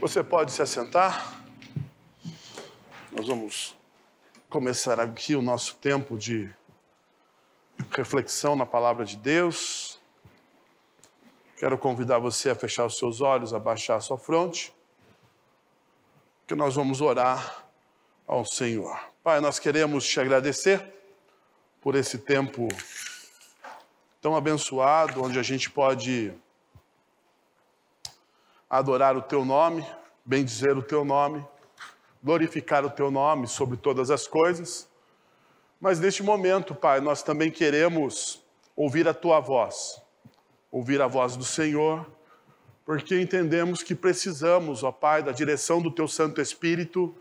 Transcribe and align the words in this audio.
Você 0.00 0.24
pode 0.24 0.50
se 0.50 0.62
assentar. 0.62 1.44
Nós 3.12 3.28
vamos 3.28 3.76
começar 4.48 4.98
aqui 4.98 5.36
o 5.36 5.42
nosso 5.42 5.76
tempo 5.76 6.16
de 6.16 6.50
reflexão 7.90 8.56
na 8.56 8.64
palavra 8.64 9.04
de 9.04 9.18
Deus. 9.18 10.00
Quero 11.54 11.76
convidar 11.76 12.18
você 12.18 12.48
a 12.48 12.54
fechar 12.54 12.86
os 12.86 12.96
seus 12.96 13.20
olhos, 13.20 13.52
a 13.52 13.58
baixar 13.58 13.96
a 13.96 14.00
sua 14.00 14.16
fronte, 14.16 14.72
que 16.46 16.54
nós 16.54 16.76
vamos 16.76 17.02
orar 17.02 17.66
ao 18.26 18.42
Senhor. 18.46 18.98
Pai, 19.22 19.38
nós 19.38 19.58
queremos 19.58 20.06
te 20.06 20.18
agradecer 20.18 20.82
por 21.78 21.94
esse 21.94 22.16
tempo 22.16 22.68
tão 24.18 24.34
abençoado, 24.34 25.22
onde 25.22 25.38
a 25.38 25.42
gente 25.42 25.68
pode 25.68 26.32
adorar 28.70 29.16
o 29.16 29.22
teu 29.22 29.44
nome, 29.44 29.84
bendizer 30.24 30.78
o 30.78 30.82
teu 30.82 31.04
nome, 31.04 31.44
glorificar 32.22 32.84
o 32.84 32.90
teu 32.90 33.10
nome 33.10 33.48
sobre 33.48 33.76
todas 33.76 34.12
as 34.12 34.28
coisas. 34.28 34.88
Mas 35.80 35.98
neste 35.98 36.22
momento, 36.22 36.72
Pai, 36.72 37.00
nós 37.00 37.20
também 37.20 37.50
queremos 37.50 38.40
ouvir 38.76 39.08
a 39.08 39.14
tua 39.14 39.40
voz, 39.40 40.00
ouvir 40.70 41.02
a 41.02 41.08
voz 41.08 41.36
do 41.36 41.44
Senhor, 41.44 42.06
porque 42.84 43.20
entendemos 43.20 43.82
que 43.82 43.94
precisamos, 43.94 44.84
ó 44.84 44.92
Pai, 44.92 45.22
da 45.22 45.32
direção 45.32 45.82
do 45.82 45.90
teu 45.90 46.06
Santo 46.06 46.40
Espírito 46.40 47.12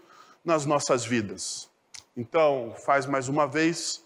nas 0.45 0.65
nossas 0.65 1.03
vidas. 1.03 1.67
Então, 2.15 2.75
faz 2.85 3.05
mais 3.05 3.27
uma 3.27 3.47
vez 3.47 4.05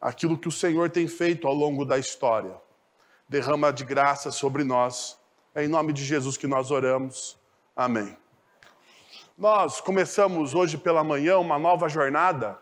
aquilo 0.00 0.36
que 0.36 0.48
o 0.48 0.52
Senhor 0.52 0.90
tem 0.90 1.06
feito 1.06 1.46
ao 1.46 1.54
longo 1.54 1.84
da 1.84 1.98
história. 1.98 2.54
Derrama 3.28 3.72
de 3.72 3.84
graça 3.84 4.30
sobre 4.30 4.64
nós 4.64 5.16
é 5.54 5.64
em 5.64 5.68
nome 5.68 5.92
de 5.92 6.04
Jesus 6.04 6.36
que 6.36 6.46
nós 6.46 6.70
oramos. 6.70 7.38
Amém. 7.76 8.16
Nós 9.36 9.80
começamos 9.80 10.54
hoje 10.54 10.78
pela 10.78 11.04
manhã 11.04 11.38
uma 11.38 11.58
nova 11.58 11.88
jornada, 11.88 12.58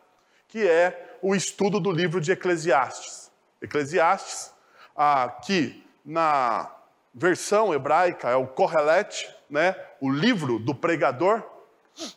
que 0.48 0.66
é 0.66 1.18
o 1.22 1.34
estudo 1.34 1.78
do 1.78 1.90
livro 1.90 2.20
de 2.20 2.32
Eclesiastes. 2.32 3.30
Eclesiastes, 3.62 4.52
que 5.44 5.84
na 6.04 6.70
versão 7.14 7.72
hebraica 7.72 8.28
é 8.28 8.36
o 8.36 8.46
Kohelet, 8.46 9.28
né? 9.48 9.76
o 10.00 10.10
livro 10.10 10.58
do 10.58 10.74
pregador. 10.74 11.42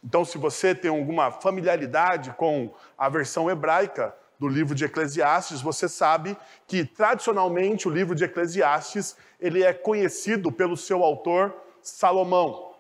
Então, 0.04 0.24
se 0.24 0.38
você 0.38 0.74
tem 0.74 0.90
alguma 0.90 1.32
familiaridade 1.32 2.32
com 2.32 2.74
a 2.98 3.10
versão 3.10 3.50
hebraica, 3.50 4.16
do 4.44 4.50
livro 4.50 4.76
de 4.76 4.84
Eclesiastes, 4.84 5.62
você 5.62 5.88
sabe 5.88 6.36
que 6.68 6.84
tradicionalmente 6.84 7.88
o 7.88 7.92
livro 7.92 8.14
de 8.14 8.26
Eclesiastes 8.26 9.16
ele 9.40 9.64
é 9.64 9.72
conhecido 9.72 10.52
pelo 10.52 10.76
seu 10.76 11.02
autor 11.02 11.56
Salomão, 11.82 12.74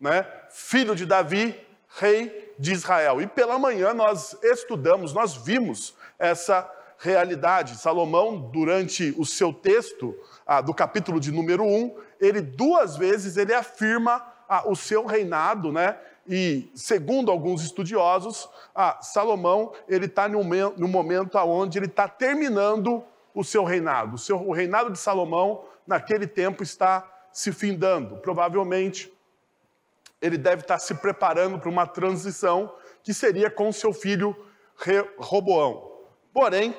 né? 0.00 0.26
filho 0.48 0.96
de 0.96 1.04
Davi, 1.04 1.54
rei 1.98 2.54
de 2.58 2.72
Israel. 2.72 3.20
E 3.20 3.26
pela 3.26 3.58
manhã 3.58 3.92
nós 3.92 4.34
estudamos, 4.42 5.12
nós 5.12 5.36
vimos 5.36 5.94
essa 6.18 6.66
realidade. 6.96 7.76
Salomão, 7.76 8.50
durante 8.50 9.14
o 9.18 9.26
seu 9.26 9.52
texto 9.52 10.18
ah, 10.46 10.62
do 10.62 10.72
capítulo 10.72 11.20
de 11.20 11.30
número 11.30 11.64
1, 11.64 11.96
ele 12.18 12.40
duas 12.40 12.96
vezes 12.96 13.36
ele 13.36 13.52
afirma 13.52 14.26
ah, 14.48 14.66
o 14.66 14.74
seu 14.74 15.04
reinado, 15.04 15.70
né? 15.70 15.98
E 16.28 16.70
segundo 16.74 17.30
alguns 17.30 17.62
estudiosos, 17.62 18.48
ah, 18.74 18.98
Salomão 19.02 19.72
ele 19.88 20.06
está 20.06 20.28
no, 20.28 20.42
no 20.76 20.88
momento 20.88 21.36
onde 21.38 21.78
ele 21.78 21.86
está 21.86 22.06
terminando 22.08 23.02
o 23.34 23.42
seu 23.42 23.64
reinado. 23.64 24.14
O, 24.14 24.18
seu, 24.18 24.36
o 24.36 24.52
reinado 24.52 24.90
de 24.90 24.98
Salomão 24.98 25.64
naquele 25.86 26.26
tempo 26.26 26.62
está 26.62 27.08
se 27.32 27.52
findando. 27.52 28.16
Provavelmente 28.18 29.12
ele 30.20 30.36
deve 30.36 30.62
estar 30.62 30.78
se 30.78 30.94
preparando 30.94 31.58
para 31.58 31.70
uma 31.70 31.86
transição 31.86 32.74
que 33.02 33.14
seria 33.14 33.50
com 33.50 33.72
seu 33.72 33.92
filho 33.92 34.36
Roboão. 35.18 35.90
Porém, 36.32 36.76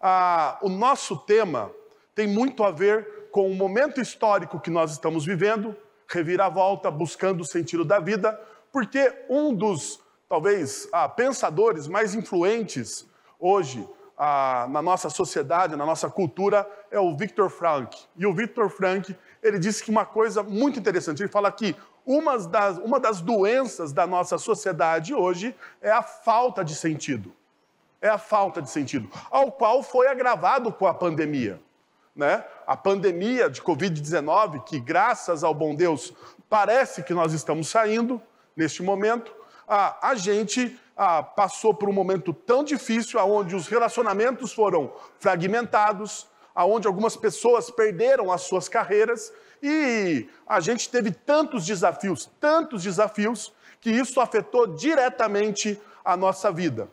ah, 0.00 0.58
o 0.62 0.68
nosso 0.68 1.16
tema 1.16 1.70
tem 2.14 2.26
muito 2.26 2.64
a 2.64 2.70
ver 2.70 3.28
com 3.30 3.50
o 3.50 3.54
momento 3.54 4.00
histórico 4.00 4.60
que 4.60 4.70
nós 4.70 4.92
estamos 4.92 5.24
vivendo, 5.24 5.76
reviravolta, 6.08 6.90
buscando 6.90 7.42
o 7.42 7.46
sentido 7.46 7.84
da 7.84 8.00
vida, 8.00 8.38
porque 8.72 9.12
um 9.28 9.54
dos, 9.54 10.00
talvez, 10.28 10.88
ah, 10.92 11.08
pensadores 11.08 11.86
mais 11.86 12.14
influentes 12.14 13.06
hoje 13.38 13.88
ah, 14.16 14.66
na 14.68 14.82
nossa 14.82 15.08
sociedade, 15.08 15.76
na 15.76 15.86
nossa 15.86 16.10
cultura, 16.10 16.68
é 16.90 17.00
o 17.00 17.16
Victor 17.16 17.48
Frank. 17.48 17.98
E 18.16 18.26
o 18.26 18.34
Victor 18.34 18.68
Frank, 18.68 19.16
ele 19.42 19.58
disse 19.58 19.82
que 19.82 19.90
uma 19.90 20.04
coisa 20.04 20.42
muito 20.42 20.78
interessante, 20.78 21.22
ele 21.22 21.32
fala 21.32 21.50
que 21.50 21.74
uma 22.04 22.38
das, 22.38 22.78
uma 22.78 23.00
das 23.00 23.20
doenças 23.20 23.92
da 23.92 24.06
nossa 24.06 24.36
sociedade 24.36 25.14
hoje 25.14 25.54
é 25.80 25.90
a 25.90 26.02
falta 26.02 26.64
de 26.64 26.74
sentido. 26.74 27.32
É 28.02 28.08
a 28.08 28.18
falta 28.18 28.62
de 28.62 28.70
sentido, 28.70 29.10
ao 29.30 29.52
qual 29.52 29.82
foi 29.82 30.06
agravado 30.06 30.72
com 30.72 30.86
a 30.86 30.94
pandemia. 30.94 31.60
Né? 32.16 32.44
A 32.66 32.76
pandemia 32.76 33.48
de 33.48 33.62
Covid-19, 33.62 34.64
que 34.64 34.80
graças 34.80 35.44
ao 35.44 35.54
bom 35.54 35.74
Deus 35.74 36.12
parece 36.48 37.02
que 37.02 37.14
nós 37.14 37.32
estamos 37.32 37.68
saindo, 37.68 38.20
neste 38.60 38.82
momento, 38.82 39.32
a, 39.66 40.10
a 40.10 40.14
gente 40.14 40.78
a, 40.94 41.22
passou 41.22 41.72
por 41.72 41.88
um 41.88 41.92
momento 41.92 42.32
tão 42.32 42.62
difícil, 42.62 43.18
onde 43.20 43.56
os 43.56 43.66
relacionamentos 43.66 44.52
foram 44.52 44.92
fragmentados, 45.18 46.26
aonde 46.54 46.86
algumas 46.86 47.16
pessoas 47.16 47.70
perderam 47.70 48.30
as 48.30 48.42
suas 48.42 48.68
carreiras 48.68 49.32
e 49.62 50.28
a 50.46 50.60
gente 50.60 50.90
teve 50.90 51.10
tantos 51.10 51.64
desafios, 51.64 52.28
tantos 52.38 52.82
desafios, 52.82 53.52
que 53.80 53.90
isso 53.90 54.20
afetou 54.20 54.66
diretamente 54.66 55.80
a 56.04 56.14
nossa 56.18 56.52
vida. 56.52 56.86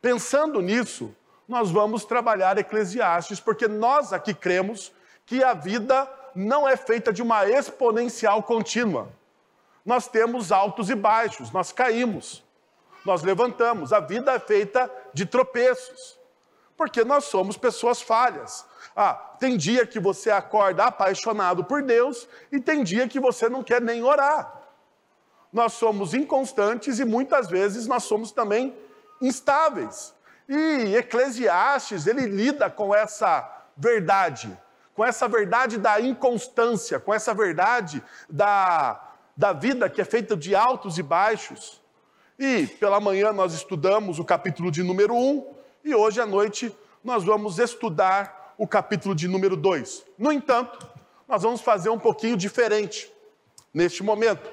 Pensando 0.00 0.62
nisso, 0.62 1.14
nós 1.46 1.70
vamos 1.70 2.06
trabalhar 2.06 2.56
Eclesiastes, 2.56 3.40
porque 3.40 3.68
nós 3.68 4.14
aqui 4.14 4.32
cremos 4.32 4.90
que 5.26 5.44
a 5.44 5.52
vida 5.52 6.10
não 6.34 6.66
é 6.66 6.78
feita 6.78 7.12
de 7.12 7.20
uma 7.20 7.46
exponencial 7.46 8.42
contínua 8.42 9.19
nós 9.84 10.08
temos 10.08 10.52
altos 10.52 10.90
e 10.90 10.94
baixos, 10.94 11.50
nós 11.50 11.72
caímos, 11.72 12.44
nós 13.04 13.22
levantamos. 13.22 13.92
A 13.92 14.00
vida 14.00 14.32
é 14.32 14.38
feita 14.38 14.90
de 15.12 15.26
tropeços, 15.26 16.18
porque 16.76 17.04
nós 17.04 17.24
somos 17.24 17.56
pessoas 17.56 18.00
falhas. 18.00 18.64
Ah, 18.94 19.14
tem 19.38 19.56
dia 19.56 19.86
que 19.86 19.98
você 19.98 20.30
acorda 20.30 20.84
apaixonado 20.84 21.64
por 21.64 21.82
Deus 21.82 22.28
e 22.50 22.60
tem 22.60 22.82
dia 22.82 23.08
que 23.08 23.20
você 23.20 23.48
não 23.48 23.62
quer 23.62 23.80
nem 23.80 24.02
orar. 24.02 24.60
Nós 25.52 25.72
somos 25.72 26.14
inconstantes 26.14 26.98
e 26.98 27.04
muitas 27.04 27.48
vezes 27.48 27.86
nós 27.86 28.04
somos 28.04 28.30
também 28.30 28.76
instáveis. 29.20 30.14
E 30.48 30.96
Eclesiastes, 30.96 32.06
ele 32.06 32.26
lida 32.26 32.68
com 32.68 32.94
essa 32.94 33.48
verdade, 33.76 34.56
com 34.94 35.04
essa 35.04 35.28
verdade 35.28 35.78
da 35.78 36.00
inconstância, 36.00 37.00
com 37.00 37.14
essa 37.14 37.32
verdade 37.32 38.02
da 38.28 39.09
da 39.40 39.54
vida 39.54 39.88
que 39.88 40.02
é 40.02 40.04
feita 40.04 40.36
de 40.36 40.54
altos 40.54 40.98
e 40.98 41.02
baixos. 41.02 41.80
E 42.38 42.66
pela 42.66 43.00
manhã 43.00 43.32
nós 43.32 43.54
estudamos 43.54 44.18
o 44.18 44.24
capítulo 44.24 44.70
de 44.70 44.82
número 44.82 45.14
1 45.14 45.54
e 45.82 45.94
hoje 45.94 46.20
à 46.20 46.26
noite 46.26 46.76
nós 47.02 47.24
vamos 47.24 47.58
estudar 47.58 48.54
o 48.58 48.68
capítulo 48.68 49.14
de 49.14 49.26
número 49.26 49.56
2. 49.56 50.04
No 50.18 50.30
entanto, 50.30 50.86
nós 51.26 51.42
vamos 51.42 51.62
fazer 51.62 51.88
um 51.88 51.98
pouquinho 51.98 52.36
diferente 52.36 53.10
neste 53.72 54.02
momento. 54.02 54.46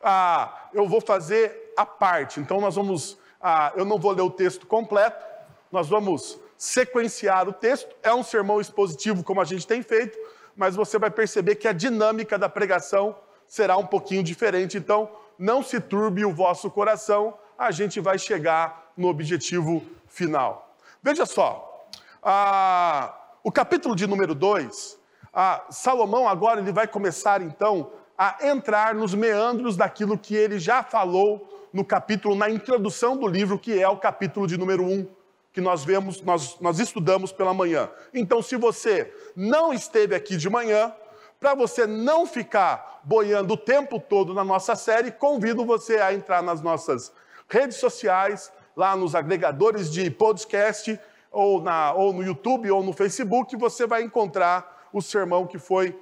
Ah, 0.00 0.68
eu 0.72 0.86
vou 0.86 1.00
fazer 1.00 1.72
a 1.76 1.84
parte, 1.84 2.38
então 2.38 2.60
nós 2.60 2.76
vamos. 2.76 3.18
Ah, 3.42 3.72
eu 3.74 3.84
não 3.84 3.98
vou 3.98 4.12
ler 4.12 4.22
o 4.22 4.30
texto 4.30 4.64
completo, 4.64 5.26
nós 5.72 5.88
vamos 5.88 6.38
sequenciar 6.56 7.48
o 7.48 7.52
texto. 7.52 7.96
É 8.00 8.14
um 8.14 8.22
sermão 8.22 8.60
expositivo, 8.60 9.24
como 9.24 9.40
a 9.40 9.44
gente 9.44 9.66
tem 9.66 9.82
feito, 9.82 10.16
mas 10.54 10.76
você 10.76 11.00
vai 11.00 11.10
perceber 11.10 11.56
que 11.56 11.66
a 11.66 11.72
dinâmica 11.72 12.38
da 12.38 12.48
pregação 12.48 13.16
será 13.50 13.76
um 13.76 13.84
pouquinho 13.84 14.22
diferente. 14.22 14.78
Então, 14.78 15.10
não 15.36 15.60
se 15.60 15.80
turbe 15.80 16.24
o 16.24 16.32
vosso 16.32 16.70
coração, 16.70 17.34
a 17.58 17.72
gente 17.72 17.98
vai 17.98 18.16
chegar 18.16 18.92
no 18.96 19.08
objetivo 19.08 19.82
final. 20.06 20.72
Veja 21.02 21.26
só, 21.26 21.88
ah, 22.22 23.12
o 23.42 23.50
capítulo 23.50 23.96
de 23.96 24.06
número 24.06 24.36
2, 24.36 24.96
ah, 25.34 25.64
Salomão 25.68 26.28
agora 26.28 26.60
ele 26.60 26.70
vai 26.70 26.86
começar 26.86 27.42
então 27.42 27.90
a 28.16 28.36
entrar 28.46 28.94
nos 28.94 29.14
meandros 29.14 29.76
daquilo 29.76 30.16
que 30.16 30.36
ele 30.36 30.60
já 30.60 30.84
falou 30.84 31.68
no 31.72 31.84
capítulo, 31.84 32.36
na 32.36 32.48
introdução 32.48 33.16
do 33.16 33.26
livro, 33.26 33.58
que 33.58 33.80
é 33.80 33.88
o 33.88 33.96
capítulo 33.96 34.46
de 34.46 34.56
número 34.56 34.84
1, 34.84 34.92
um, 34.92 35.08
que 35.52 35.60
nós 35.60 35.84
vemos, 35.84 36.22
nós, 36.22 36.56
nós 36.60 36.78
estudamos 36.78 37.32
pela 37.32 37.52
manhã. 37.52 37.90
Então, 38.14 38.40
se 38.42 38.54
você 38.56 39.12
não 39.34 39.72
esteve 39.72 40.14
aqui 40.14 40.36
de 40.36 40.48
manhã, 40.48 40.94
para 41.40 41.54
você 41.54 41.86
não 41.86 42.26
ficar 42.26 43.00
boiando 43.02 43.54
o 43.54 43.56
tempo 43.56 43.98
todo 43.98 44.34
na 44.34 44.44
nossa 44.44 44.76
série, 44.76 45.10
convido 45.10 45.64
você 45.64 45.96
a 45.96 46.12
entrar 46.12 46.42
nas 46.42 46.60
nossas 46.60 47.10
redes 47.48 47.78
sociais, 47.78 48.52
lá 48.76 48.94
nos 48.94 49.14
agregadores 49.14 49.90
de 49.90 50.10
podcast, 50.10 51.00
ou, 51.32 51.62
na, 51.62 51.94
ou 51.94 52.12
no 52.12 52.22
YouTube 52.22 52.70
ou 52.70 52.82
no 52.82 52.92
Facebook, 52.92 53.56
você 53.56 53.86
vai 53.86 54.02
encontrar 54.02 54.88
o 54.92 55.00
sermão 55.00 55.46
que 55.46 55.58
foi 55.58 55.98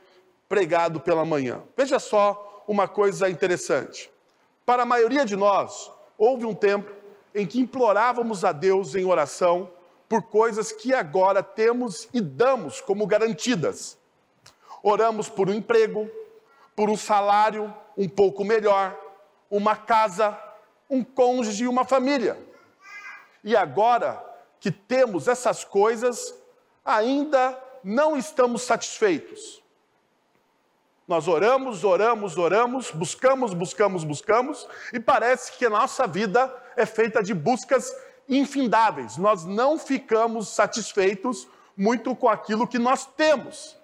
pregado 0.49 0.99
pela 0.99 1.25
manhã. 1.25 1.62
Veja 1.76 1.99
só 1.99 2.64
uma 2.67 2.88
coisa 2.88 3.29
interessante. 3.31 4.11
Para 4.67 4.82
a 4.82 4.87
maioria 4.87 5.25
de 5.25 5.37
nós, 5.37 5.90
houve 6.17 6.44
um 6.44 6.55
tempo 6.55 6.90
em 7.35 7.46
que 7.46 7.61
implorávamos 7.61 8.44
a 8.44 8.52
Deus 8.52 8.94
em 8.94 9.05
oração 9.05 9.70
por 10.08 10.23
coisas 10.23 10.73
que 10.73 10.93
agora 10.93 11.43
temos 11.43 12.08
e 12.12 12.20
damos 12.20 12.81
como 12.81 13.06
garantidas. 13.06 13.99
Oramos 14.83 15.29
por 15.29 15.49
um 15.49 15.55
emprego, 15.55 16.11
por 16.75 16.89
um 16.89 16.97
salário 16.97 17.75
um 17.97 18.09
pouco 18.09 18.45
melhor, 18.45 18.97
uma 19.51 19.75
casa, 19.75 20.39
um 20.89 21.03
cônjuge 21.03 21.65
e 21.65 21.69
uma 21.69 21.85
família. 21.85 22.39
E 23.43 23.57
agora 23.57 24.25
que 24.61 24.71
temos 24.71 25.29
essas 25.29 25.65
coisas, 25.65 26.35
ainda 26.85 27.59
não 27.83 28.17
estamos 28.17 28.63
satisfeitos. 28.63 29.63
Nós 31.07 31.27
oramos, 31.27 31.85
oramos, 31.85 32.37
oramos, 32.37 32.91
buscamos, 32.91 33.55
buscamos, 33.55 34.05
buscamos, 34.05 34.69
e 34.93 35.01
parece 35.01 35.53
que 35.53 35.65
a 35.65 35.71
nossa 35.71 36.07
vida 36.07 36.55
é 36.77 36.85
feita 36.85 37.23
de 37.23 37.33
buscas 37.33 37.97
infindáveis. 38.29 39.17
Nós 39.17 39.45
não 39.45 39.79
ficamos 39.79 40.49
satisfeitos 40.49 41.49
muito 41.75 42.15
com 42.15 42.29
aquilo 42.29 42.69
que 42.69 42.79
nós 42.79 43.07
temos. 43.07 43.77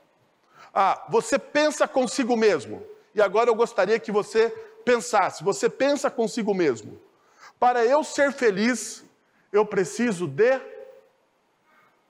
Ah, 0.75 1.05
você 1.09 1.39
pensa 1.39 1.87
consigo 1.87 2.37
mesmo. 2.37 2.85
E 3.15 3.23
agora 3.23 3.49
eu 3.49 3.55
gostaria 3.55 3.99
que 4.01 4.11
você 4.11 4.51
pensasse. 4.85 5.45
Você 5.45 5.71
pensa 5.71 6.11
consigo 6.11 6.53
mesmo. 6.53 7.01
Para 7.61 7.85
eu 7.85 8.03
ser 8.03 8.33
feliz, 8.33 9.05
eu 9.53 9.65
preciso 9.65 10.27
de. 10.27 10.61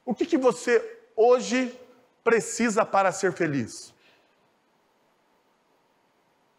O 0.05 0.15
que, 0.15 0.25
que 0.25 0.39
você 0.39 0.99
hoje 1.15 1.79
precisa 2.23 2.85
para 2.87 3.13
ser 3.13 3.33
feliz? 3.33 3.93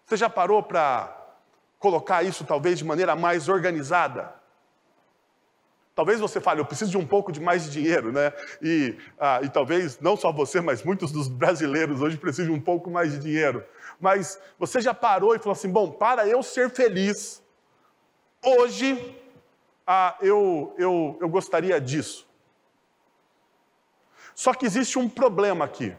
Você 0.05 0.15
já 0.15 0.29
parou 0.29 0.61
para 0.61 1.15
colocar 1.79 2.21
isso 2.21 2.45
talvez 2.45 2.77
de 2.77 2.85
maneira 2.85 3.15
mais 3.15 3.49
organizada? 3.49 4.44
Talvez 5.95 6.19
você 6.19 6.41
fale, 6.41 6.59
eu 6.59 6.65
preciso 6.65 6.91
de 6.91 6.97
um 6.97 7.07
pouco 7.07 7.31
de 7.31 7.39
mais 7.39 7.63
de 7.63 7.71
dinheiro, 7.71 8.11
né? 8.11 8.33
E, 8.61 8.97
ah, 9.17 9.39
e 9.41 9.49
talvez 9.49 9.97
não 10.01 10.17
só 10.17 10.29
você, 10.29 10.59
mas 10.59 10.83
muitos 10.83 11.09
dos 11.09 11.29
brasileiros 11.29 12.01
hoje 12.01 12.17
precisam 12.17 12.51
de 12.53 12.59
um 12.59 12.61
pouco 12.61 12.91
mais 12.91 13.13
de 13.13 13.19
dinheiro. 13.19 13.63
Mas 13.97 14.37
você 14.59 14.81
já 14.81 14.93
parou 14.93 15.33
e 15.33 15.39
falou 15.39 15.53
assim: 15.53 15.69
bom, 15.69 15.89
para 15.89 16.27
eu 16.27 16.43
ser 16.43 16.69
feliz, 16.69 17.41
hoje 18.43 19.17
ah, 19.87 20.17
eu, 20.19 20.75
eu, 20.77 21.17
eu 21.21 21.29
gostaria 21.29 21.79
disso. 21.79 22.27
Só 24.35 24.53
que 24.53 24.65
existe 24.65 24.99
um 24.99 25.07
problema 25.07 25.63
aqui. 25.63 25.95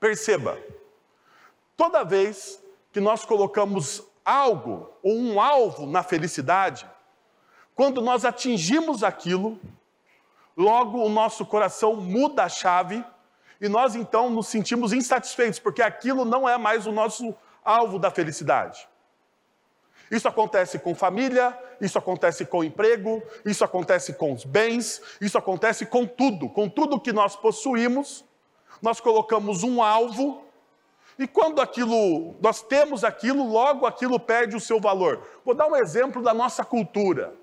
Perceba, 0.00 0.58
toda 1.76 2.02
vez 2.02 2.62
que 2.92 3.00
nós 3.00 3.26
colocamos 3.26 4.02
algo 4.24 4.90
ou 5.02 5.14
um 5.14 5.38
alvo 5.38 5.84
na 5.84 6.02
felicidade, 6.02 6.88
quando 7.74 8.00
nós 8.00 8.24
atingimos 8.24 9.02
aquilo, 9.02 9.58
logo 10.56 10.98
o 10.98 11.08
nosso 11.08 11.44
coração 11.44 11.96
muda 11.96 12.44
a 12.44 12.48
chave 12.48 13.04
e 13.60 13.68
nós 13.68 13.94
então 13.94 14.30
nos 14.30 14.46
sentimos 14.46 14.92
insatisfeitos, 14.92 15.58
porque 15.58 15.82
aquilo 15.82 16.24
não 16.24 16.48
é 16.48 16.56
mais 16.56 16.86
o 16.86 16.92
nosso 16.92 17.34
alvo 17.64 17.98
da 17.98 18.10
felicidade. 18.10 18.86
Isso 20.10 20.28
acontece 20.28 20.78
com 20.78 20.94
família, 20.94 21.58
isso 21.80 21.98
acontece 21.98 22.44
com 22.44 22.62
emprego, 22.62 23.22
isso 23.44 23.64
acontece 23.64 24.12
com 24.12 24.32
os 24.32 24.44
bens, 24.44 25.02
isso 25.20 25.36
acontece 25.36 25.86
com 25.86 26.06
tudo, 26.06 26.48
com 26.48 26.68
tudo 26.68 27.00
que 27.00 27.12
nós 27.12 27.34
possuímos. 27.34 28.24
Nós 28.82 29.00
colocamos 29.00 29.62
um 29.62 29.82
alvo 29.82 30.44
e 31.18 31.26
quando 31.26 31.60
aquilo, 31.60 32.36
nós 32.40 32.62
temos 32.62 33.02
aquilo, 33.02 33.48
logo 33.48 33.86
aquilo 33.86 34.20
perde 34.20 34.54
o 34.54 34.60
seu 34.60 34.78
valor. 34.78 35.26
Vou 35.44 35.54
dar 35.54 35.66
um 35.66 35.76
exemplo 35.76 36.22
da 36.22 36.34
nossa 36.34 36.64
cultura 36.64 37.34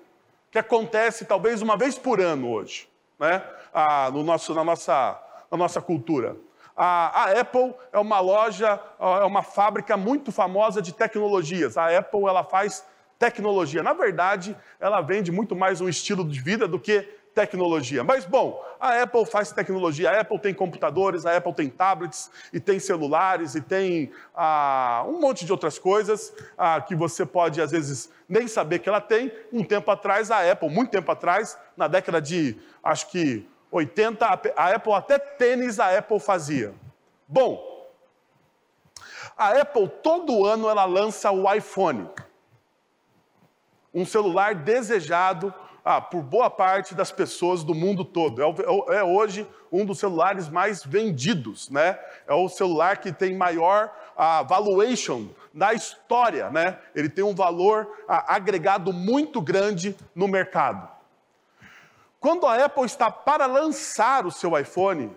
que 0.52 0.58
acontece 0.58 1.24
talvez 1.24 1.62
uma 1.62 1.78
vez 1.78 1.98
por 1.98 2.20
ano 2.20 2.50
hoje, 2.50 2.86
né? 3.18 3.42
Ah, 3.72 4.10
no 4.12 4.22
nosso, 4.22 4.54
na, 4.54 4.62
nossa, 4.62 5.18
na 5.50 5.56
nossa 5.56 5.80
cultura. 5.80 6.36
A, 6.76 7.22
a, 7.22 7.40
Apple 7.40 7.74
é 7.90 7.98
uma 7.98 8.20
loja, 8.20 8.78
é 9.00 9.24
uma 9.24 9.42
fábrica 9.42 9.96
muito 9.96 10.30
famosa 10.30 10.82
de 10.82 10.92
tecnologias. 10.92 11.78
A 11.78 11.96
Apple 11.96 12.24
ela 12.26 12.44
faz 12.44 12.84
tecnologia. 13.18 13.82
Na 13.82 13.94
verdade, 13.94 14.54
ela 14.78 15.00
vende 15.00 15.32
muito 15.32 15.56
mais 15.56 15.80
um 15.80 15.88
estilo 15.88 16.22
de 16.22 16.38
vida 16.38 16.68
do 16.68 16.78
que 16.78 17.08
tecnologia. 17.34 18.04
Mas, 18.04 18.24
bom, 18.24 18.62
a 18.78 19.02
Apple 19.02 19.24
faz 19.26 19.52
tecnologia, 19.52 20.10
a 20.10 20.20
Apple 20.20 20.38
tem 20.38 20.54
computadores, 20.54 21.24
a 21.26 21.36
Apple 21.36 21.54
tem 21.54 21.68
tablets, 21.68 22.30
e 22.52 22.60
tem 22.60 22.78
celulares, 22.78 23.54
e 23.54 23.60
tem 23.60 24.10
ah, 24.34 25.04
um 25.06 25.20
monte 25.20 25.44
de 25.44 25.52
outras 25.52 25.78
coisas 25.78 26.32
ah, 26.56 26.80
que 26.80 26.94
você 26.94 27.24
pode, 27.24 27.60
às 27.60 27.70
vezes, 27.70 28.10
nem 28.28 28.46
saber 28.46 28.78
que 28.80 28.88
ela 28.88 29.00
tem. 29.00 29.32
Um 29.52 29.64
tempo 29.64 29.90
atrás, 29.90 30.30
a 30.30 30.50
Apple, 30.50 30.68
muito 30.68 30.90
tempo 30.90 31.10
atrás, 31.10 31.58
na 31.76 31.88
década 31.88 32.20
de, 32.20 32.56
acho 32.82 33.10
que, 33.10 33.48
80, 33.70 34.26
a 34.54 34.74
Apple 34.74 34.92
até 34.92 35.18
tênis 35.18 35.80
a 35.80 35.96
Apple 35.96 36.20
fazia. 36.20 36.74
Bom, 37.26 37.72
a 39.36 39.60
Apple, 39.60 39.88
todo 40.02 40.44
ano, 40.44 40.68
ela 40.68 40.84
lança 40.84 41.30
o 41.30 41.50
iPhone. 41.52 42.10
Um 43.94 44.04
celular 44.04 44.54
desejado 44.54 45.52
ah, 45.84 46.00
por 46.00 46.22
boa 46.22 46.48
parte 46.48 46.94
das 46.94 47.10
pessoas 47.10 47.64
do 47.64 47.74
mundo 47.74 48.04
todo. 48.04 48.42
É, 48.42 48.96
é, 48.96 49.02
hoje 49.02 49.46
um 49.70 49.84
dos 49.84 49.98
celulares 49.98 50.48
mais 50.48 50.84
vendidos, 50.84 51.70
né? 51.70 51.98
É 52.26 52.34
o 52.34 52.48
celular 52.48 52.98
que 52.98 53.12
tem 53.12 53.36
maior 53.36 53.92
ah, 54.16 54.42
valuation 54.42 55.28
da 55.52 55.72
história, 55.72 56.50
né? 56.50 56.78
Ele 56.94 57.08
tem 57.08 57.24
um 57.24 57.34
valor 57.34 58.04
ah, 58.06 58.34
agregado 58.34 58.92
muito 58.92 59.40
grande 59.40 59.96
no 60.14 60.28
mercado. 60.28 60.88
Quando 62.20 62.46
a 62.46 62.64
Apple 62.64 62.84
está 62.84 63.10
para 63.10 63.46
lançar 63.46 64.24
o 64.24 64.30
seu 64.30 64.56
iPhone, 64.56 65.10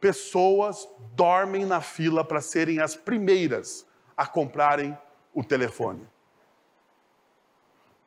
pessoas 0.00 0.88
dormem 1.12 1.64
na 1.64 1.80
fila 1.80 2.24
para 2.24 2.40
serem 2.40 2.80
as 2.80 2.96
primeiras 2.96 3.86
a 4.16 4.26
comprarem 4.26 4.98
o 5.32 5.44
telefone. 5.44 6.04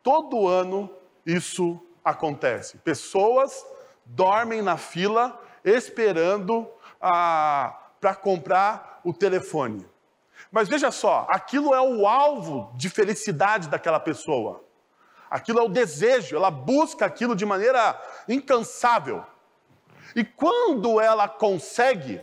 Todo 0.03 0.47
ano 0.47 0.89
isso 1.25 1.79
acontece? 2.03 2.77
Pessoas 2.79 3.65
dormem 4.05 4.61
na 4.61 4.77
fila 4.77 5.39
esperando 5.63 6.67
ah, 6.99 7.77
para 7.99 8.15
comprar 8.15 8.99
o 9.03 9.13
telefone. 9.13 9.87
Mas 10.51 10.67
veja 10.67 10.91
só, 10.91 11.27
aquilo 11.29 11.73
é 11.73 11.81
o 11.81 12.07
alvo 12.07 12.73
de 12.75 12.89
felicidade 12.89 13.69
daquela 13.69 13.99
pessoa. 13.99 14.63
Aquilo 15.29 15.59
é 15.59 15.63
o 15.63 15.69
desejo, 15.69 16.35
ela 16.35 16.51
busca 16.51 17.05
aquilo 17.05 17.35
de 17.35 17.45
maneira 17.45 17.99
incansável. 18.27 19.23
E 20.13 20.25
quando 20.25 20.99
ela 20.99 21.27
consegue 21.27 22.21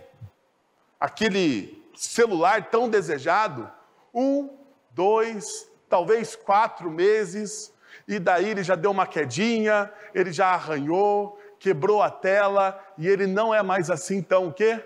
aquele 1.00 1.90
celular 1.96 2.68
tão 2.68 2.88
desejado, 2.88 3.70
um, 4.12 4.50
dois, 4.90 5.70
talvez 5.88 6.36
quatro 6.36 6.90
meses, 6.90 7.72
e 8.08 8.18
daí 8.18 8.48
ele 8.48 8.64
já 8.64 8.74
deu 8.74 8.90
uma 8.90 9.06
quedinha, 9.06 9.92
ele 10.14 10.32
já 10.32 10.46
arranhou, 10.46 11.38
quebrou 11.60 12.02
a 12.02 12.10
tela 12.10 12.82
e 12.96 13.06
ele 13.06 13.26
não 13.26 13.54
é 13.54 13.62
mais 13.62 13.90
assim 13.90 14.22
tão 14.22 14.48
o 14.48 14.52
quê? 14.52 14.82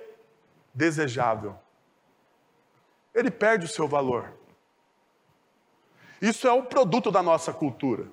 Desejável. 0.74 1.56
Ele 3.14 3.30
perde 3.30 3.66
o 3.66 3.68
seu 3.68 3.86
valor. 3.86 4.32
Isso 6.20 6.48
é 6.48 6.52
o 6.52 6.64
produto 6.64 7.12
da 7.12 7.22
nossa 7.22 7.52
cultura. 7.52 8.08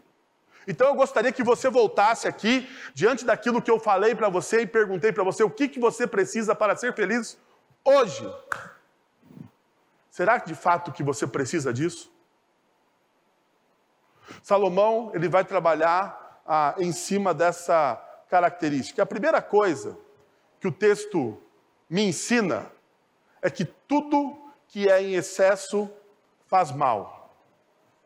Então 0.67 0.87
eu 0.87 0.93
gostaria 0.93 1.31
que 1.31 1.43
você 1.43 1.69
voltasse 1.71 2.27
aqui 2.27 2.69
diante 2.93 3.25
daquilo 3.25 3.63
que 3.63 3.71
eu 3.71 3.79
falei 3.79 4.13
para 4.13 4.29
você 4.29 4.61
e 4.61 4.67
perguntei 4.67 5.11
para 5.11 5.23
você 5.23 5.41
o 5.41 5.49
que, 5.49 5.67
que 5.67 5.79
você 5.79 6.05
precisa 6.05 6.53
para 6.53 6.75
ser 6.75 6.93
feliz 6.93 7.35
hoje. 7.83 8.31
Será 10.11 10.39
que 10.39 10.49
de 10.49 10.55
fato 10.55 10.91
que 10.91 11.01
você 11.01 11.25
precisa 11.25 11.73
disso? 11.73 12.11
Salomão 14.43 15.11
ele 15.13 15.27
vai 15.27 15.43
trabalhar 15.43 16.41
ah, 16.45 16.75
em 16.77 16.91
cima 16.91 17.33
dessa 17.33 17.95
característica. 18.29 19.03
A 19.03 19.05
primeira 19.05 19.41
coisa 19.41 19.97
que 20.59 20.67
o 20.67 20.71
texto 20.71 21.41
me 21.89 22.03
ensina 22.03 22.71
é 23.41 23.49
que 23.49 23.65
tudo 23.65 24.37
que 24.67 24.89
é 24.89 25.01
em 25.01 25.15
excesso 25.15 25.89
faz 26.47 26.71
mal. 26.71 27.33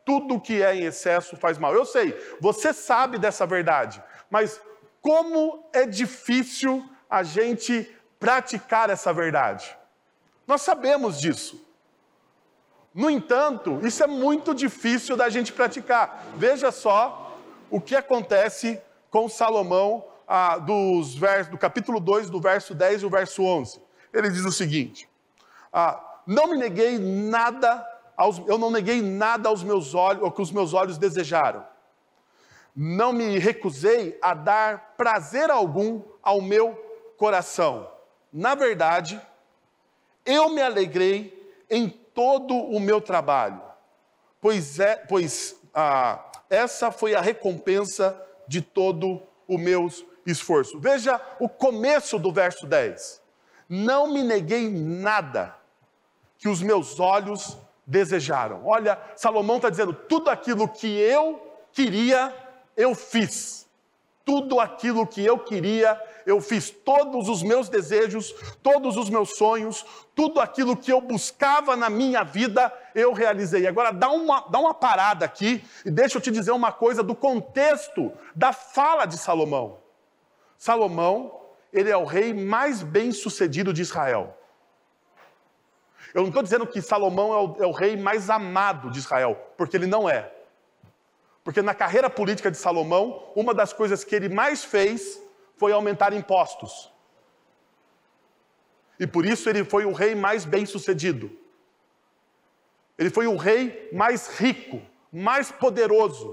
Tudo 0.04 0.40
que 0.40 0.62
é 0.62 0.74
em 0.74 0.84
excesso 0.84 1.36
faz 1.36 1.58
mal. 1.58 1.74
Eu 1.74 1.84
sei, 1.84 2.14
você 2.40 2.72
sabe 2.72 3.18
dessa 3.18 3.46
verdade, 3.46 4.02
mas 4.30 4.60
como 5.00 5.68
é 5.72 5.86
difícil 5.86 6.88
a 7.08 7.22
gente 7.22 7.90
praticar 8.18 8.90
essa 8.90 9.12
verdade. 9.12 9.76
Nós 10.46 10.62
sabemos 10.62 11.20
disso. 11.20 11.64
No 12.94 13.10
entanto, 13.10 13.80
isso 13.84 14.04
é 14.04 14.06
muito 14.06 14.54
difícil 14.54 15.16
da 15.16 15.28
gente 15.28 15.52
praticar. 15.52 16.24
Veja 16.36 16.70
só 16.70 17.36
o 17.68 17.80
que 17.80 17.96
acontece 17.96 18.80
com 19.10 19.28
Salomão 19.28 20.04
ah, 20.28 20.58
dos 20.58 21.16
vers, 21.16 21.48
do 21.48 21.58
capítulo 21.58 21.98
2, 21.98 22.30
do 22.30 22.40
verso 22.40 22.72
10 22.72 23.02
e 23.02 23.06
o 23.06 23.10
verso 23.10 23.42
11. 23.42 23.82
Ele 24.12 24.30
diz 24.30 24.44
o 24.44 24.52
seguinte: 24.52 25.08
ah, 25.72 26.20
Não 26.24 26.46
me 26.46 26.56
neguei 26.56 26.96
nada 26.98 27.84
aos, 28.16 28.38
eu 28.46 28.56
não 28.56 28.70
neguei 28.70 29.02
nada 29.02 29.48
aos 29.48 29.64
meus 29.64 29.92
olhos, 29.92 30.22
ao 30.22 30.30
que 30.30 30.40
os 30.40 30.52
meus 30.52 30.72
olhos 30.72 30.96
desejaram. 30.96 31.66
Não 32.76 33.12
me 33.12 33.38
recusei 33.40 34.16
a 34.22 34.34
dar 34.34 34.94
prazer 34.96 35.50
algum 35.50 36.00
ao 36.22 36.40
meu 36.40 36.74
coração. 37.16 37.90
Na 38.32 38.54
verdade, 38.54 39.20
eu 40.24 40.48
me 40.48 40.62
alegrei 40.62 41.54
em 41.68 42.03
todo 42.14 42.54
o 42.54 42.78
meu 42.78 43.00
trabalho, 43.00 43.60
pois, 44.40 44.78
é, 44.78 44.96
pois 44.96 45.60
ah, 45.74 46.24
essa 46.48 46.90
foi 46.90 47.14
a 47.14 47.20
recompensa 47.20 48.16
de 48.46 48.62
todo 48.62 49.22
o 49.48 49.58
meu 49.58 49.88
esforço. 50.24 50.78
Veja 50.78 51.20
o 51.40 51.48
começo 51.48 52.18
do 52.18 52.32
verso 52.32 52.66
10. 52.66 53.20
Não 53.68 54.12
me 54.12 54.22
neguei 54.22 54.70
nada 54.70 55.56
que 56.38 56.48
os 56.48 56.62
meus 56.62 57.00
olhos 57.00 57.58
desejaram. 57.86 58.66
Olha, 58.66 58.98
Salomão 59.16 59.56
está 59.56 59.70
dizendo: 59.70 59.92
tudo 59.92 60.30
aquilo 60.30 60.68
que 60.68 60.86
eu 60.86 61.40
queria, 61.72 62.34
eu 62.76 62.94
fiz. 62.94 63.66
Tudo 64.24 64.58
aquilo 64.58 65.06
que 65.06 65.24
eu 65.24 65.38
queria, 65.38 66.00
eu 66.26 66.40
fiz. 66.40 66.70
Todos 66.70 67.28
os 67.28 67.42
meus 67.42 67.68
desejos, 67.68 68.34
todos 68.62 68.96
os 68.96 69.10
meus 69.10 69.36
sonhos, 69.36 69.84
tudo 70.14 70.40
aquilo 70.40 70.76
que 70.76 70.92
eu 70.92 71.00
buscava 71.00 71.76
na 71.76 71.90
minha 71.90 72.22
vida, 72.22 72.72
eu 72.94 73.12
realizei. 73.12 73.66
Agora 73.66 73.92
dá 73.92 74.10
uma, 74.10 74.40
dá 74.48 74.58
uma 74.58 74.74
parada 74.74 75.24
aqui 75.24 75.64
e 75.84 75.90
deixa 75.90 76.18
eu 76.18 76.22
te 76.22 76.30
dizer 76.30 76.52
uma 76.52 76.72
coisa 76.72 77.02
do 77.02 77.14
contexto 77.14 78.12
da 78.34 78.52
fala 78.52 79.06
de 79.06 79.18
Salomão. 79.18 79.78
Salomão, 80.56 81.40
ele 81.72 81.90
é 81.90 81.96
o 81.96 82.04
rei 82.04 82.32
mais 82.32 82.82
bem 82.82 83.12
sucedido 83.12 83.72
de 83.72 83.82
Israel. 83.82 84.38
Eu 86.14 86.22
não 86.22 86.28
estou 86.28 86.42
dizendo 86.42 86.66
que 86.66 86.80
Salomão 86.80 87.32
é 87.32 87.36
o, 87.36 87.64
é 87.64 87.66
o 87.66 87.72
rei 87.72 87.96
mais 87.96 88.30
amado 88.30 88.90
de 88.90 89.00
Israel, 89.00 89.36
porque 89.56 89.76
ele 89.76 89.86
não 89.86 90.08
é. 90.08 90.30
Porque 91.42 91.60
na 91.60 91.74
carreira 91.74 92.08
política 92.08 92.50
de 92.50 92.56
Salomão, 92.56 93.30
uma 93.34 93.52
das 93.52 93.72
coisas 93.72 94.04
que 94.04 94.14
ele 94.14 94.28
mais 94.28 94.64
fez 94.64 95.20
foi 95.56 95.72
aumentar 95.72 96.12
impostos. 96.12 96.92
E 98.98 99.06
por 99.06 99.24
isso 99.24 99.48
ele 99.48 99.64
foi 99.64 99.84
o 99.84 99.92
rei 99.92 100.14
mais 100.14 100.44
bem-sucedido. 100.44 101.30
Ele 102.96 103.10
foi 103.10 103.26
o 103.26 103.36
rei 103.36 103.88
mais 103.92 104.28
rico, 104.38 104.80
mais 105.12 105.50
poderoso, 105.50 106.32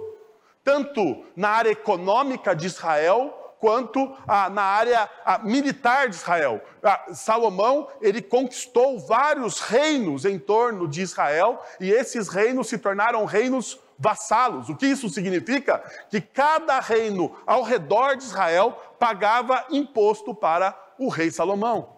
tanto 0.63 1.25
na 1.35 1.49
área 1.49 1.71
econômica 1.71 2.55
de 2.55 2.67
Israel, 2.67 3.37
quanto 3.59 4.15
ah, 4.27 4.49
na 4.49 4.63
área 4.63 5.09
ah, 5.23 5.39
militar 5.39 6.09
de 6.09 6.15
Israel. 6.15 6.61
Ah, 6.83 7.13
Salomão, 7.13 7.87
ele 8.01 8.21
conquistou 8.21 8.99
vários 8.99 9.59
reinos 9.59 10.25
em 10.25 10.39
torno 10.39 10.87
de 10.87 11.01
Israel 11.01 11.63
e 11.79 11.91
esses 11.91 12.27
reinos 12.27 12.67
se 12.67 12.79
tornaram 12.79 13.23
reinos 13.25 13.79
vassalos. 14.01 14.67
O 14.67 14.75
que 14.75 14.87
isso 14.87 15.07
significa? 15.09 15.77
Que 16.09 16.19
cada 16.19 16.79
reino 16.79 17.37
ao 17.45 17.61
redor 17.61 18.15
de 18.15 18.23
Israel 18.23 18.71
pagava 18.99 19.63
imposto 19.69 20.33
para 20.33 20.75
o 20.97 21.07
rei 21.07 21.29
Salomão. 21.29 21.97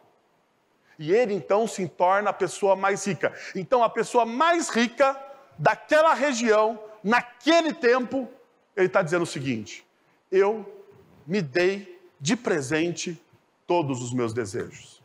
E 0.99 1.13
ele 1.13 1.33
então 1.33 1.65
se 1.65 1.87
torna 1.87 2.29
a 2.29 2.33
pessoa 2.33 2.75
mais 2.75 3.07
rica. 3.07 3.33
Então, 3.55 3.83
a 3.83 3.89
pessoa 3.89 4.25
mais 4.25 4.69
rica 4.69 5.19
daquela 5.57 6.13
região, 6.13 6.77
naquele 7.03 7.73
tempo, 7.73 8.29
ele 8.75 8.87
está 8.87 9.01
dizendo 9.01 9.23
o 9.23 9.27
seguinte: 9.27 9.87
eu 10.29 10.85
me 11.25 11.41
dei 11.41 12.01
de 12.19 12.35
presente 12.35 13.19
todos 13.65 14.01
os 14.01 14.13
meus 14.13 14.33
desejos. 14.33 15.01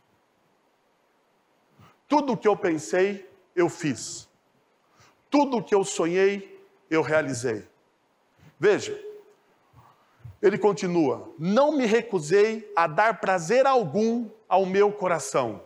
Tudo 2.08 2.32
o 2.32 2.36
que 2.36 2.48
eu 2.48 2.56
pensei, 2.56 3.28
eu 3.54 3.68
fiz. 3.68 4.28
Tudo 5.30 5.58
o 5.58 5.62
que 5.62 5.74
eu 5.74 5.84
sonhei, 5.84 6.57
eu 6.90 7.02
realizei. 7.02 7.66
Veja, 8.58 8.98
ele 10.40 10.58
continua: 10.58 11.32
Não 11.38 11.72
me 11.72 11.86
recusei 11.86 12.70
a 12.76 12.86
dar 12.86 13.20
prazer 13.20 13.66
algum 13.66 14.28
ao 14.48 14.64
meu 14.64 14.90
coração. 14.92 15.62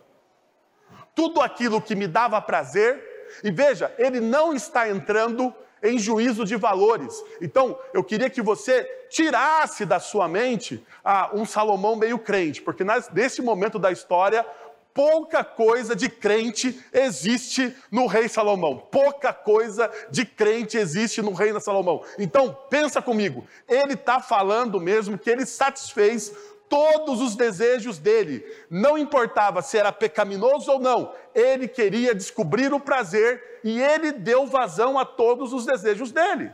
Tudo 1.15 1.41
aquilo 1.41 1.81
que 1.81 1.95
me 1.95 2.07
dava 2.07 2.41
prazer, 2.41 3.29
e 3.43 3.51
veja, 3.51 3.93
ele 3.97 4.19
não 4.19 4.53
está 4.53 4.89
entrando 4.89 5.53
em 5.83 5.99
juízo 5.99 6.45
de 6.45 6.55
valores. 6.55 7.21
Então, 7.41 7.77
eu 7.93 8.03
queria 8.03 8.29
que 8.29 8.41
você 8.41 8.83
tirasse 9.09 9.85
da 9.85 9.99
sua 9.99 10.27
mente 10.27 10.83
ah, 11.03 11.29
um 11.33 11.45
Salomão 11.45 11.95
meio 11.95 12.17
crente, 12.17 12.61
porque 12.61 12.85
nesse 13.11 13.41
momento 13.41 13.77
da 13.77 13.91
história, 13.91 14.45
pouca 14.93 15.43
coisa 15.43 15.95
de 15.95 16.07
crente 16.07 16.83
existe 16.93 17.75
no 17.89 18.05
rei 18.05 18.27
Salomão. 18.29 18.77
Pouca 18.77 19.33
coisa 19.33 19.91
de 20.11 20.25
crente 20.25 20.77
existe 20.77 21.21
no 21.21 21.33
rei 21.33 21.59
Salomão. 21.59 22.03
Então, 22.19 22.55
pensa 22.69 23.01
comigo, 23.01 23.45
ele 23.67 23.93
está 23.93 24.19
falando 24.19 24.79
mesmo 24.79 25.17
que 25.17 25.29
ele 25.29 25.45
satisfez 25.45 26.31
todos 26.69 27.21
os 27.21 27.35
desejos 27.35 27.97
dele. 27.97 28.45
Não 28.69 28.97
importava 28.97 29.61
se 29.61 29.77
era 29.77 29.91
pecaminoso 29.91 30.71
ou 30.71 30.79
não, 30.79 31.13
ele 31.33 31.67
queria 31.67 32.15
descobrir 32.15 32.73
o 32.73 32.79
prazer 32.79 33.59
e 33.63 33.81
ele 33.81 34.11
deu 34.11 34.45
vazão 34.47 34.97
a 34.97 35.05
todos 35.05 35.53
os 35.53 35.65
desejos 35.65 36.11
dele. 36.11 36.51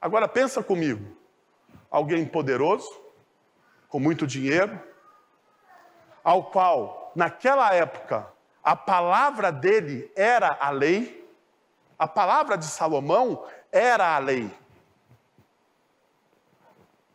Agora 0.00 0.26
pensa 0.26 0.62
comigo. 0.62 1.16
Alguém 1.90 2.24
poderoso, 2.24 2.90
com 3.86 4.00
muito 4.00 4.26
dinheiro, 4.26 4.80
ao 6.22 6.44
qual 6.44 7.12
naquela 7.14 7.74
época 7.74 8.26
a 8.62 8.76
palavra 8.76 9.50
dele 9.50 10.10
era 10.14 10.56
a 10.60 10.70
lei, 10.70 11.28
a 11.98 12.06
palavra 12.06 12.56
de 12.56 12.66
Salomão 12.66 13.44
era 13.70 14.14
a 14.14 14.18
lei. 14.18 14.50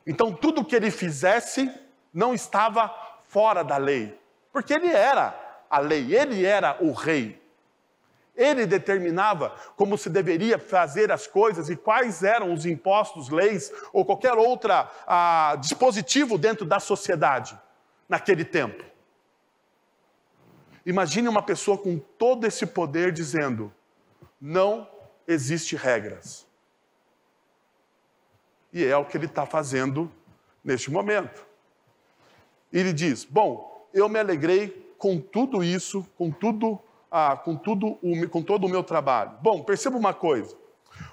Então, 0.05 0.33
tudo 0.33 0.63
que 0.63 0.75
ele 0.75 0.89
fizesse 0.89 1.69
não 2.13 2.33
estava 2.33 2.93
fora 3.27 3.63
da 3.63 3.77
lei, 3.77 4.17
porque 4.51 4.73
ele 4.73 4.87
era 4.87 5.37
a 5.69 5.79
lei, 5.79 6.15
ele 6.15 6.45
era 6.45 6.77
o 6.79 6.91
rei. 6.93 7.41
Ele 8.35 8.65
determinava 8.65 9.53
como 9.75 9.97
se 9.97 10.09
deveria 10.09 10.59
fazer 10.59 11.11
as 11.11 11.25
coisas 11.25 11.69
e 11.69 11.75
quais 11.75 12.23
eram 12.23 12.53
os 12.53 12.65
impostos, 12.65 13.29
leis 13.29 13.71
ou 13.91 14.05
qualquer 14.05 14.33
outro 14.33 14.71
ah, 15.07 15.57
dispositivo 15.59 16.37
dentro 16.37 16.65
da 16.65 16.79
sociedade 16.79 17.59
naquele 18.07 18.45
tempo. 18.45 18.83
Imagine 20.87 21.27
uma 21.27 21.41
pessoa 21.41 21.77
com 21.77 21.99
todo 21.99 22.47
esse 22.47 22.65
poder 22.65 23.11
dizendo: 23.11 23.73
não 24.39 24.89
existe 25.27 25.75
regras. 25.75 26.47
E 28.71 28.85
é 28.85 28.95
o 28.95 29.03
que 29.03 29.17
ele 29.17 29.25
está 29.25 29.45
fazendo 29.45 30.09
neste 30.63 30.89
momento. 30.89 31.45
Ele 32.71 32.93
diz: 32.93 33.25
Bom, 33.25 33.85
eu 33.93 34.07
me 34.07 34.17
alegrei 34.17 34.95
com 34.97 35.19
tudo 35.19 35.61
isso, 35.61 36.07
com 36.17 36.31
tudo, 36.31 36.79
ah, 37.11 37.35
com 37.35 37.57
tudo, 37.57 37.99
com 38.31 38.41
todo 38.41 38.65
o 38.65 38.69
meu 38.69 38.81
trabalho. 38.81 39.33
Bom, 39.41 39.63
perceba 39.63 39.97
uma 39.97 40.13
coisa. 40.13 40.55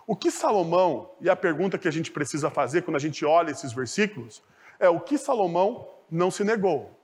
O 0.07 0.15
que 0.15 0.31
Salomão, 0.31 1.11
e 1.21 1.29
a 1.29 1.35
pergunta 1.35 1.79
que 1.79 1.89
a 1.89 1.91
gente 1.91 2.13
precisa 2.13 2.49
fazer 2.49 2.83
quando 2.83 2.97
a 2.97 3.01
gente 3.01 3.25
olha 3.25 3.51
esses 3.51 3.73
versículos, 3.73 4.41
é 4.79 4.89
o 4.89 5.01
que 5.01 5.19
Salomão 5.19 5.89
não 6.09 6.31
se 6.31 6.45
negou. 6.45 6.97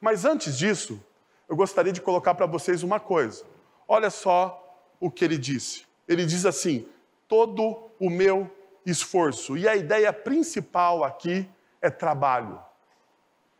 Mas 0.00 0.24
antes 0.24 0.58
disso, 0.58 1.00
eu 1.48 1.56
gostaria 1.56 1.92
de 1.92 2.00
colocar 2.00 2.34
para 2.34 2.46
vocês 2.46 2.82
uma 2.82 2.98
coisa. 2.98 3.44
Olha 3.86 4.10
só 4.10 4.60
o 4.98 5.10
que 5.10 5.24
ele 5.24 5.38
disse. 5.38 5.84
Ele 6.08 6.24
diz 6.24 6.46
assim: 6.46 6.88
todo 7.28 7.90
o 7.98 8.10
meu 8.10 8.50
esforço. 8.84 9.56
E 9.56 9.68
a 9.68 9.76
ideia 9.76 10.12
principal 10.12 11.04
aqui 11.04 11.48
é 11.80 11.90
trabalho. 11.90 12.60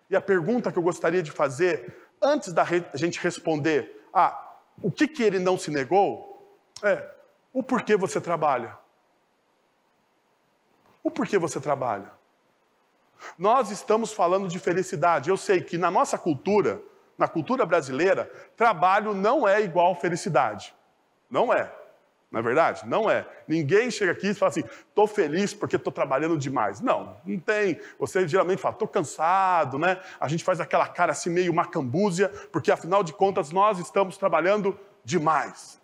E 0.09 0.17
a 0.17 0.21
pergunta 0.21 0.71
que 0.71 0.79
eu 0.79 0.83
gostaria 0.83 1.23
de 1.23 1.31
fazer, 1.31 2.09
antes 2.21 2.53
da 2.53 2.65
gente 2.95 3.19
responder 3.21 4.07
ah, 4.13 4.57
o 4.83 4.91
que, 4.91 5.09
que 5.09 5.23
ele 5.23 5.39
não 5.39 5.59
se 5.59 5.71
negou, 5.71 6.59
é 6.83 7.11
o 7.53 7.63
porquê 7.63 7.97
você 7.97 8.21
trabalha. 8.21 8.77
O 11.03 11.11
porquê 11.11 11.39
você 11.39 11.61
trabalha. 11.61 12.11
Nós 13.39 13.71
estamos 13.71 14.13
falando 14.13 14.49
de 14.49 14.59
felicidade. 14.59 15.31
Eu 15.31 15.37
sei 15.37 15.61
que 15.63 15.79
na 15.79 15.91
nossa 15.91 16.19
cultura, 16.19 16.83
na 17.17 17.29
cultura 17.29 17.65
brasileira, 17.65 18.31
trabalho 18.57 19.15
não 19.15 19.47
é 19.47 19.61
igual 19.61 19.95
felicidade. 19.95 20.75
Não 21.31 21.53
é. 21.53 21.71
Não 22.35 22.41
é 22.41 22.43
verdade? 22.43 22.83
Não 22.85 23.09
é. 23.09 23.25
Ninguém 23.47 23.93
chega 23.93 24.11
aqui 24.11 24.31
e 24.31 24.35
fala 24.35 24.51
assim, 24.51 24.65
estou 24.89 25.07
feliz 25.07 25.55
porque 25.55 25.77
estou 25.77 25.93
trabalhando 25.93 26.37
demais. 26.37 26.81
Não, 26.81 27.17
não 27.25 27.39
tem. 27.39 27.81
Você 27.97 28.27
geralmente 28.27 28.61
fala, 28.61 28.75
estou 28.75 28.89
cansado, 28.89 29.79
né? 29.79 30.01
A 30.19 30.27
gente 30.27 30.43
faz 30.43 30.61
aquela 30.61 30.89
cara 30.89 31.13
assim 31.13 31.31
meio 31.31 31.55
macambúzia, 31.55 32.29
porque 32.51 32.73
afinal 32.73 33.05
de 33.05 33.13
contas 33.13 33.53
nós 33.53 33.79
estamos 33.79 34.17
trabalhando 34.17 34.77
demais. 35.05 35.81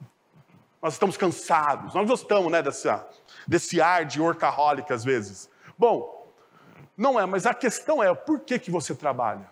Nós 0.82 0.94
estamos 0.94 1.16
cansados. 1.16 1.94
Nós 1.94 2.08
gostamos, 2.08 2.50
né, 2.50 2.60
desse, 2.60 2.88
desse 3.46 3.80
ar 3.80 4.04
de 4.04 4.20
workaholic 4.20 4.92
às 4.92 5.04
vezes. 5.04 5.48
Bom, 5.78 6.34
não 6.96 7.18
é, 7.18 7.26
mas 7.26 7.46
a 7.46 7.54
questão 7.54 8.02
é, 8.02 8.12
por 8.12 8.40
que, 8.40 8.58
que 8.58 8.72
você 8.72 8.92
trabalha? 8.92 9.48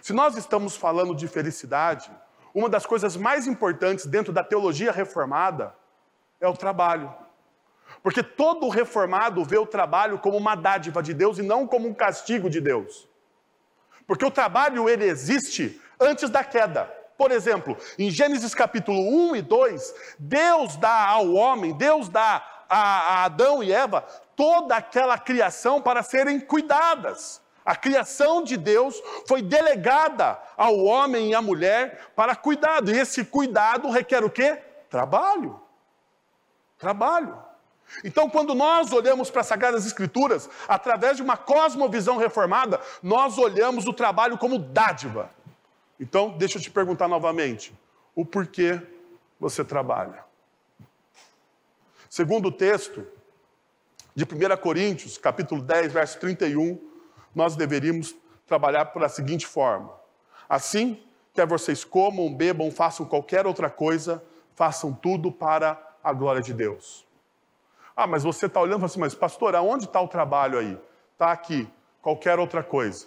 Se 0.00 0.12
nós 0.12 0.36
estamos 0.36 0.76
falando 0.76 1.14
de 1.14 1.28
felicidade, 1.28 2.10
uma 2.54 2.68
das 2.68 2.86
coisas 2.86 3.16
mais 3.16 3.46
importantes 3.46 4.06
dentro 4.06 4.32
da 4.32 4.44
teologia 4.44 4.92
reformada 4.92 5.74
é 6.40 6.48
o 6.48 6.56
trabalho. 6.56 7.12
Porque 8.02 8.22
todo 8.22 8.68
reformado 8.68 9.44
vê 9.44 9.58
o 9.58 9.66
trabalho 9.66 10.18
como 10.18 10.36
uma 10.36 10.54
dádiva 10.54 11.02
de 11.02 11.12
Deus 11.12 11.38
e 11.38 11.42
não 11.42 11.66
como 11.66 11.88
um 11.88 11.94
castigo 11.94 12.48
de 12.48 12.60
Deus. 12.60 13.08
Porque 14.06 14.24
o 14.24 14.30
trabalho 14.30 14.88
ele 14.88 15.04
existe 15.04 15.80
antes 16.00 16.30
da 16.30 16.42
queda. 16.42 16.84
Por 17.16 17.30
exemplo, 17.30 17.76
em 17.98 18.10
Gênesis 18.10 18.54
capítulo 18.54 18.98
1 19.30 19.36
e 19.36 19.42
2, 19.42 19.94
Deus 20.18 20.76
dá 20.76 21.06
ao 21.06 21.32
homem, 21.34 21.72
Deus 21.72 22.08
dá 22.08 22.64
a 22.68 23.24
Adão 23.24 23.62
e 23.62 23.70
Eva 23.70 24.00
toda 24.34 24.76
aquela 24.76 25.18
criação 25.18 25.80
para 25.80 26.02
serem 26.02 26.40
cuidadas. 26.40 27.41
A 27.64 27.76
criação 27.76 28.42
de 28.42 28.56
Deus 28.56 29.00
foi 29.26 29.40
delegada 29.40 30.40
ao 30.56 30.78
homem 30.78 31.30
e 31.30 31.34
à 31.34 31.40
mulher 31.40 32.10
para 32.16 32.34
cuidado. 32.34 32.90
E 32.90 32.98
esse 32.98 33.24
cuidado 33.24 33.90
requer 33.90 34.24
o 34.24 34.30
quê? 34.30 34.58
Trabalho. 34.90 35.60
Trabalho. 36.78 37.38
Então, 38.04 38.28
quando 38.28 38.54
nós 38.54 38.92
olhamos 38.92 39.30
para 39.30 39.42
as 39.42 39.46
Sagradas 39.46 39.86
Escrituras, 39.86 40.48
através 40.66 41.16
de 41.16 41.22
uma 41.22 41.36
cosmovisão 41.36 42.16
reformada, 42.16 42.80
nós 43.02 43.38
olhamos 43.38 43.86
o 43.86 43.92
trabalho 43.92 44.38
como 44.38 44.58
dádiva. 44.58 45.30
Então, 46.00 46.30
deixa 46.30 46.58
eu 46.58 46.62
te 46.62 46.70
perguntar 46.70 47.06
novamente: 47.06 47.72
o 48.14 48.24
porquê 48.24 48.80
você 49.38 49.64
trabalha? 49.64 50.24
Segundo 52.08 52.48
o 52.48 52.52
texto 52.52 53.06
de 54.14 54.24
1 54.24 54.56
Coríntios, 54.60 55.16
capítulo 55.16 55.62
10, 55.62 55.92
verso 55.92 56.18
31, 56.18 56.91
nós 57.34 57.56
deveríamos 57.56 58.14
trabalhar 58.46 58.86
pela 58.86 59.08
seguinte 59.08 59.46
forma: 59.46 59.92
assim, 60.48 61.02
quer 61.32 61.46
vocês 61.46 61.84
comam, 61.84 62.32
bebam, 62.32 62.70
façam 62.70 63.06
qualquer 63.06 63.46
outra 63.46 63.70
coisa, 63.70 64.22
façam 64.54 64.92
tudo 64.92 65.30
para 65.30 65.80
a 66.02 66.12
glória 66.12 66.42
de 66.42 66.52
Deus. 66.52 67.06
Ah, 67.96 68.06
mas 68.06 68.22
você 68.22 68.46
está 68.46 68.60
olhando 68.60 68.82
e 68.82 68.86
assim, 68.86 69.00
mas 69.00 69.14
pastor, 69.14 69.54
aonde 69.54 69.84
está 69.84 70.00
o 70.00 70.08
trabalho 70.08 70.58
aí? 70.58 70.78
Está 71.12 71.30
aqui, 71.32 71.68
qualquer 72.00 72.38
outra 72.38 72.62
coisa. 72.62 73.06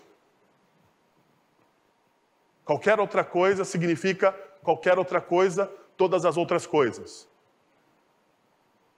Qualquer 2.63 2.99
outra 2.99 3.23
coisa 3.23 3.63
significa 3.63 4.31
qualquer 4.63 4.97
outra 4.97 5.21
coisa, 5.21 5.71
todas 5.95 6.25
as 6.25 6.37
outras 6.37 6.65
coisas. 6.65 7.27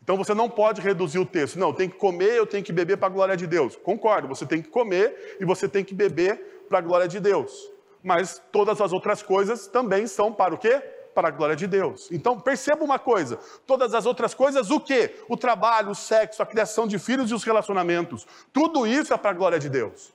Então 0.08 0.16
você 0.16 0.34
não 0.34 0.50
pode 0.50 0.80
reduzir 0.80 1.20
o 1.20 1.26
texto. 1.26 1.60
Não, 1.60 1.74
tem 1.74 1.90
que 1.90 1.98
comer, 1.98 2.32
eu 2.32 2.48
tenho 2.48 2.64
que 2.64 2.72
beber 2.72 2.96
para 2.96 3.08
a 3.08 3.10
glória 3.10 3.36
de 3.36 3.46
Deus. 3.46 3.76
Concordo, 3.76 4.26
você 4.26 4.46
tem 4.46 4.62
que 4.62 4.70
comer 4.70 5.36
e 5.38 5.44
você 5.44 5.68
tem 5.68 5.84
que 5.84 5.94
beber 5.94 6.64
para 6.70 6.78
a 6.78 6.82
glória 6.82 7.10
de 7.10 7.20
Deus. 7.20 7.70
Mas 8.02 8.42
todas 8.50 8.80
as 8.80 8.94
outras 8.94 9.22
coisas 9.22 9.68
também 9.68 10.08
são 10.08 10.32
para 10.32 10.56
o 10.56 10.58
quê? 10.58 10.82
para 11.14 11.30
a 11.30 11.32
glória 11.32 11.56
de 11.56 11.66
Deus. 11.66 12.10
Então, 12.12 12.40
perceba 12.40 12.84
uma 12.84 13.00
coisa: 13.00 13.40
todas 13.66 13.96
as 13.96 14.06
outras 14.06 14.36
coisas, 14.36 14.70
o 14.70 14.80
que? 14.80 15.16
O 15.28 15.36
trabalho, 15.36 15.90
o 15.90 15.96
sexo, 15.96 16.44
a 16.44 16.46
criação 16.46 16.88
de 16.88 17.00
filhos 17.00 17.32
e 17.32 17.34
os 17.34 17.44
relacionamentos. 17.44 18.28
Tudo 18.54 18.86
isso 18.86 19.12
é 19.12 19.18
para 19.18 19.32
a 19.32 19.34
glória 19.34 19.58
de 19.58 19.68
Deus. 19.68 20.14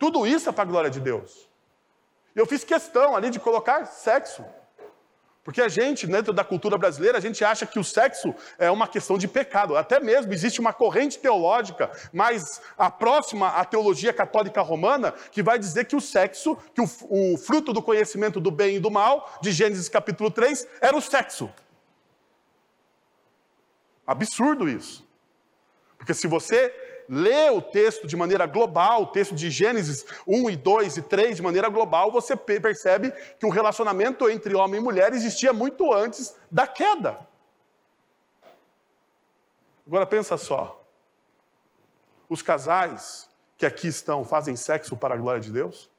Tudo 0.00 0.26
isso 0.26 0.48
é 0.48 0.52
para 0.52 0.64
a 0.64 0.66
glória 0.66 0.90
de 0.90 0.98
Deus. 0.98 1.48
Eu 2.34 2.44
fiz 2.44 2.64
questão 2.64 3.14
ali 3.14 3.30
de 3.30 3.38
colocar 3.38 3.86
sexo. 3.86 4.44
Porque 5.50 5.62
a 5.62 5.68
gente, 5.68 6.06
dentro 6.06 6.32
da 6.32 6.44
cultura 6.44 6.78
brasileira, 6.78 7.18
a 7.18 7.20
gente 7.20 7.44
acha 7.44 7.66
que 7.66 7.76
o 7.76 7.82
sexo 7.82 8.32
é 8.56 8.70
uma 8.70 8.86
questão 8.86 9.18
de 9.18 9.26
pecado. 9.26 9.76
Até 9.76 9.98
mesmo 9.98 10.32
existe 10.32 10.60
uma 10.60 10.72
corrente 10.72 11.18
teológica, 11.18 11.90
mais 12.12 12.62
a 12.78 12.88
próxima 12.88 13.48
à 13.48 13.64
teologia 13.64 14.12
católica 14.12 14.62
romana, 14.62 15.10
que 15.32 15.42
vai 15.42 15.58
dizer 15.58 15.86
que 15.86 15.96
o 15.96 16.00
sexo, 16.00 16.56
que 16.72 16.80
o, 16.80 16.88
o 17.08 17.36
fruto 17.36 17.72
do 17.72 17.82
conhecimento 17.82 18.38
do 18.38 18.48
bem 18.48 18.76
e 18.76 18.78
do 18.78 18.92
mal, 18.92 19.40
de 19.42 19.50
Gênesis 19.50 19.88
capítulo 19.88 20.30
3, 20.30 20.68
era 20.80 20.96
o 20.96 21.00
sexo. 21.00 21.50
Absurdo 24.06 24.68
isso. 24.68 25.04
Porque 25.98 26.14
se 26.14 26.28
você 26.28 26.72
lê 27.12 27.50
o 27.50 27.60
texto 27.60 28.06
de 28.06 28.16
maneira 28.16 28.46
global, 28.46 29.02
o 29.02 29.06
texto 29.06 29.34
de 29.34 29.50
Gênesis 29.50 30.06
1 30.24 30.48
e 30.48 30.56
2 30.56 30.98
e 30.98 31.02
3 31.02 31.36
de 31.36 31.42
maneira 31.42 31.68
global, 31.68 32.12
você 32.12 32.36
percebe 32.36 33.10
que 33.36 33.44
o 33.44 33.50
relacionamento 33.50 34.30
entre 34.30 34.54
homem 34.54 34.80
e 34.80 34.82
mulher 34.82 35.12
existia 35.12 35.52
muito 35.52 35.92
antes 35.92 36.36
da 36.48 36.68
queda. 36.68 37.18
Agora 39.84 40.06
pensa 40.06 40.36
só. 40.36 40.80
Os 42.28 42.42
casais 42.42 43.28
que 43.58 43.66
aqui 43.66 43.88
estão 43.88 44.24
fazem 44.24 44.54
sexo 44.54 44.96
para 44.96 45.16
a 45.16 45.18
glória 45.18 45.40
de 45.40 45.50
Deus? 45.50 45.90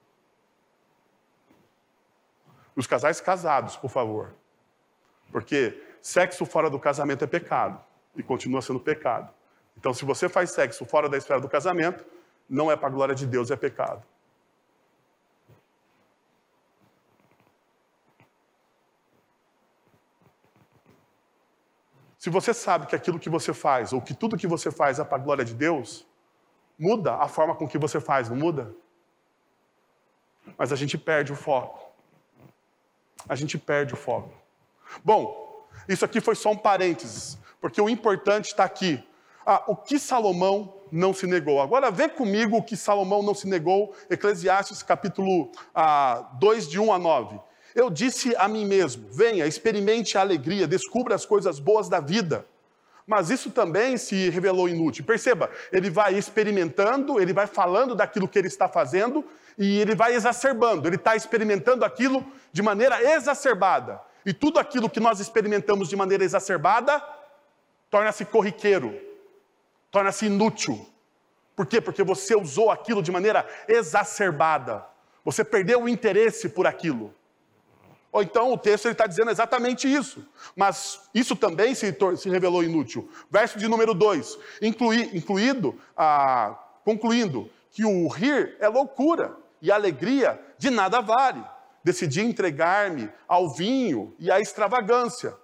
Os 2.73 2.87
casais 2.87 3.19
casados, 3.19 3.75
por 3.75 3.89
favor. 3.89 4.33
Porque 5.29 5.83
sexo 6.01 6.45
fora 6.45 6.69
do 6.69 6.79
casamento 6.79 7.25
é 7.25 7.27
pecado 7.27 7.83
e 8.15 8.23
continua 8.23 8.61
sendo 8.61 8.79
pecado. 8.79 9.40
Então, 9.77 9.93
se 9.93 10.05
você 10.05 10.29
faz 10.29 10.51
sexo 10.51 10.85
fora 10.85 11.09
da 11.09 11.17
esfera 11.17 11.39
do 11.39 11.49
casamento, 11.49 12.05
não 12.49 12.69
é 12.71 12.75
para 12.75 12.87
a 12.87 12.91
glória 12.91 13.15
de 13.15 13.25
Deus, 13.25 13.49
é 13.49 13.55
pecado. 13.55 14.05
Se 22.21 22.29
você 22.29 22.53
sabe 22.53 22.85
que 22.85 22.95
aquilo 22.95 23.17
que 23.17 23.29
você 23.29 23.51
faz, 23.51 23.91
ou 23.93 23.99
que 23.99 24.13
tudo 24.13 24.37
que 24.37 24.45
você 24.45 24.69
faz 24.69 24.99
é 24.99 25.03
para 25.03 25.17
a 25.17 25.19
glória 25.19 25.43
de 25.43 25.55
Deus, 25.55 26.05
muda 26.77 27.15
a 27.15 27.27
forma 27.27 27.55
com 27.55 27.67
que 27.67 27.79
você 27.79 27.99
faz, 27.99 28.29
não 28.29 28.35
muda? 28.35 28.75
Mas 30.55 30.71
a 30.71 30.75
gente 30.75 30.99
perde 30.99 31.33
o 31.33 31.35
foco. 31.35 31.91
A 33.27 33.35
gente 33.35 33.57
perde 33.57 33.95
o 33.95 33.97
foco. 33.97 34.31
Bom, 35.03 35.65
isso 35.87 36.05
aqui 36.05 36.21
foi 36.21 36.35
só 36.35 36.51
um 36.51 36.57
parênteses, 36.57 37.39
porque 37.59 37.81
o 37.81 37.89
importante 37.89 38.45
está 38.49 38.65
aqui. 38.65 39.03
Ah, 39.45 39.63
o 39.67 39.75
que 39.75 39.97
Salomão 39.97 40.73
não 40.91 41.13
se 41.13 41.25
negou. 41.25 41.61
Agora 41.61 41.89
vê 41.89 42.09
comigo 42.09 42.57
o 42.57 42.63
que 42.63 42.75
Salomão 42.75 43.23
não 43.23 43.33
se 43.33 43.47
negou, 43.47 43.93
Eclesiastes 44.09 44.83
capítulo 44.83 45.51
ah, 45.73 46.29
2, 46.39 46.67
de 46.67 46.79
1 46.79 46.93
a 46.93 46.99
9. 46.99 47.39
Eu 47.73 47.89
disse 47.89 48.35
a 48.35 48.47
mim 48.47 48.65
mesmo: 48.65 49.07
venha, 49.11 49.47
experimente 49.47 50.17
a 50.17 50.21
alegria, 50.21 50.67
descubra 50.67 51.15
as 51.15 51.25
coisas 51.25 51.59
boas 51.59 51.87
da 51.87 51.99
vida. 51.99 52.45
Mas 53.07 53.29
isso 53.29 53.49
também 53.49 53.97
se 53.97 54.29
revelou 54.29 54.69
inútil. 54.69 55.03
Perceba, 55.03 55.49
ele 55.71 55.89
vai 55.89 56.13
experimentando, 56.13 57.19
ele 57.19 57.33
vai 57.33 57.47
falando 57.47 57.95
daquilo 57.95 58.27
que 58.27 58.37
ele 58.37 58.47
está 58.47 58.69
fazendo 58.69 59.25
e 59.57 59.79
ele 59.79 59.95
vai 59.95 60.13
exacerbando, 60.13 60.87
ele 60.87 60.95
está 60.95 61.15
experimentando 61.15 61.83
aquilo 61.83 62.23
de 62.53 62.61
maneira 62.61 63.01
exacerbada. 63.15 63.99
E 64.25 64.33
tudo 64.33 64.59
aquilo 64.59 64.89
que 64.89 64.99
nós 64.99 65.19
experimentamos 65.19 65.89
de 65.89 65.95
maneira 65.95 66.23
exacerbada 66.23 67.03
torna-se 67.89 68.23
corriqueiro, 68.23 68.97
torna-se 69.91 70.25
inútil. 70.25 70.87
Por 71.55 71.65
quê? 71.65 71.81
Porque 71.81 72.01
você 72.01 72.35
usou 72.35 72.71
aquilo 72.71 73.03
de 73.03 73.11
maneira 73.11 73.45
exacerbada. 73.67 74.85
Você 75.23 75.43
perdeu 75.43 75.83
o 75.83 75.89
interesse 75.89 76.49
por 76.49 76.65
aquilo. 76.65 77.13
Ou 78.11 78.23
então 78.23 78.51
o 78.51 78.57
texto 78.57 78.89
está 78.89 79.05
dizendo 79.05 79.29
exatamente 79.29 79.91
isso. 79.91 80.25
Mas 80.55 81.01
isso 81.13 81.35
também 81.35 81.75
se, 81.75 81.95
se 82.17 82.29
revelou 82.29 82.63
inútil. 82.63 83.09
Verso 83.29 83.59
de 83.59 83.67
número 83.67 83.93
2. 83.93 84.37
Inclui, 84.61 85.11
incluído, 85.13 85.79
ah, 85.95 86.57
concluindo, 86.83 87.49
que 87.69 87.85
o 87.85 88.07
rir 88.07 88.57
é 88.59 88.67
loucura 88.67 89.37
e 89.61 89.71
a 89.71 89.75
alegria 89.75 90.39
de 90.57 90.69
nada 90.69 91.01
vale. 91.01 91.43
Decidi 91.83 92.21
entregar-me 92.21 93.09
ao 93.27 93.49
vinho 93.49 94.15
e 94.19 94.31
à 94.31 94.39
extravagância 94.39 95.35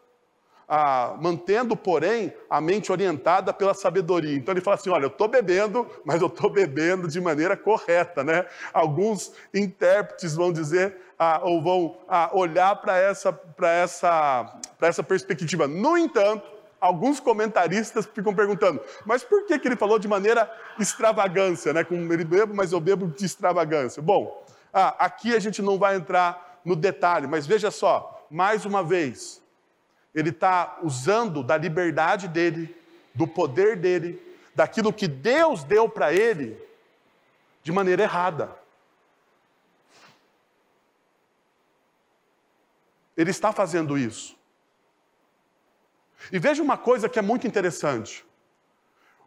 mantendo, 1.19 1.77
porém, 1.77 2.33
a 2.49 2.59
mente 2.59 2.91
orientada 2.91 3.53
pela 3.53 3.73
sabedoria. 3.73 4.35
Então 4.35 4.53
ele 4.53 4.61
fala 4.61 4.75
assim: 4.75 4.89
olha, 4.89 5.05
eu 5.05 5.09
estou 5.09 5.27
bebendo, 5.27 5.87
mas 6.03 6.21
eu 6.21 6.27
estou 6.27 6.49
bebendo 6.49 7.07
de 7.07 7.21
maneira 7.21 7.55
correta. 7.55 8.23
Né? 8.23 8.45
Alguns 8.73 9.31
intérpretes 9.53 10.35
vão 10.35 10.51
dizer, 10.51 10.97
ah, 11.17 11.39
ou 11.43 11.61
vão 11.61 11.97
ah, 12.07 12.29
olhar 12.33 12.75
para 12.75 12.97
essa, 12.97 13.39
essa, 13.61 14.59
essa 14.81 15.03
perspectiva. 15.03 15.67
No 15.67 15.97
entanto, 15.97 16.45
alguns 16.81 17.19
comentaristas 17.19 18.05
ficam 18.05 18.35
perguntando, 18.35 18.81
mas 19.05 19.23
por 19.23 19.45
que, 19.45 19.57
que 19.57 19.67
ele 19.67 19.75
falou 19.75 19.97
de 19.97 20.07
maneira 20.07 20.51
extravagância, 20.77 21.73
né? 21.73 21.83
Como 21.83 22.11
ele 22.11 22.25
bebo, 22.25 22.53
mas 22.53 22.71
eu 22.73 22.79
bebo 22.79 23.07
de 23.07 23.25
extravagância. 23.25 24.01
Bom, 24.01 24.45
ah, 24.73 24.95
aqui 24.99 25.33
a 25.35 25.39
gente 25.39 25.61
não 25.61 25.77
vai 25.77 25.95
entrar 25.95 26.59
no 26.63 26.75
detalhe, 26.75 27.25
mas 27.25 27.47
veja 27.47 27.71
só, 27.71 28.25
mais 28.29 28.65
uma 28.65 28.83
vez, 28.83 29.41
ele 30.17 30.29
está 30.29 30.79
usando 30.81 31.43
da 31.43 31.55
liberdade 31.55 32.27
dele, 32.27 32.75
do 33.13 33.27
poder 33.27 33.77
dele, 33.77 34.19
daquilo 34.55 34.91
que 34.91 35.07
Deus 35.07 35.63
deu 35.63 35.87
para 35.87 36.11
ele, 36.11 36.59
de 37.61 37.71
maneira 37.71 38.01
errada. 38.01 38.49
Ele 43.15 43.29
está 43.29 43.51
fazendo 43.51 43.95
isso. 43.95 44.35
E 46.31 46.39
veja 46.39 46.63
uma 46.63 46.77
coisa 46.77 47.07
que 47.07 47.19
é 47.19 47.21
muito 47.21 47.45
interessante. 47.45 48.25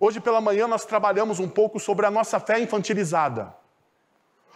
Hoje 0.00 0.18
pela 0.18 0.40
manhã 0.40 0.66
nós 0.66 0.84
trabalhamos 0.84 1.38
um 1.38 1.48
pouco 1.48 1.78
sobre 1.78 2.04
a 2.04 2.10
nossa 2.10 2.40
fé 2.40 2.58
infantilizada. 2.58 3.54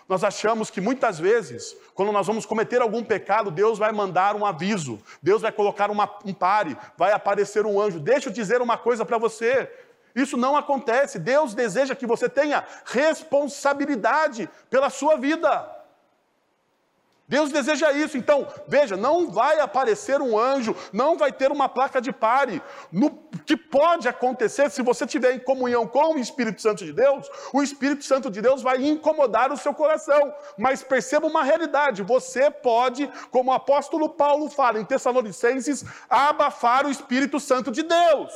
Nós 0.09 0.23
achamos 0.23 0.71
que 0.71 0.81
muitas 0.81 1.19
vezes, 1.19 1.77
quando 1.95 2.13
nós 2.13 2.27
vamos 2.27 2.45
cometer 2.45 2.83
algum 2.83 3.03
pecado, 3.03 3.51
Deus 3.51 3.79
vai 3.79 3.91
mandar 3.91 4.37
um 4.37 4.45
aviso, 4.45 5.01
Deus 5.23 5.41
vai 5.43 5.51
colocar 5.51 5.91
uma, 5.91 6.09
um 6.25 6.35
pare, 6.35 6.77
vai 6.97 7.13
aparecer 7.13 7.65
um 7.65 7.81
anjo. 7.81 7.99
Deixa 7.99 8.29
eu 8.29 8.33
dizer 8.33 8.61
uma 8.61 8.77
coisa 8.77 9.05
para 9.05 9.17
você: 9.17 9.71
isso 10.15 10.37
não 10.37 10.57
acontece. 10.57 11.19
Deus 11.19 11.55
deseja 11.55 11.95
que 11.95 12.07
você 12.07 12.29
tenha 12.29 12.65
responsabilidade 12.85 14.49
pela 14.69 14.91
sua 14.91 15.17
vida. 15.17 15.84
Deus 17.27 17.51
deseja 17.51 17.91
isso. 17.93 18.19
Então, 18.19 18.47
veja, 18.69 18.97
não 18.97 19.31
vai 19.31 19.59
aparecer 19.59 20.21
um 20.21 20.39
anjo, 20.39 20.77
não 20.93 21.17
vai 21.17 21.33
ter 21.33 21.51
uma 21.51 21.69
placa 21.69 22.01
de 22.01 22.13
pare. 22.13 22.63
No 22.93 23.11
que 23.47 23.57
pode 23.57 24.07
acontecer 24.07 24.71
se 24.71 24.83
você 24.83 25.05
estiver 25.05 25.35
em 25.35 25.39
comunhão 25.39 25.87
com 25.87 26.15
o 26.15 26.19
Espírito 26.19 26.61
Santo 26.61 26.85
de 26.85 26.93
Deus, 26.93 27.27
o 27.53 27.63
Espírito 27.63 28.05
Santo 28.05 28.31
de 28.31 28.43
Deus 28.43 28.61
vai 28.61 28.85
incomodar 28.85 29.51
o 29.51 29.57
seu 29.57 29.73
coração. 29.73 30.35
Mas 30.59 30.83
perceba 30.83 31.27
uma 31.27 31.43
realidade: 31.43 32.03
você 32.03 32.51
pode, 32.51 33.11
como 33.31 33.51
o 33.51 33.55
apóstolo 33.55 34.11
Paulo 34.11 34.51
fala 34.51 34.79
em 34.79 34.85
Tessalonicenses, 34.85 35.83
abafar 36.11 36.87
o 36.87 36.91
Espírito 36.91 37.41
Santo 37.41 37.71
de 37.71 37.83
Deus. 37.83 38.33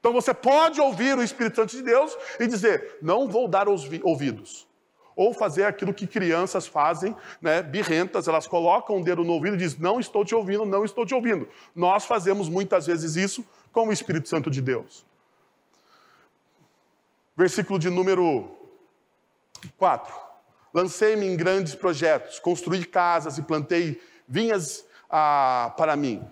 Então 0.00 0.12
você 0.12 0.32
pode 0.32 0.80
ouvir 0.80 1.16
o 1.18 1.22
Espírito 1.22 1.56
Santo 1.56 1.76
de 1.76 1.82
Deus 1.82 2.16
e 2.40 2.46
dizer: 2.46 2.96
não 3.02 3.28
vou 3.28 3.46
dar 3.46 3.68
ouvidos 3.68 4.66
ou 5.16 5.32
fazer 5.32 5.64
aquilo 5.64 5.94
que 5.94 6.06
crianças 6.06 6.66
fazem, 6.66 7.16
né, 7.40 7.62
birrentas, 7.62 8.26
elas 8.26 8.46
colocam 8.46 9.00
o 9.00 9.04
dedo 9.04 9.24
no 9.24 9.32
ouvido 9.32 9.54
e 9.54 9.58
dizem: 9.58 9.80
Não 9.80 10.00
estou 10.00 10.24
te 10.24 10.34
ouvindo, 10.34 10.64
não 10.64 10.84
estou 10.84 11.06
te 11.06 11.14
ouvindo. 11.14 11.48
Nós 11.74 12.04
fazemos 12.04 12.48
muitas 12.48 12.86
vezes 12.86 13.16
isso 13.16 13.44
com 13.72 13.88
o 13.88 13.92
Espírito 13.92 14.28
Santo 14.28 14.50
de 14.50 14.60
Deus. 14.60 15.04
Versículo 17.36 17.78
de 17.78 17.90
número 17.90 18.48
4. 19.76 20.14
Lancei-me 20.72 21.26
em 21.26 21.36
grandes 21.36 21.74
projetos, 21.74 22.38
construí 22.38 22.84
casas 22.84 23.38
e 23.38 23.42
plantei 23.42 24.00
vinhas 24.26 24.84
ah, 25.08 25.72
para 25.76 25.96
mim. 25.96 26.26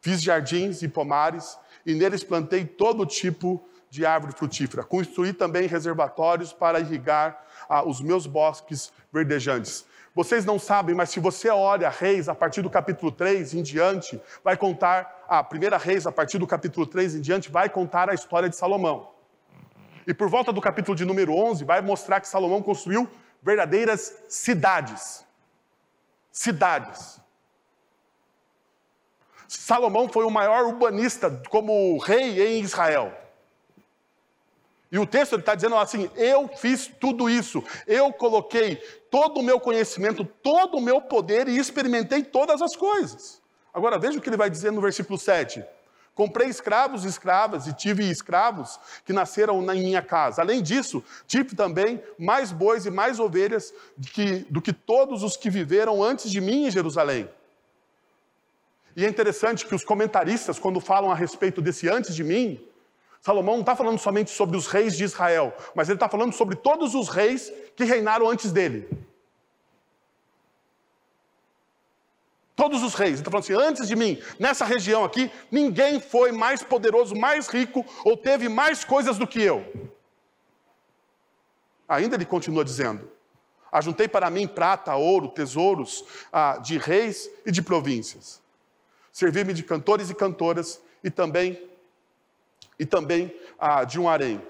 Fiz 0.00 0.22
jardins 0.22 0.82
e 0.82 0.88
pomares, 0.88 1.58
e 1.84 1.94
neles 1.94 2.24
plantei 2.24 2.64
todo 2.64 3.06
tipo 3.06 3.62
de 3.90 4.06
árvore 4.06 4.32
frutífera. 4.32 4.84
Construí 4.84 5.32
também 5.32 5.66
reservatórios 5.66 6.52
para 6.52 6.80
irrigar 6.80 7.44
ah, 7.70 7.86
os 7.86 8.00
meus 8.00 8.26
bosques 8.26 8.92
verdejantes. 9.12 9.86
Vocês 10.12 10.44
não 10.44 10.58
sabem, 10.58 10.92
mas 10.92 11.10
se 11.10 11.20
você 11.20 11.48
olha 11.48 11.88
Reis 11.88 12.28
a 12.28 12.34
partir 12.34 12.62
do 12.62 12.68
capítulo 12.68 13.12
3 13.12 13.54
em 13.54 13.62
diante, 13.62 14.20
vai 14.42 14.56
contar, 14.56 15.24
a 15.28 15.42
primeira 15.44 15.78
Reis 15.78 16.04
a 16.04 16.10
partir 16.10 16.38
do 16.38 16.48
capítulo 16.48 16.84
3 16.84 17.14
em 17.14 17.20
diante, 17.20 17.48
vai 17.48 17.68
contar 17.68 18.10
a 18.10 18.14
história 18.14 18.48
de 18.48 18.56
Salomão. 18.56 19.08
E 20.04 20.12
por 20.12 20.28
volta 20.28 20.52
do 20.52 20.60
capítulo 20.60 20.96
de 20.96 21.04
número 21.04 21.32
11, 21.32 21.64
vai 21.64 21.80
mostrar 21.80 22.20
que 22.20 22.26
Salomão 22.26 22.60
construiu 22.60 23.08
verdadeiras 23.40 24.16
cidades. 24.28 25.24
Cidades. 26.32 27.20
Salomão 29.46 30.08
foi 30.08 30.24
o 30.24 30.30
maior 30.30 30.64
urbanista 30.64 31.30
como 31.48 31.98
rei 31.98 32.58
em 32.58 32.60
Israel. 32.60 33.12
E 34.92 34.98
o 34.98 35.06
texto 35.06 35.36
está 35.36 35.54
dizendo 35.54 35.76
assim: 35.76 36.10
eu 36.16 36.48
fiz 36.48 36.90
tudo 37.00 37.30
isso, 37.30 37.62
eu 37.86 38.12
coloquei 38.12 38.76
todo 39.10 39.38
o 39.38 39.42
meu 39.42 39.60
conhecimento, 39.60 40.24
todo 40.24 40.78
o 40.78 40.80
meu 40.80 41.00
poder 41.00 41.48
e 41.48 41.58
experimentei 41.58 42.22
todas 42.22 42.60
as 42.60 42.74
coisas. 42.74 43.40
Agora 43.72 43.98
veja 43.98 44.18
o 44.18 44.20
que 44.20 44.28
ele 44.28 44.36
vai 44.36 44.50
dizer 44.50 44.72
no 44.72 44.80
versículo 44.80 45.18
7. 45.18 45.64
Comprei 46.12 46.48
escravos 46.48 47.04
e 47.04 47.08
escravas 47.08 47.66
e 47.66 47.72
tive 47.72 48.10
escravos 48.10 48.78
que 49.06 49.12
nasceram 49.12 49.62
na 49.62 49.74
minha 49.74 50.02
casa. 50.02 50.42
Além 50.42 50.60
disso, 50.60 51.02
tive 51.26 51.54
também 51.54 52.02
mais 52.18 52.52
bois 52.52 52.84
e 52.84 52.90
mais 52.90 53.20
ovelhas 53.20 53.72
que, 54.12 54.44
do 54.50 54.60
que 54.60 54.72
todos 54.72 55.22
os 55.22 55.36
que 55.36 55.48
viveram 55.48 56.02
antes 56.02 56.30
de 56.30 56.40
mim 56.40 56.66
em 56.66 56.70
Jerusalém. 56.70 57.30
E 58.96 59.06
é 59.06 59.08
interessante 59.08 59.64
que 59.64 59.74
os 59.74 59.84
comentaristas, 59.84 60.58
quando 60.58 60.80
falam 60.80 61.12
a 61.12 61.14
respeito 61.14 61.62
desse 61.62 61.88
antes 61.88 62.14
de 62.14 62.24
mim, 62.24 62.60
Salomão 63.20 63.54
não 63.54 63.60
está 63.60 63.76
falando 63.76 63.98
somente 63.98 64.30
sobre 64.30 64.56
os 64.56 64.66
reis 64.66 64.96
de 64.96 65.04
Israel, 65.04 65.54
mas 65.74 65.88
ele 65.88 65.96
está 65.96 66.08
falando 66.08 66.32
sobre 66.32 66.56
todos 66.56 66.94
os 66.94 67.08
reis 67.08 67.52
que 67.76 67.84
reinaram 67.84 68.28
antes 68.28 68.50
dele. 68.50 68.88
Todos 72.56 72.82
os 72.82 72.94
reis. 72.94 73.12
Ele 73.12 73.20
está 73.20 73.30
falando 73.30 73.44
assim: 73.44 73.54
antes 73.54 73.88
de 73.88 73.94
mim, 73.94 74.20
nessa 74.38 74.64
região 74.64 75.04
aqui, 75.04 75.30
ninguém 75.50 76.00
foi 76.00 76.32
mais 76.32 76.62
poderoso, 76.62 77.14
mais 77.14 77.48
rico 77.48 77.84
ou 78.04 78.16
teve 78.16 78.48
mais 78.48 78.84
coisas 78.84 79.18
do 79.18 79.26
que 79.26 79.42
eu. 79.42 79.64
Ainda 81.86 82.16
ele 82.16 82.26
continua 82.26 82.64
dizendo: 82.64 83.10
Ajuntei 83.70 84.08
para 84.08 84.30
mim 84.30 84.48
prata, 84.48 84.94
ouro, 84.96 85.28
tesouros 85.28 86.04
ah, 86.32 86.58
de 86.58 86.78
reis 86.78 87.30
e 87.44 87.52
de 87.52 87.62
províncias. 87.62 88.40
Servi-me 89.12 89.52
de 89.52 89.62
cantores 89.62 90.08
e 90.08 90.14
cantoras 90.14 90.80
e 91.02 91.10
também 91.10 91.69
e 92.80 92.86
também 92.86 93.30
ah, 93.58 93.84
de 93.84 94.00
um 94.00 94.08
harém, 94.08 94.40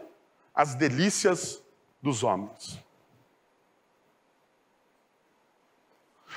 as 0.54 0.76
delícias 0.76 1.60
dos 2.00 2.22
homens. 2.22 2.78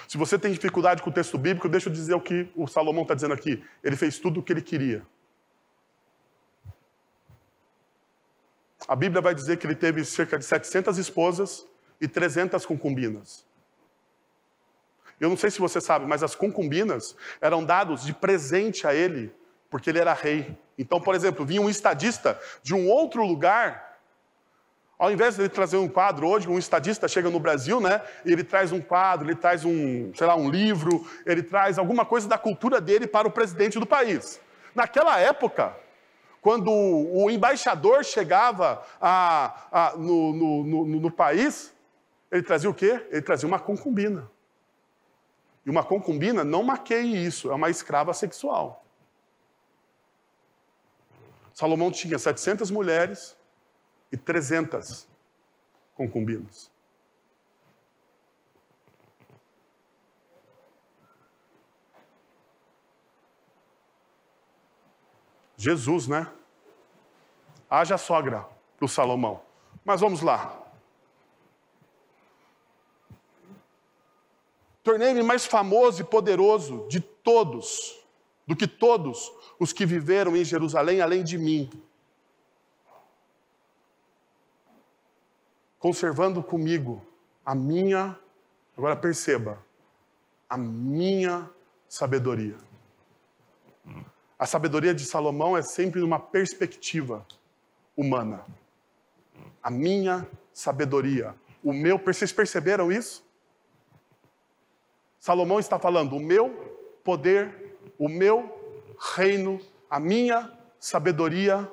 Se 0.08 0.18
você 0.18 0.40
tem 0.40 0.52
dificuldade 0.52 1.04
com 1.04 1.12
o 1.12 1.14
texto 1.14 1.38
bíblico, 1.38 1.70
deixa 1.70 1.90
eu 1.90 1.94
dizer 1.94 2.16
o 2.16 2.20
que 2.20 2.52
o 2.56 2.66
Salomão 2.66 3.04
está 3.04 3.14
dizendo 3.14 3.36
aqui. 3.36 3.64
Ele 3.84 3.96
fez 3.96 4.18
tudo 4.18 4.40
o 4.40 4.44
que 4.44 4.52
ele 4.52 4.64
queria. 4.64 5.06
A 8.88 8.96
Bíblia 8.96 9.22
vai 9.22 9.36
dizer 9.36 9.58
que 9.58 9.68
ele 9.68 9.76
teve 9.76 10.04
cerca 10.04 10.40
de 10.40 10.46
700 10.46 10.98
esposas 10.98 11.66
e 12.02 12.08
300 12.08 12.66
concubinas. 12.66 13.46
Eu 15.20 15.30
não 15.30 15.38
sei 15.38 15.52
se 15.52 15.60
você 15.60 15.80
sabe, 15.80 16.08
mas 16.08 16.24
as 16.24 16.34
concubinas 16.34 17.16
eram 17.40 17.64
dados 17.64 18.04
de 18.04 18.14
presente 18.14 18.88
a 18.88 18.96
ele 18.96 19.32
porque 19.74 19.90
ele 19.90 19.98
era 19.98 20.14
rei. 20.14 20.56
Então, 20.78 21.02
por 21.02 21.16
exemplo, 21.16 21.44
vinha 21.44 21.60
um 21.60 21.68
estadista 21.68 22.40
de 22.62 22.76
um 22.76 22.88
outro 22.88 23.26
lugar, 23.26 23.98
ao 25.00 25.12
invés 25.12 25.36
de 25.36 25.42
ele 25.42 25.50
trazer 25.50 25.78
um 25.78 25.90
quadro, 25.90 26.28
hoje 26.28 26.48
um 26.48 26.60
estadista 26.60 27.08
chega 27.08 27.28
no 27.28 27.40
Brasil, 27.40 27.82
né? 27.82 28.00
E 28.24 28.32
ele 28.32 28.44
traz 28.44 28.72
um 28.72 28.80
quadro, 28.80 29.26
ele 29.26 29.36
traz 29.36 29.66
um, 29.66 30.14
sei 30.14 30.28
lá, 30.28 30.36
um 30.36 30.48
livro, 30.48 31.04
ele 31.26 31.42
traz 31.42 31.80
alguma 31.80 32.06
coisa 32.06 32.28
da 32.28 32.38
cultura 32.38 32.80
dele 32.80 33.08
para 33.08 33.28
o 33.28 33.32
presidente 33.32 33.80
do 33.80 33.86
país. 33.88 34.40
Naquela 34.76 35.20
época, 35.20 35.76
quando 36.40 36.70
o 36.72 37.32
embaixador 37.32 38.06
chegava 38.06 38.84
a, 39.02 39.56
a, 39.72 39.98
no, 39.98 40.34
no, 40.34 40.64
no, 40.64 41.00
no 41.00 41.10
país, 41.10 41.74
ele 42.32 42.44
trazia 42.44 42.70
o 42.70 42.76
quê? 42.76 43.04
Ele 43.10 43.24
trazia 43.24 43.48
uma 43.48 43.58
concubina. 43.58 44.30
E 45.66 45.70
uma 45.72 45.84
concubina, 45.84 46.44
não 46.44 46.62
maqueie 46.62 47.26
isso, 47.26 47.50
é 47.50 47.56
uma 47.56 47.72
escrava 47.72 48.14
sexual. 48.14 48.83
Salomão 51.54 51.92
tinha 51.92 52.18
700 52.18 52.72
mulheres 52.72 53.38
e 54.12 54.18
300 54.18 55.08
concubinas. 55.96 56.72
Jesus, 65.56 66.08
né? 66.08 66.30
Haja 67.70 67.98
sogra 67.98 68.46
para 68.76 68.86
o 68.86 68.90
Salomão. 68.90 69.42
Mas 69.86 70.02
vamos 70.02 70.22
lá. 70.22 70.62
Tornei-me 74.84 75.24
mais 75.24 75.46
famoso 75.46 76.02
e 76.02 76.04
poderoso 76.04 76.86
de 76.90 77.00
todos, 77.00 78.03
do 78.46 78.56
que 78.56 78.68
todos 78.68 79.32
os 79.60 79.72
que 79.72 79.86
viveram 79.86 80.36
em 80.36 80.44
Jerusalém 80.44 81.02
além 81.02 81.24
de 81.24 81.38
mim, 81.38 81.70
conservando 85.80 86.42
comigo 86.42 87.06
a 87.46 87.54
minha, 87.54 88.18
agora 88.78 88.96
perceba, 88.96 89.64
a 90.50 90.58
minha 90.58 91.50
sabedoria. 91.88 92.58
A 94.38 94.46
sabedoria 94.46 94.94
de 94.94 95.06
Salomão 95.06 95.56
é 95.56 95.62
sempre 95.62 96.02
uma 96.02 96.20
perspectiva 96.20 97.26
humana. 97.96 98.46
A 99.62 99.70
minha 99.70 100.28
sabedoria, 100.54 101.36
o 101.64 101.72
meu, 101.72 101.98
vocês 101.98 102.32
perceberam 102.32 102.92
isso? 102.92 103.26
Salomão 105.20 105.60
está 105.60 105.80
falando, 105.80 106.18
o 106.18 106.20
meu 106.20 106.50
poder, 107.04 107.63
o 107.98 108.08
meu 108.10 108.96
reino, 109.16 109.60
a 109.90 110.00
minha 110.00 110.52
sabedoria, 110.80 111.72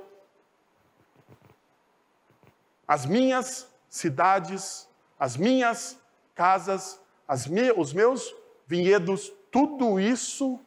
as 2.87 3.07
minhas 3.07 3.69
cidades, 3.89 4.89
as 5.19 5.37
minhas 5.37 5.99
casas, 6.35 7.01
as 7.27 7.47
me, 7.47 7.71
os 7.73 7.93
meus 7.93 8.35
vinhedos, 8.67 9.33
tudo 9.51 10.01
isso, 10.01 10.59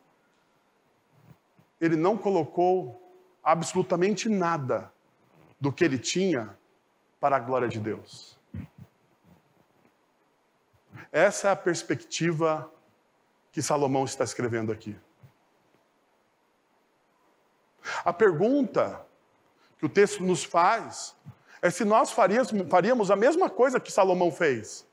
ele 1.80 1.96
não 1.96 2.18
colocou 2.18 3.02
absolutamente 3.44 4.30
nada 4.30 4.92
do 5.60 5.72
que 5.72 5.84
ele 5.84 5.98
tinha 5.98 6.58
para 7.20 7.36
a 7.36 7.39
glória 7.39 7.68
de 7.68 7.80
Deus. 7.80 8.38
Essa 11.12 11.50
é 11.50 11.52
a 11.52 11.56
perspectiva 11.56 12.72
que 13.52 13.62
Salomão 13.62 14.06
está 14.06 14.24
escrevendo 14.24 14.72
aqui. 14.72 14.96
A 18.04 18.13
pergunta 18.13 19.06
que 19.78 19.86
o 19.86 19.89
texto 19.89 20.24
nos 20.24 20.43
faz 20.43 21.15
é 21.62 21.69
se 21.69 21.86
nós 21.86 22.12
faríamos, 22.12 22.52
faríamos 22.69 23.12
a 23.12 23.15
mesma 23.15 23.50
coisa 23.50 23.80
que 23.80 23.91
Salomão 23.91 24.32
fez. 24.32 24.86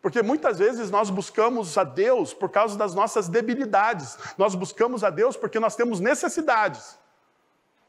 Porque 0.00 0.20
muitas 0.20 0.58
vezes 0.58 0.90
nós 0.90 1.10
buscamos 1.10 1.78
a 1.78 1.84
Deus 1.84 2.34
por 2.34 2.50
causa 2.50 2.76
das 2.76 2.92
nossas 2.94 3.28
debilidades, 3.28 4.18
nós 4.36 4.54
buscamos 4.54 5.04
a 5.04 5.10
Deus 5.10 5.36
porque 5.36 5.60
nós 5.60 5.76
temos 5.76 6.00
necessidades. 6.00 6.98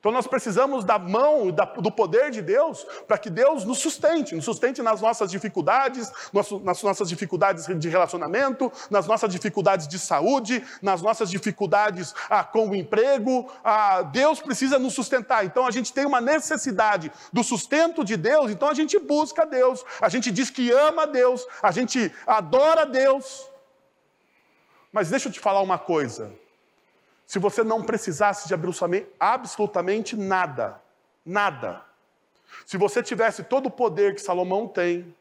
Então 0.04 0.12
nós 0.12 0.28
precisamos 0.28 0.84
da 0.84 1.00
mão, 1.00 1.50
do 1.50 1.90
poder 1.90 2.30
de 2.30 2.42
Deus, 2.42 2.86
para 3.08 3.18
que 3.18 3.30
Deus 3.30 3.64
nos 3.64 3.80
sustente, 3.80 4.36
nos 4.36 4.44
sustente 4.44 4.82
nas 4.82 5.00
nossas 5.00 5.32
dificuldades, 5.32 6.12
nas 6.62 6.84
nossas 6.84 7.08
dificuldades 7.08 7.66
de 7.66 7.88
relacionamento, 7.88 8.70
nas 8.90 9.08
nossas 9.08 9.32
dificuldades 9.32 9.88
de 9.88 9.98
saúde, 9.98 10.62
nas 10.82 11.02
nossas 11.02 11.30
dificuldades 11.30 12.14
ah, 12.30 12.44
com 12.44 12.68
o 12.68 12.76
emprego. 12.76 13.50
Ah, 13.64 14.02
Deus 14.02 14.42
precisa 14.42 14.78
nos 14.78 14.94
sustentar. 14.94 15.46
Então 15.46 15.66
a 15.66 15.72
gente 15.72 15.94
tem 15.94 16.06
uma 16.06 16.20
necessidade 16.20 17.10
do 17.32 17.42
sustento 17.42 18.04
de 18.04 18.18
Deus, 18.18 18.52
então 18.52 18.68
a 18.68 18.74
gente 18.74 19.00
busca 19.00 19.46
Deus, 19.46 19.86
a 20.02 20.10
gente 20.10 20.32
diz 20.32 20.50
que 20.50 20.70
ama 20.70 21.08
Deus, 21.08 21.48
a 21.62 21.72
gente 21.72 22.12
adora 22.28 22.86
Deus. 22.86 23.50
Mas 24.92 25.10
deixa 25.10 25.30
eu 25.30 25.32
te 25.32 25.40
falar 25.40 25.62
uma 25.62 25.78
coisa 25.78 26.43
se 27.34 27.40
você 27.40 27.64
não 27.64 27.82
precisasse 27.82 28.48
de 28.48 28.54
absolutamente 29.20 30.16
nada, 30.16 30.80
nada, 31.26 31.84
se 32.64 32.78
você 32.78 33.02
tivesse 33.02 33.44
todo 33.44 33.66
o 33.66 33.72
poder 33.72 34.14
que 34.14 34.22
Salomão 34.22 34.68
tem, 34.68 35.16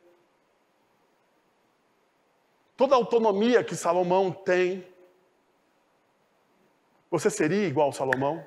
toda 2.77 2.94
a 2.94 2.98
autonomia 2.98 3.64
que 3.64 3.75
Salomão 3.75 4.31
tem, 4.31 4.87
você 7.11 7.31
seria 7.31 7.66
igual 7.66 7.88
a 7.88 7.92
Salomão? 7.94 8.44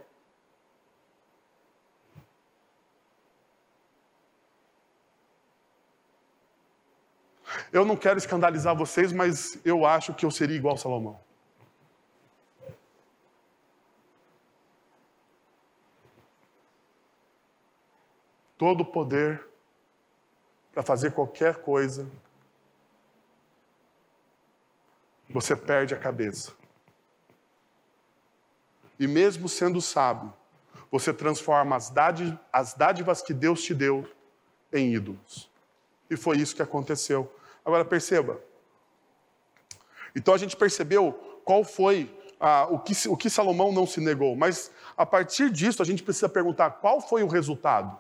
Eu 7.73 7.83
não 7.83 7.97
quero 7.97 8.19
escandalizar 8.19 8.75
vocês, 8.75 9.11
mas 9.11 9.57
eu 9.65 9.87
acho 9.87 10.13
que 10.13 10.23
eu 10.23 10.29
seria 10.29 10.55
igual 10.55 10.75
a 10.75 10.77
Salomão. 10.77 11.24
Todo 18.57 18.81
o 18.81 18.85
poder 18.85 19.45
para 20.73 20.83
fazer 20.83 21.11
qualquer 21.11 21.57
coisa, 21.61 22.09
você 25.29 25.55
perde 25.55 25.93
a 25.93 25.97
cabeça. 25.97 26.53
E 28.99 29.07
mesmo 29.07 29.49
sendo 29.49 29.81
sábio, 29.81 30.33
você 30.91 31.13
transforma 31.13 31.75
as 31.75 31.89
dádivas, 31.89 32.39
as 32.51 32.73
dádivas 32.73 33.21
que 33.21 33.33
Deus 33.33 33.61
te 33.63 33.73
deu 33.73 34.09
em 34.71 34.93
ídolos. 34.93 35.49
E 36.09 36.15
foi 36.15 36.37
isso 36.37 36.55
que 36.55 36.61
aconteceu. 36.61 37.33
Agora 37.63 37.83
perceba. 37.83 38.39
Então 40.15 40.33
a 40.33 40.37
gente 40.37 40.55
percebeu 40.55 41.13
qual 41.43 41.63
foi 41.63 42.13
ah, 42.39 42.67
o, 42.69 42.79
que, 42.79 42.93
o 43.07 43.17
que 43.17 43.29
Salomão 43.29 43.71
não 43.71 43.85
se 43.85 43.99
negou, 43.99 44.35
mas 44.35 44.71
a 44.95 45.05
partir 45.05 45.49
disso 45.49 45.81
a 45.81 45.85
gente 45.85 46.03
precisa 46.03 46.29
perguntar 46.29 46.69
qual 46.69 47.01
foi 47.01 47.23
o 47.23 47.27
resultado. 47.27 47.99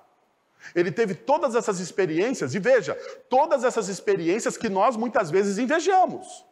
Ele 0.73 0.91
teve 0.91 1.13
todas 1.13 1.55
essas 1.55 1.79
experiências, 1.79 2.55
e 2.55 2.59
veja, 2.59 2.95
todas 3.29 3.63
essas 3.63 3.89
experiências 3.89 4.57
que 4.57 4.69
nós 4.69 4.95
muitas 4.95 5.29
vezes 5.29 5.57
invejamos. 5.57 6.45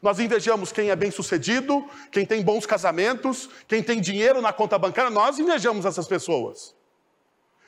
Nós 0.00 0.18
invejamos 0.18 0.72
quem 0.72 0.90
é 0.90 0.96
bem 0.96 1.10
sucedido, 1.10 1.84
quem 2.10 2.24
tem 2.24 2.42
bons 2.42 2.64
casamentos, 2.64 3.48
quem 3.66 3.82
tem 3.82 4.00
dinheiro 4.00 4.40
na 4.40 4.52
conta 4.52 4.78
bancária, 4.78 5.10
nós 5.10 5.38
invejamos 5.38 5.84
essas 5.84 6.06
pessoas. 6.06 6.74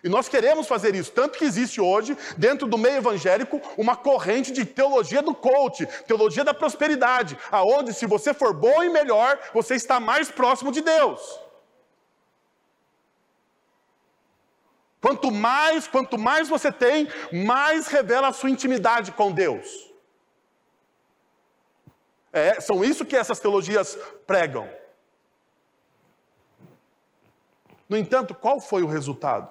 E 0.04 0.08
nós 0.08 0.28
queremos 0.28 0.66
fazer 0.66 0.94
isso, 0.96 1.12
tanto 1.12 1.38
que 1.38 1.44
existe 1.44 1.80
hoje, 1.80 2.16
dentro 2.36 2.66
do 2.66 2.76
meio 2.76 2.96
evangélico, 2.96 3.60
uma 3.76 3.94
corrente 3.94 4.50
de 4.52 4.64
teologia 4.64 5.22
do 5.22 5.32
coach, 5.32 5.86
teologia 6.06 6.42
da 6.42 6.52
prosperidade, 6.52 7.38
aonde 7.52 7.94
se 7.94 8.04
você 8.04 8.34
for 8.34 8.52
bom 8.52 8.82
e 8.82 8.88
melhor, 8.88 9.38
você 9.54 9.76
está 9.76 10.00
mais 10.00 10.28
próximo 10.28 10.72
de 10.72 10.80
Deus. 10.80 11.20
Quanto 15.02 15.32
mais, 15.32 15.88
quanto 15.88 16.16
mais 16.16 16.48
você 16.48 16.70
tem, 16.70 17.08
mais 17.44 17.88
revela 17.88 18.28
a 18.28 18.32
sua 18.32 18.48
intimidade 18.48 19.10
com 19.10 19.32
Deus. 19.32 19.92
É, 22.32 22.60
são 22.60 22.84
isso 22.84 23.04
que 23.04 23.16
essas 23.16 23.40
teologias 23.40 23.98
pregam. 24.28 24.70
No 27.88 27.96
entanto, 27.96 28.32
qual 28.32 28.60
foi 28.60 28.84
o 28.84 28.86
resultado? 28.86 29.50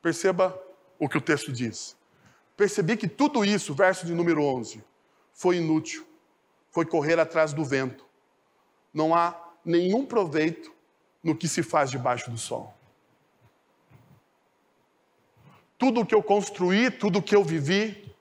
Perceba 0.00 0.56
o 0.96 1.08
que 1.08 1.18
o 1.18 1.20
texto 1.20 1.50
diz. 1.50 1.96
Percebi 2.56 2.96
que 2.96 3.08
tudo 3.08 3.44
isso, 3.44 3.74
verso 3.74 4.06
de 4.06 4.14
número 4.14 4.44
11, 4.44 4.82
foi 5.32 5.56
inútil, 5.56 6.06
foi 6.70 6.86
correr 6.86 7.18
atrás 7.18 7.52
do 7.52 7.64
vento. 7.64 8.06
Não 8.94 9.12
há 9.12 9.36
nenhum 9.64 10.06
proveito 10.06 10.72
no 11.20 11.36
que 11.36 11.48
se 11.48 11.64
faz 11.64 11.90
debaixo 11.90 12.30
do 12.30 12.38
sol. 12.38 12.75
Tudo 15.78 16.00
o 16.00 16.06
que 16.06 16.14
eu 16.14 16.22
construí, 16.22 16.90
tudo 16.90 17.18
o 17.18 17.22
que 17.22 17.36
eu 17.36 17.44
vivi, 17.44 18.14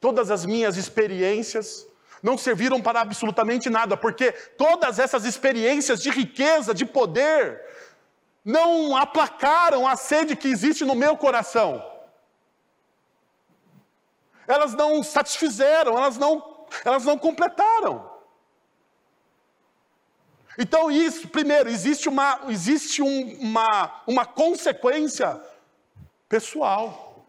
todas 0.00 0.30
as 0.30 0.44
minhas 0.44 0.76
experiências, 0.76 1.86
não 2.22 2.36
serviram 2.36 2.80
para 2.80 3.00
absolutamente 3.00 3.70
nada, 3.70 3.96
porque 3.96 4.32
todas 4.32 4.98
essas 4.98 5.24
experiências 5.24 6.02
de 6.02 6.10
riqueza, 6.10 6.74
de 6.74 6.84
poder, 6.84 7.60
não 8.44 8.96
aplacaram 8.96 9.86
a 9.86 9.96
sede 9.96 10.36
que 10.36 10.48
existe 10.48 10.84
no 10.84 10.94
meu 10.94 11.16
coração. 11.16 11.84
Elas 14.46 14.74
não 14.74 15.02
satisfizeram, 15.02 15.96
elas 15.96 16.18
não, 16.18 16.66
elas 16.84 17.04
não 17.04 17.16
completaram. 17.16 18.10
Então, 20.58 20.90
isso, 20.90 21.28
primeiro, 21.28 21.70
existe 21.70 22.08
uma, 22.08 22.40
existe 22.48 23.00
um, 23.00 23.38
uma, 23.40 24.02
uma 24.06 24.26
consequência 24.26 25.40
pessoal. 26.30 27.26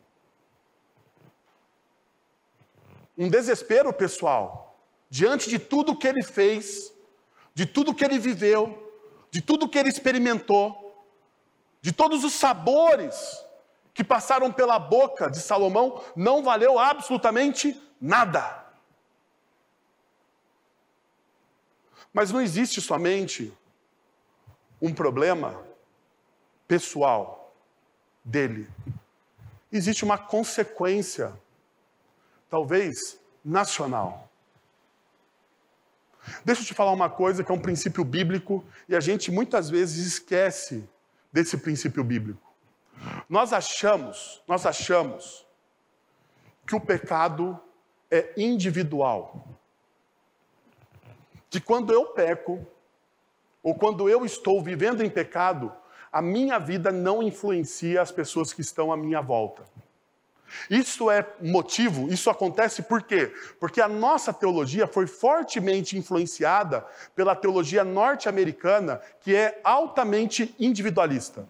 Um 3.18 3.28
desespero 3.28 3.92
pessoal. 3.92 4.80
Diante 5.10 5.50
de 5.50 5.60
tudo 5.60 5.98
que 5.98 6.08
ele 6.08 6.24
fez, 6.24 6.94
de 7.54 7.66
tudo 7.66 7.94
que 7.94 8.06
ele 8.06 8.18
viveu, 8.18 8.64
de 9.30 9.42
tudo 9.42 9.68
que 9.68 9.78
ele 9.78 9.90
experimentou, 9.90 11.04
de 11.82 11.92
todos 11.92 12.24
os 12.24 12.34
sabores 12.34 13.44
que 13.94 14.04
passaram 14.04 14.54
pela 14.54 14.78
boca 14.78 15.30
de 15.30 15.40
Salomão, 15.40 16.02
não 16.16 16.44
valeu 16.44 16.80
absolutamente 16.80 17.82
nada. 18.00 18.64
Mas 22.14 22.32
não 22.32 22.40
existe 22.40 22.80
somente 22.80 23.52
um 24.82 24.94
problema 24.94 25.66
pessoal 26.68 27.41
dele. 28.24 28.68
Existe 29.72 30.04
uma 30.04 30.18
consequência, 30.18 31.34
talvez 32.50 33.20
nacional. 33.44 34.30
Deixa 36.46 36.62
eu 36.62 36.66
te 36.66 36.74
falar 36.74 36.92
uma 36.92 37.10
coisa 37.10 37.44
que 37.44 37.52
é 37.52 37.56
um 37.56 37.60
princípio 37.60 38.04
bíblico 38.04 38.64
e 38.88 38.96
a 38.96 39.00
gente 39.00 39.32
muitas 39.32 39.70
vezes 39.70 40.06
esquece 40.06 40.88
desse 41.32 41.58
princípio 41.58 42.04
bíblico. 42.04 42.52
Nós 43.28 43.54
achamos, 43.54 44.42
nós 44.48 44.66
achamos 44.66 45.46
que 46.66 46.76
o 46.76 46.80
pecado 46.80 47.60
é 48.10 48.34
individual. 48.38 49.48
Que 51.50 51.60
quando 51.60 51.92
eu 51.92 52.06
peco, 52.08 52.66
ou 53.64 53.74
quando 53.76 54.10
eu 54.10 54.26
estou 54.26 54.62
vivendo 54.62 55.04
em 55.04 55.10
pecado, 55.10 55.74
a 56.12 56.22
minha 56.22 56.60
vida 56.60 56.92
não 56.92 57.24
influencia 57.24 58.02
as 58.02 58.12
pessoas 58.12 58.52
que 58.52 58.62
estão 58.62 58.92
à 58.92 58.98
minha 58.98 59.22
volta. 59.22 59.64
Isso 60.70 61.10
é 61.10 61.26
motivo, 61.42 62.12
isso 62.12 62.30
acontece 62.30 62.82
por 62.82 63.02
quê? 63.04 63.34
Porque 63.60 63.80
a 63.80 63.88
nossa 63.88 64.34
teologia 64.34 64.86
foi 64.86 65.08
fortemente 65.08 65.98
influenciada 65.98 66.86
pela 67.16 67.36
teologia 67.36 67.84
norte-americana, 67.84 69.02
que 69.22 69.34
é 69.34 69.62
altamente 69.64 70.54
individualista. 70.60 71.48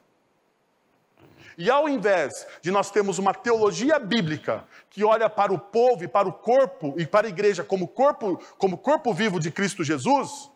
E 1.57 1.69
ao 1.69 1.89
invés 1.89 2.47
de 2.61 2.71
nós 2.71 2.89
termos 2.89 3.19
uma 3.19 3.33
teologia 3.33 3.99
bíblica 3.99 4.63
que 4.89 5.03
olha 5.03 5.29
para 5.29 5.53
o 5.53 5.59
povo 5.59 6.03
e 6.03 6.07
para 6.07 6.27
o 6.27 6.33
corpo 6.33 6.95
e 6.97 7.05
para 7.05 7.27
a 7.27 7.29
igreja 7.29 7.63
como 7.63 7.87
corpo, 7.87 8.41
como 8.57 8.77
corpo 8.77 9.13
vivo 9.13 9.39
de 9.39 9.51
Cristo 9.51 9.83
Jesus, 9.83 10.49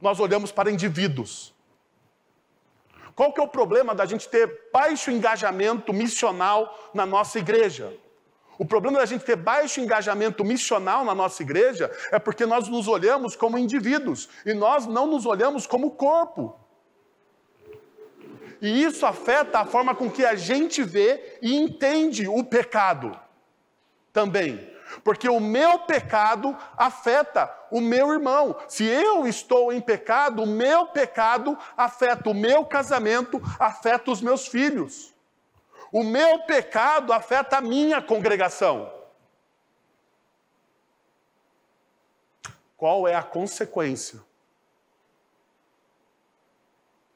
nós 0.00 0.20
olhamos 0.20 0.52
para 0.52 0.70
indivíduos. 0.70 1.54
Qual 3.14 3.32
que 3.32 3.40
é 3.40 3.42
o 3.42 3.48
problema 3.48 3.94
da 3.94 4.06
gente 4.06 4.28
ter 4.28 4.70
baixo 4.72 5.10
engajamento 5.10 5.92
missional 5.92 6.90
na 6.94 7.04
nossa 7.04 7.38
igreja? 7.38 7.92
O 8.58 8.64
problema 8.64 8.98
da 8.98 9.06
gente 9.06 9.24
ter 9.24 9.36
baixo 9.36 9.80
engajamento 9.80 10.44
missional 10.44 11.04
na 11.04 11.14
nossa 11.14 11.42
igreja 11.42 11.90
é 12.10 12.18
porque 12.18 12.46
nós 12.46 12.68
nos 12.68 12.86
olhamos 12.86 13.34
como 13.34 13.58
indivíduos 13.58 14.28
e 14.46 14.54
nós 14.54 14.86
não 14.86 15.06
nos 15.06 15.26
olhamos 15.26 15.66
como 15.66 15.90
corpo. 15.90 16.58
E 18.60 18.84
isso 18.84 19.04
afeta 19.04 19.58
a 19.58 19.66
forma 19.66 19.94
com 19.94 20.08
que 20.08 20.24
a 20.24 20.36
gente 20.36 20.84
vê 20.84 21.38
e 21.42 21.56
entende 21.56 22.28
o 22.28 22.44
pecado 22.44 23.18
também. 24.12 24.70
Porque 25.02 25.28
o 25.28 25.40
meu 25.40 25.80
pecado 25.80 26.56
afeta 26.76 27.52
o 27.70 27.80
meu 27.80 28.12
irmão. 28.12 28.56
Se 28.68 28.84
eu 28.84 29.26
estou 29.26 29.72
em 29.72 29.80
pecado, 29.80 30.42
o 30.42 30.46
meu 30.46 30.86
pecado 30.86 31.58
afeta 31.76 32.30
o 32.30 32.34
meu 32.34 32.64
casamento, 32.64 33.40
afeta 33.58 34.10
os 34.10 34.20
meus 34.20 34.46
filhos. 34.46 35.12
O 35.90 36.02
meu 36.02 36.40
pecado 36.40 37.12
afeta 37.12 37.58
a 37.58 37.60
minha 37.60 38.00
congregação. 38.00 38.90
Qual 42.76 43.06
é 43.06 43.14
a 43.14 43.22
consequência 43.22 44.20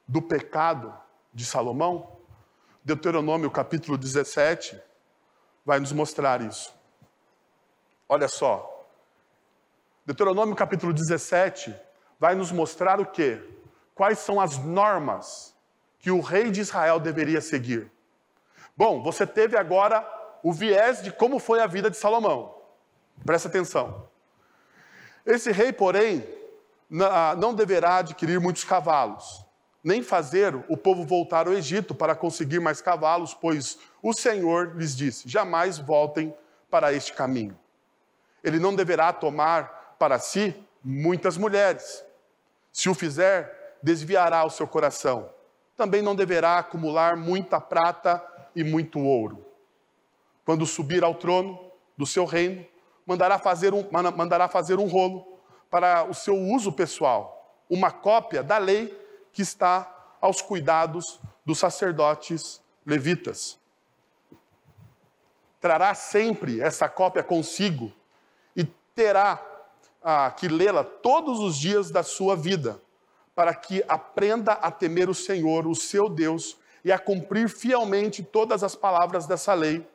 do 0.06 0.22
pecado 0.22 0.94
de 1.32 1.44
Salomão? 1.44 2.16
Deuteronômio 2.84 3.50
capítulo 3.50 3.98
17 3.98 4.80
vai 5.64 5.80
nos 5.80 5.90
mostrar 5.90 6.40
isso. 6.40 6.75
Olha 8.08 8.28
só. 8.28 8.86
Deuteronômio 10.04 10.54
capítulo 10.54 10.92
17 10.92 11.74
vai 12.20 12.34
nos 12.34 12.52
mostrar 12.52 13.00
o 13.00 13.06
quê? 13.06 13.42
Quais 13.94 14.20
são 14.20 14.40
as 14.40 14.56
normas 14.58 15.56
que 15.98 16.10
o 16.12 16.20
rei 16.20 16.52
de 16.52 16.60
Israel 16.60 17.00
deveria 17.00 17.40
seguir. 17.40 17.90
Bom, 18.76 19.02
você 19.02 19.26
teve 19.26 19.56
agora 19.56 20.06
o 20.40 20.52
viés 20.52 21.02
de 21.02 21.10
como 21.10 21.40
foi 21.40 21.60
a 21.60 21.66
vida 21.66 21.90
de 21.90 21.96
Salomão. 21.96 22.54
Presta 23.24 23.48
atenção. 23.48 24.08
Esse 25.24 25.50
rei, 25.50 25.72
porém, 25.72 26.24
ah, 27.10 27.34
não 27.36 27.52
deverá 27.52 27.96
adquirir 27.96 28.38
muitos 28.38 28.62
cavalos, 28.62 29.44
nem 29.82 30.00
fazer 30.00 30.54
o 30.68 30.76
povo 30.76 31.04
voltar 31.04 31.48
ao 31.48 31.54
Egito 31.54 31.92
para 31.92 32.14
conseguir 32.14 32.60
mais 32.60 32.80
cavalos, 32.80 33.34
pois 33.34 33.76
o 34.00 34.12
Senhor 34.12 34.76
lhes 34.76 34.94
disse: 34.94 35.28
jamais 35.28 35.76
voltem 35.76 36.32
para 36.70 36.92
este 36.92 37.12
caminho 37.12 37.58
ele 38.46 38.60
não 38.60 38.76
deverá 38.76 39.12
tomar 39.12 39.96
para 39.98 40.20
si 40.20 40.54
muitas 40.84 41.36
mulheres. 41.36 42.04
Se 42.72 42.88
o 42.88 42.94
fizer, 42.94 43.76
desviará 43.82 44.44
o 44.44 44.50
seu 44.50 44.68
coração. 44.68 45.28
Também 45.76 46.00
não 46.00 46.14
deverá 46.14 46.58
acumular 46.58 47.16
muita 47.16 47.60
prata 47.60 48.24
e 48.54 48.62
muito 48.62 49.00
ouro. 49.00 49.44
Quando 50.44 50.64
subir 50.64 51.02
ao 51.02 51.16
trono 51.16 51.72
do 51.96 52.06
seu 52.06 52.24
reino, 52.24 52.64
mandará 53.04 53.36
fazer 53.36 53.74
um, 53.74 53.84
mandará 53.90 54.46
fazer 54.46 54.78
um 54.78 54.86
rolo 54.86 55.26
para 55.68 56.04
o 56.04 56.14
seu 56.14 56.36
uso 56.36 56.72
pessoal, 56.72 57.60
uma 57.68 57.90
cópia 57.90 58.44
da 58.44 58.58
lei 58.58 58.96
que 59.32 59.42
está 59.42 60.14
aos 60.20 60.40
cuidados 60.40 61.18
dos 61.44 61.58
sacerdotes 61.58 62.62
levitas. 62.86 63.58
Trará 65.60 65.94
sempre 65.94 66.60
essa 66.60 66.88
cópia 66.88 67.24
consigo 67.24 67.92
terá 68.96 69.40
ah, 70.02 70.30
que 70.30 70.48
lê-la 70.48 70.82
todos 70.82 71.38
os 71.38 71.56
dias 71.56 71.90
da 71.90 72.02
sua 72.02 72.34
vida, 72.34 72.80
para 73.34 73.54
que 73.54 73.84
aprenda 73.86 74.52
a 74.52 74.70
temer 74.70 75.10
o 75.10 75.14
Senhor, 75.14 75.66
o 75.66 75.74
seu 75.74 76.08
Deus, 76.08 76.56
e 76.82 76.90
a 76.90 76.98
cumprir 76.98 77.48
fielmente 77.48 78.22
todas 78.22 78.64
as 78.64 78.74
palavras 78.74 79.26
dessa 79.26 79.52
lei 79.52 79.86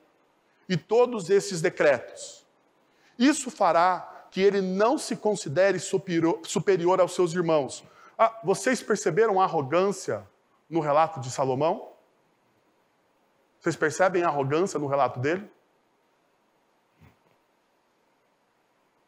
e 0.69 0.77
todos 0.77 1.29
esses 1.29 1.59
decretos. 1.61 2.45
Isso 3.17 3.49
fará 3.49 4.27
que 4.29 4.39
ele 4.39 4.61
não 4.61 4.97
se 4.97 5.15
considere 5.15 5.79
superior, 5.79 7.01
aos 7.01 7.15
seus 7.15 7.33
irmãos. 7.33 7.83
Ah, 8.17 8.39
vocês 8.43 8.83
perceberam 8.83 9.41
a 9.41 9.45
arrogância 9.45 10.27
no 10.69 10.79
relato 10.79 11.19
de 11.19 11.31
Salomão? 11.31 11.91
Vocês 13.59 13.75
percebem 13.75 14.23
a 14.23 14.27
arrogância 14.27 14.79
no 14.79 14.87
relato 14.87 15.19
dele? 15.19 15.49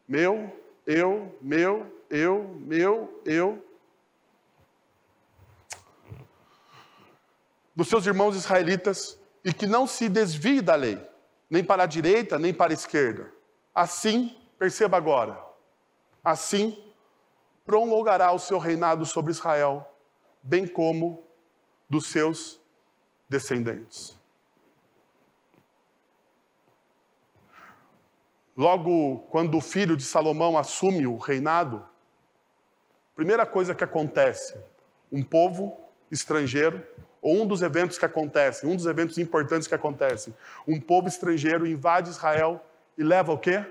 Meu, 0.08 0.52
eu, 0.86 1.38
meu, 1.42 2.04
eu, 2.10 2.44
meu, 2.60 3.22
eu. 3.26 3.64
Dos 7.76 7.88
seus 7.88 8.06
irmãos 8.06 8.36
israelitas, 8.36 9.20
e 9.44 9.54
que 9.54 9.66
não 9.66 9.88
se 9.88 10.08
desvie 10.08 10.62
da 10.62 10.76
lei, 10.76 11.02
nem 11.50 11.64
para 11.64 11.84
a 11.84 11.88
direita, 11.88 12.38
nem 12.38 12.54
para 12.54 12.72
a 12.72 12.76
esquerda. 12.76 13.32
Assim, 13.74 14.38
perceba 14.58 14.98
agora, 14.98 15.42
assim 16.24 16.84
prolongará 17.66 18.32
o 18.32 18.40
seu 18.40 18.58
reinado 18.58 19.06
sobre 19.06 19.32
Israel, 19.32 19.90
bem 20.42 20.68
como 20.68 21.24
dos 21.90 22.08
seus 22.08 22.60
descendentes. 23.30 24.18
Logo, 28.56 29.20
quando 29.30 29.58
o 29.58 29.62
filho 29.62 29.98
de 29.98 30.04
Salomão 30.04 30.58
assume 30.58 31.08
o 31.08 31.18
reinado, 31.18 31.84
primeira 33.16 33.46
coisa 33.46 33.74
que 33.74 33.84
acontece, 33.84 34.56
um 35.12 35.24
povo 35.24 35.80
estrangeiro, 36.12 36.86
ou 37.22 37.42
um 37.42 37.48
dos 37.48 37.62
eventos 37.62 37.98
que 37.98 38.06
acontecem, 38.06 38.70
um 38.70 38.76
dos 38.76 38.86
eventos 38.86 39.18
importantes 39.18 39.68
que 39.68 39.74
acontecem, 39.74 40.36
um 40.68 40.80
povo 40.80 41.08
estrangeiro 41.08 41.66
invade 41.66 42.10
Israel 42.10 42.64
e 42.98 43.04
leva 43.04 43.32
o 43.32 43.38
quê? 43.38 43.66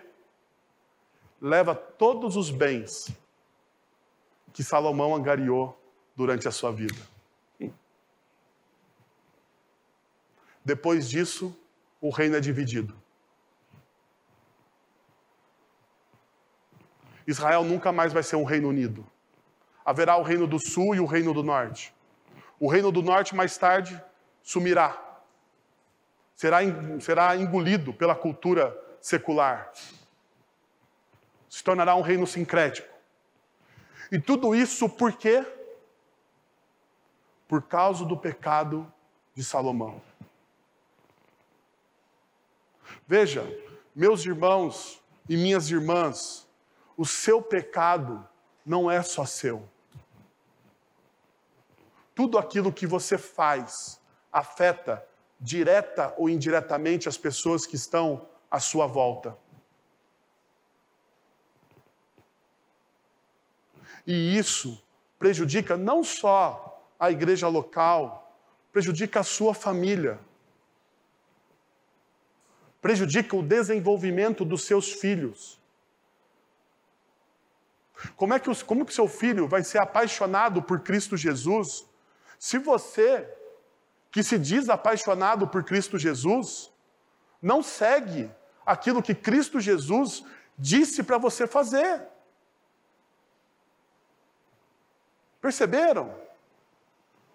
Leva 1.41 1.75
todos 1.75 2.35
os 2.37 2.51
bens 2.51 3.15
que 4.53 4.65
Salomão 4.65 5.15
angariou 5.15 5.79
durante 6.17 6.49
a 6.49 6.51
sua 6.51 6.73
vida. 6.73 7.13
Depois 10.65 11.09
disso, 11.09 11.57
o 12.01 12.11
reino 12.11 12.37
é 12.37 12.41
dividido. 12.41 13.02
Israel 17.27 17.65
nunca 17.65 17.93
mais 17.93 18.13
vai 18.13 18.23
ser 18.23 18.37
um 18.37 18.45
reino 18.45 18.69
unido. 18.69 19.07
Haverá 19.85 20.17
o 20.17 20.23
reino 20.23 20.47
do 20.47 20.59
sul 20.59 20.95
e 20.95 21.01
o 21.01 21.07
reino 21.07 21.33
do 21.35 21.43
norte. 21.43 21.95
O 22.59 22.69
reino 22.69 22.93
do 22.93 23.03
norte, 23.03 23.35
mais 23.35 23.57
tarde, 23.57 24.01
sumirá. 24.43 25.01
Será, 26.35 26.59
será 27.01 27.37
engolido 27.37 27.93
pela 27.93 28.15
cultura 28.15 28.77
secular. 29.01 29.71
Se 31.49 31.63
tornará 31.63 31.95
um 31.95 32.01
reino 32.01 32.27
sincrético. 32.27 32.89
E 34.11 34.19
tudo 34.19 34.55
isso 34.55 34.89
por 34.89 35.13
quê? 35.13 35.45
Por 37.49 37.63
causa 37.63 38.05
do 38.05 38.17
pecado 38.17 38.91
de 39.35 39.43
Salomão. 39.43 40.01
Veja, 43.07 43.45
meus 43.95 44.25
irmãos 44.25 45.03
e 45.29 45.37
minhas 45.37 45.71
irmãs, 45.71 46.42
o 47.03 47.05
seu 47.05 47.43
pecado 47.43 48.25
não 48.65 48.89
é 48.89 49.03
só 49.03 49.25
seu. 49.25 49.69
Tudo 52.15 52.39
aquilo 52.39 52.73
que 52.73 52.87
você 52.87 53.19
faz 53.19 54.01
afeta 54.33 55.05
direta 55.41 56.15
ou 56.17 56.31
indiretamente 56.31 57.09
as 57.09 57.19
pessoas 57.19 57.67
que 57.67 57.75
estão 57.75 58.29
à 58.49 58.61
sua 58.61 58.87
volta. 58.87 59.37
E 64.07 64.39
isso 64.39 64.81
prejudica 65.19 65.77
não 65.77 66.05
só 66.05 66.87
a 67.01 67.11
igreja 67.11 67.49
local, 67.49 68.33
prejudica 68.71 69.19
a 69.19 69.25
sua 69.25 69.55
família, 69.55 70.21
prejudica 72.81 73.35
o 73.35 73.43
desenvolvimento 73.43 74.45
dos 74.45 74.63
seus 74.63 74.93
filhos. 74.93 75.61
Como 78.17 78.35
é 78.35 78.39
que, 78.39 78.51
os, 78.51 78.63
como 78.63 78.85
que 78.85 78.95
seu 78.95 79.09
filho 79.09 79.47
vai 79.47 79.63
ser 79.63 79.79
apaixonado 79.81 80.63
por 80.63 80.81
Cristo 80.81 81.17
Jesus 81.17 81.87
se 82.39 82.59
você, 82.59 83.33
que 84.11 84.23
se 84.23 84.37
diz 84.37 84.69
apaixonado 84.69 85.47
por 85.47 85.63
Cristo 85.63 85.97
Jesus, 85.97 86.73
não 87.41 87.63
segue 87.63 88.29
aquilo 88.67 89.03
que 89.03 89.15
Cristo 89.15 89.61
Jesus 89.61 90.25
disse 90.59 91.03
para 91.05 91.19
você 91.19 91.47
fazer? 91.47 92.03
Perceberam? 95.41 96.15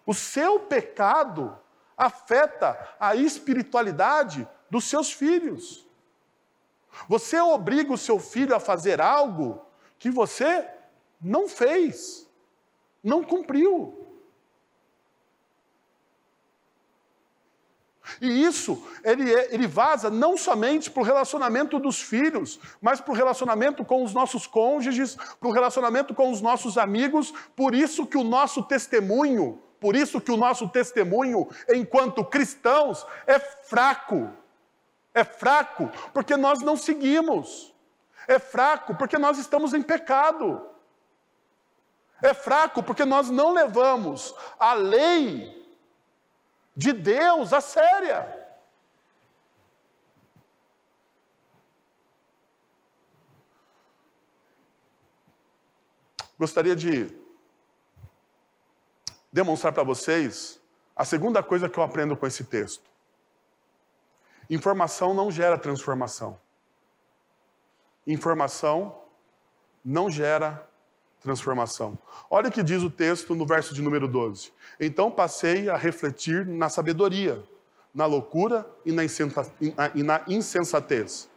O 0.06 0.14
seu 0.14 0.60
pecado 0.60 1.58
afeta 1.98 2.96
a 3.00 3.16
espiritualidade 3.16 4.48
dos 4.70 4.86
seus 4.86 5.12
filhos. 5.12 5.88
Você 7.08 7.40
obriga 7.40 7.94
o 7.94 7.98
seu 7.98 8.20
filho 8.20 8.56
a 8.56 8.60
fazer 8.60 9.02
algo 9.02 9.66
que 10.00 10.10
você 10.10 10.68
não 11.22 11.48
fez, 11.48 12.28
não 13.04 13.24
cumpriu. 13.24 14.08
E 18.22 18.44
isso, 18.44 18.82
ele, 19.04 19.34
é, 19.34 19.54
ele 19.54 19.68
vaza 19.68 20.10
não 20.10 20.38
somente 20.38 20.90
para 20.90 21.02
o 21.02 21.06
relacionamento 21.06 21.78
dos 21.78 22.02
filhos, 22.02 22.60
mas 22.82 23.02
para 23.02 23.12
o 23.12 23.16
relacionamento 23.16 23.84
com 23.84 24.04
os 24.04 24.14
nossos 24.14 24.48
cônjuges, 24.48 25.16
para 25.16 25.50
o 25.50 25.52
relacionamento 25.52 26.14
com 26.16 26.32
os 26.32 26.42
nossos 26.42 26.78
amigos. 26.78 27.34
Por 27.56 27.76
isso 27.76 28.06
que 28.06 28.18
o 28.18 28.24
nosso 28.24 28.64
testemunho, 28.64 29.62
por 29.80 29.96
isso 29.96 30.22
que 30.22 30.32
o 30.32 30.38
nosso 30.38 30.68
testemunho, 30.70 31.48
enquanto 31.70 32.24
cristãos, 32.24 33.06
é 33.26 33.40
fraco. 33.40 34.30
É 35.14 35.24
fraco 35.24 35.92
porque 36.14 36.38
nós 36.38 36.62
não 36.62 36.78
seguimos. 36.78 37.74
É 38.28 38.38
fraco 38.40 38.96
porque 38.96 39.18
nós 39.18 39.38
estamos 39.38 39.74
em 39.74 39.82
pecado. 39.82 40.70
É 42.22 42.34
fraco 42.34 42.84
porque 42.84 43.06
nós 43.06 43.30
não 43.30 43.54
levamos 43.54 44.36
a 44.60 44.74
lei 44.74 45.56
de 46.76 46.92
Deus 46.92 47.54
a 47.54 47.62
séria. 47.62 48.48
Gostaria 56.38 56.76
de 56.76 57.16
demonstrar 59.32 59.74
para 59.74 59.84
vocês 59.84 60.60
a 60.96 61.04
segunda 61.06 61.42
coisa 61.42 61.70
que 61.70 61.78
eu 61.78 61.84
aprendo 61.84 62.16
com 62.16 62.28
esse 62.28 62.44
texto. 62.44 62.90
Informação 64.50 65.14
não 65.14 65.32
gera 65.32 65.58
transformação. 65.58 66.40
Informação 68.08 69.02
não 69.84 70.10
gera 70.10 70.66
transformação. 71.20 72.00
Olha 72.30 72.48
o 72.48 72.52
que 72.52 72.64
diz 72.64 72.82
o 72.82 72.90
texto 72.90 73.36
no 73.36 73.46
verso 73.46 73.74
de 73.74 73.82
número 73.82 74.08
12. 74.08 74.54
Então 74.80 75.12
passei 75.12 75.70
a 75.70 75.76
refletir 75.76 76.48
na 76.48 76.70
sabedoria, 76.70 77.44
na 77.94 78.06
loucura 78.06 78.66
e 78.86 78.94
na 78.94 80.24
insensatez. 80.26 81.30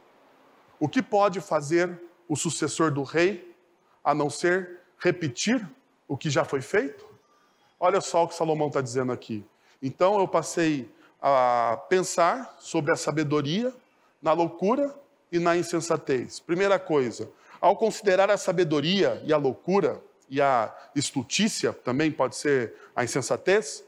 O 0.79 0.89
que 0.89 1.03
pode 1.03 1.41
fazer 1.41 2.01
o 2.29 2.37
sucessor 2.37 2.93
do 2.93 3.03
rei 3.03 3.53
a 4.05 4.15
não 4.15 4.31
ser 4.31 4.79
repetir 4.99 5.69
o 6.07 6.17
que 6.17 6.31
já 6.31 6.45
foi 6.45 6.61
feito? 6.61 7.05
Olha 7.79 8.01
só 8.01 8.25
o 8.25 8.29
que 8.29 8.35
Salomão 8.35 8.69
está 8.69 8.81
dizendo 8.81 9.11
aqui. 9.11 9.45
Então 9.83 10.21
eu 10.21 10.29
passei 10.29 10.89
a 11.21 11.83
pensar 11.89 12.57
sobre 12.61 12.93
a 12.93 12.97
sabedoria, 12.97 13.75
na 14.23 14.33
loucura 14.33 14.95
e 15.31 15.39
na 15.39 15.57
insensatez. 15.57 16.41
Primeira 16.41 16.79
coisa, 16.79 17.31
ao 17.61 17.77
considerar 17.77 18.31
a 18.31 18.37
sabedoria 18.37 19.23
e 19.25 19.33
a 19.33 19.37
loucura, 19.37 20.03
e 20.29 20.41
a 20.41 20.75
estutícia 20.95 21.73
também 21.73 22.11
pode 22.11 22.37
ser 22.37 22.75
a 22.95 23.03
insensatez, 23.03 23.85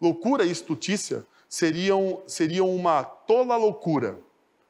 loucura 0.00 0.44
e 0.44 0.50
estutícia 0.50 1.24
seriam, 1.48 2.22
seriam 2.26 2.74
uma 2.74 3.02
tola 3.02 3.56
loucura. 3.56 4.18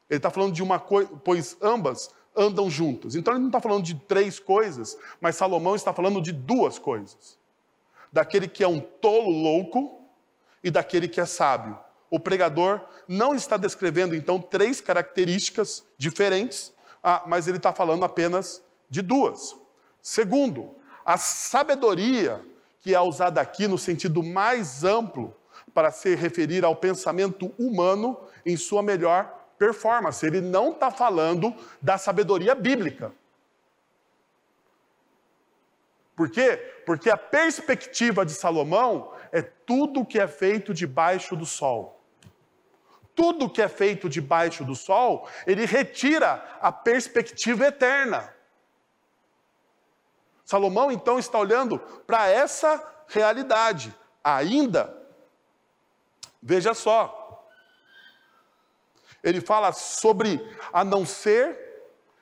Ele 0.09 0.19
está 0.19 0.31
falando 0.31 0.55
de 0.55 0.63
uma 0.63 0.79
coisa, 0.79 1.11
pois 1.25 1.57
ambas 1.61 2.11
andam 2.37 2.71
juntas. 2.71 3.17
Então 3.17 3.33
ele 3.33 3.41
não 3.41 3.49
está 3.49 3.61
falando 3.61 3.83
de 3.83 3.95
três 3.95 4.39
coisas, 4.39 4.97
mas 5.21 5.37
Salomão 5.37 5.75
está 5.75 5.93
falando 5.93 6.21
de 6.21 6.33
duas 6.33 6.79
coisas: 6.79 7.39
daquele 8.13 8.47
que 8.47 8.63
é 8.63 8.69
um 8.69 8.79
tolo 8.79 9.31
louco 9.31 10.05
e 10.63 10.71
daquele 10.71 11.09
que 11.09 11.21
é 11.21 11.27
sábio. 11.27 11.77
O 12.11 12.21
pregador 12.21 12.81
não 13.09 13.35
está 13.35 13.57
descrevendo 13.57 14.15
então 14.15 14.41
três 14.41 14.81
características 14.81 15.85
diferentes, 15.99 16.73
ah, 17.03 17.25
mas 17.27 17.49
ele 17.49 17.57
está 17.57 17.73
falando 17.73 18.05
apenas 18.05 18.63
de 18.89 19.03
duas. 19.03 19.57
Segundo, 20.01 20.77
a 21.05 21.17
sabedoria, 21.17 22.41
que 22.81 22.95
é 22.95 23.01
usada 23.01 23.41
aqui 23.41 23.67
no 23.67 23.79
sentido 23.79 24.23
mais 24.23 24.85
amplo, 24.85 25.35
para 25.75 25.91
se 25.91 26.15
referir 26.15 26.65
ao 26.65 26.77
pensamento 26.77 27.53
humano 27.59 28.19
em 28.45 28.57
sua 28.57 28.83
melhor 28.83 29.31
performance. 29.59 30.25
Ele 30.25 30.41
não 30.41 30.71
está 30.71 30.91
falando 30.91 31.55
da 31.83 31.99
sabedoria 31.99 32.55
bíblica. 32.55 33.13
Por 36.15 36.31
quê? 36.31 36.57
Porque 36.87 37.11
a 37.11 37.17
perspectiva 37.17 38.25
de 38.25 38.33
Salomão 38.33 39.13
é 39.31 39.43
tudo 39.43 40.05
que 40.05 40.19
é 40.19 40.27
feito 40.27 40.73
debaixo 40.73 41.37
do 41.37 41.45
sol 41.45 41.96
tudo 43.17 43.51
que 43.51 43.63
é 43.63 43.69
feito 43.69 44.09
debaixo 44.09 44.63
do 44.63 44.77
sol, 44.77 45.27
ele 45.47 45.65
retira 45.65 46.35
a 46.61 46.71
perspectiva 46.71 47.67
eterna. 47.67 48.33
Salomão 50.45 50.93
então 50.93 51.19
está 51.19 51.39
olhando 51.39 51.79
para 52.07 52.29
essa 52.29 52.81
realidade. 53.09 53.93
Ainda, 54.23 54.95
veja 56.43 56.75
só, 56.75 57.51
ele 59.25 59.41
fala 59.41 59.73
sobre 59.73 60.39
a 60.73 60.85
não 60.85 61.07
ser 61.07 61.59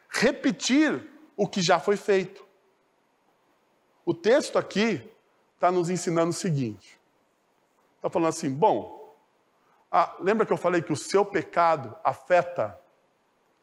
repetir 0.08 1.10
o 1.36 1.48
que 1.48 1.60
já 1.60 1.80
foi 1.80 1.96
feito. 1.96 2.46
O 4.06 4.14
texto 4.14 4.58
aqui 4.58 5.10
está 5.54 5.72
nos 5.72 5.90
ensinando 5.90 6.30
o 6.30 6.34
seguinte: 6.34 6.98
está 7.96 8.08
falando 8.08 8.28
assim, 8.28 8.50
bom, 8.50 9.03
ah, 9.96 10.16
lembra 10.18 10.44
que 10.44 10.52
eu 10.52 10.56
falei 10.56 10.82
que 10.82 10.92
o 10.92 10.96
seu 10.96 11.24
pecado 11.24 11.96
afeta 12.02 12.76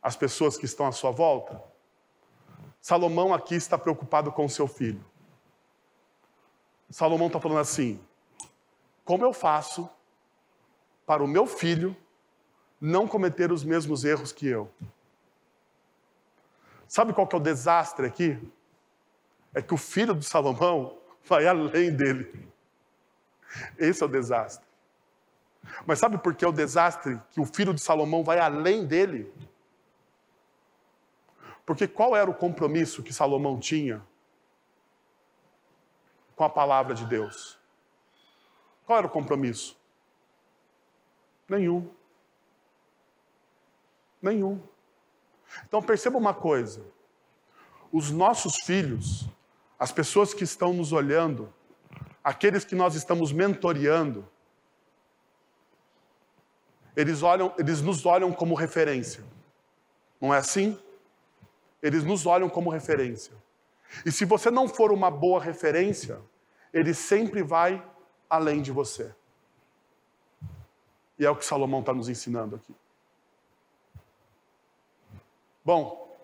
as 0.02 0.16
pessoas 0.16 0.56
que 0.56 0.64
estão 0.64 0.88
à 0.88 0.92
sua 0.94 1.12
volta? 1.12 1.62
Salomão 2.80 3.34
aqui 3.34 3.56
está 3.56 3.78
preocupado 3.78 4.32
com 4.32 4.46
o 4.46 4.50
seu 4.50 4.66
filho. 4.66 5.04
Salomão 6.90 7.28
está 7.28 7.38
falando 7.38 7.60
assim: 7.60 8.00
como 9.04 9.26
eu 9.26 9.34
faço 9.34 9.90
para 11.06 11.22
o 11.22 11.28
meu 11.28 11.46
filho 11.46 11.94
não 12.80 13.06
cometer 13.06 13.52
os 13.52 13.66
mesmos 13.66 14.06
erros 14.06 14.32
que 14.32 14.48
eu? 14.48 14.72
Sabe 16.88 17.12
qual 17.12 17.28
que 17.28 17.36
é 17.36 17.40
o 17.40 17.42
desastre 17.42 18.06
aqui? 18.06 18.40
É 19.54 19.62
que 19.62 19.74
o 19.74 19.78
filho 19.78 20.16
de 20.16 20.24
Salomão 20.24 20.98
vai 21.26 21.46
além 21.46 21.94
dele. 21.94 22.50
Esse 23.78 24.02
é 24.02 24.06
o 24.06 24.10
desastre. 24.10 24.71
Mas 25.86 26.00
sabe 26.00 26.18
por 26.18 26.36
que 26.36 26.44
é 26.44 26.48
o 26.48 26.52
desastre 26.52 27.22
que 27.32 27.40
o 27.40 27.46
filho 27.46 27.74
de 27.74 27.82
Salomão 27.82 28.24
vai 28.24 28.40
além 28.40 28.86
dele? 28.86 29.32
Porque 31.66 31.88
qual 31.88 32.16
era 32.16 32.30
o 32.30 32.34
compromisso 32.34 33.04
que 33.04 33.14
Salomão 33.14 33.60
tinha 33.60 34.02
com 36.36 36.44
a 36.44 36.50
palavra 36.50 36.94
de 36.94 37.06
Deus? 37.06 37.58
Qual 38.86 38.98
era 38.98 39.08
o 39.08 39.10
compromisso? 39.10 39.80
Nenhum. 41.48 41.90
Nenhum. 44.22 44.62
Então 45.68 45.82
perceba 45.82 46.18
uma 46.18 46.34
coisa: 46.34 46.84
os 47.92 48.12
nossos 48.12 48.56
filhos, 48.66 49.30
as 49.78 49.92
pessoas 49.92 50.34
que 50.34 50.44
estão 50.44 50.74
nos 50.74 50.92
olhando, 50.92 51.54
aqueles 52.24 52.66
que 52.66 52.76
nós 52.76 52.96
estamos 52.96 53.32
mentoreando, 53.32 54.28
eles, 56.96 57.24
olham, 57.24 57.54
eles 57.58 57.82
nos 57.82 58.06
olham 58.06 58.32
como 58.32 58.56
referência. 58.56 59.24
Não 60.20 60.34
é 60.34 60.38
assim? 60.38 60.78
Eles 61.82 62.04
nos 62.04 62.26
olham 62.26 62.50
como 62.50 62.70
referência. 62.70 63.34
E 64.06 64.12
se 64.12 64.26
você 64.26 64.50
não 64.52 64.68
for 64.68 64.92
uma 64.92 65.10
boa 65.10 65.42
referência, 65.42 66.20
ele 66.74 66.94
sempre 66.94 67.44
vai 67.44 67.84
além 68.30 68.62
de 68.62 68.72
você. 68.72 69.14
E 71.18 71.26
é 71.26 71.30
o 71.30 71.36
que 71.36 71.46
Salomão 71.46 71.82
está 71.82 71.94
nos 71.94 72.10
ensinando 72.10 72.56
aqui. 72.56 72.74
Bom, 75.64 76.18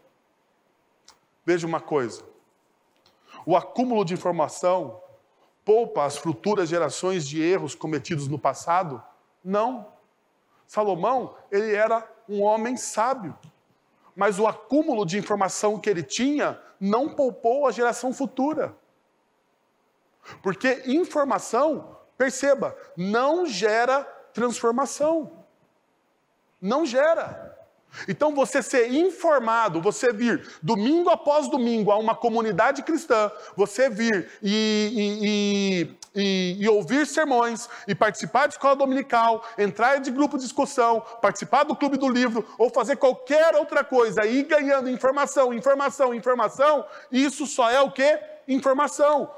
veja 1.45 1.68
uma 1.68 1.80
coisa: 1.80 2.24
o 3.45 3.55
acúmulo 3.55 4.03
de 4.03 4.13
informação 4.13 5.01
poupa 5.63 6.05
as 6.05 6.18
futuras 6.18 6.70
gerações 6.70 7.28
de 7.28 7.41
erros 7.41 7.76
cometidos 7.76 8.28
no 8.28 8.39
passado? 8.39 9.03
Não. 9.43 9.96
Salomão, 10.68 11.36
ele 11.49 11.74
era 11.74 12.07
um 12.28 12.41
homem 12.41 12.76
sábio, 12.76 13.38
mas 14.15 14.38
o 14.38 14.45
acúmulo 14.45 15.05
de 15.05 15.18
informação 15.18 15.80
que 15.80 15.89
ele 15.89 16.03
tinha 16.03 16.61
não 16.80 17.15
poupou 17.15 17.65
a 17.65 17.72
geração 17.72 18.13
futura. 18.13 18.76
Porque 20.43 20.84
informação, 20.86 21.97
perceba, 22.18 22.76
não 22.97 23.45
gera 23.45 24.03
transformação. 24.34 25.45
Não 26.61 26.86
gera. 26.86 27.46
Então, 28.07 28.33
você 28.33 28.61
ser 28.61 28.93
informado, 28.93 29.81
você 29.81 30.11
vir 30.11 30.47
domingo 30.61 31.09
após 31.09 31.47
domingo 31.47 31.91
a 31.91 31.97
uma 31.97 32.15
comunidade 32.15 32.83
cristã, 32.83 33.31
você 33.55 33.89
vir 33.89 34.29
e, 34.41 35.97
e, 36.13 36.21
e, 36.21 36.63
e, 36.63 36.69
ouvir 36.69 37.07
sermões, 37.07 37.67
e 37.88 37.95
participar 37.95 38.47
de 38.47 38.53
escola 38.53 38.75
dominical, 38.75 39.43
entrar 39.57 39.97
de 39.97 40.11
grupo 40.11 40.38
de 40.38 40.43
discussão, 40.43 41.01
participar 41.21 41.63
do 41.63 41.75
clube 41.75 41.97
do 41.97 42.09
livro, 42.09 42.45
ou 42.57 42.69
fazer 42.69 42.97
qualquer 42.97 43.55
outra 43.55 43.83
coisa, 43.83 44.25
e 44.25 44.39
ir 44.39 44.43
ganhando 44.43 44.89
informação, 44.89 45.53
informação, 45.53 46.13
informação, 46.13 46.85
isso 47.11 47.45
só 47.45 47.69
é 47.69 47.81
o 47.81 47.91
que? 47.91 48.19
Informação. 48.47 49.31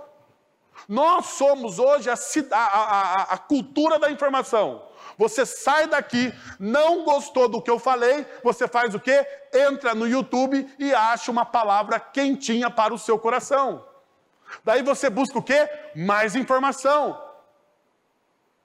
Nós 0.88 1.26
somos 1.28 1.78
hoje 1.78 2.10
a, 2.10 2.16
a, 2.52 2.58
a, 2.58 3.22
a 3.34 3.38
cultura 3.38 4.00
da 4.00 4.10
informação. 4.10 4.89
Você 5.20 5.46
sai 5.46 5.86
daqui, 5.86 6.34
não 6.58 7.04
gostou 7.04 7.50
do 7.50 7.62
que 7.62 7.70
eu 7.70 7.78
falei, 7.78 8.26
você 8.42 8.70
faz 8.70 8.96
o 8.96 9.00
quê? 9.02 9.28
Entra 9.54 9.94
no 9.94 10.08
YouTube 10.08 10.74
e 10.80 10.94
acha 10.94 11.30
uma 11.30 11.46
palavra 11.46 12.00
quentinha 12.00 12.72
para 12.72 12.94
o 12.94 12.98
seu 12.98 13.20
coração. 13.20 13.86
Daí 14.64 14.82
você 14.82 15.10
busca 15.10 15.38
o 15.38 15.44
quê? 15.44 15.70
Mais 15.94 16.38
informação. 16.38 17.22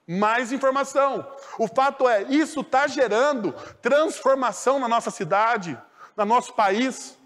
Mais 0.07 0.53
informação. 0.53 1.27
O 1.59 1.67
fato 1.67 2.09
é, 2.09 2.23
isso 2.23 2.61
está 2.61 2.87
gerando 2.87 3.53
transformação 3.83 4.79
na 4.79 4.87
nossa 4.87 5.11
cidade, 5.11 5.77
no 6.17 6.25
nosso 6.25 6.53
país. 6.53 7.19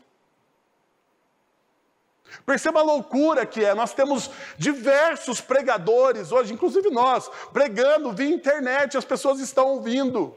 Perceba 2.45 2.81
a 2.81 2.83
loucura 2.83 3.47
que 3.47 3.65
é. 3.65 3.75
Nós 3.75 3.93
temos 3.93 4.31
diversos 4.57 5.41
pregadores 5.41 6.33
hoje, 6.33 6.53
inclusive 6.53 6.91
nós, 6.91 7.31
pregando 7.53 8.13
via 8.13 8.29
internet, 8.29 8.97
as 8.97 9.05
pessoas 9.05 9.41
estão 9.41 9.69
ouvindo. 9.69 10.37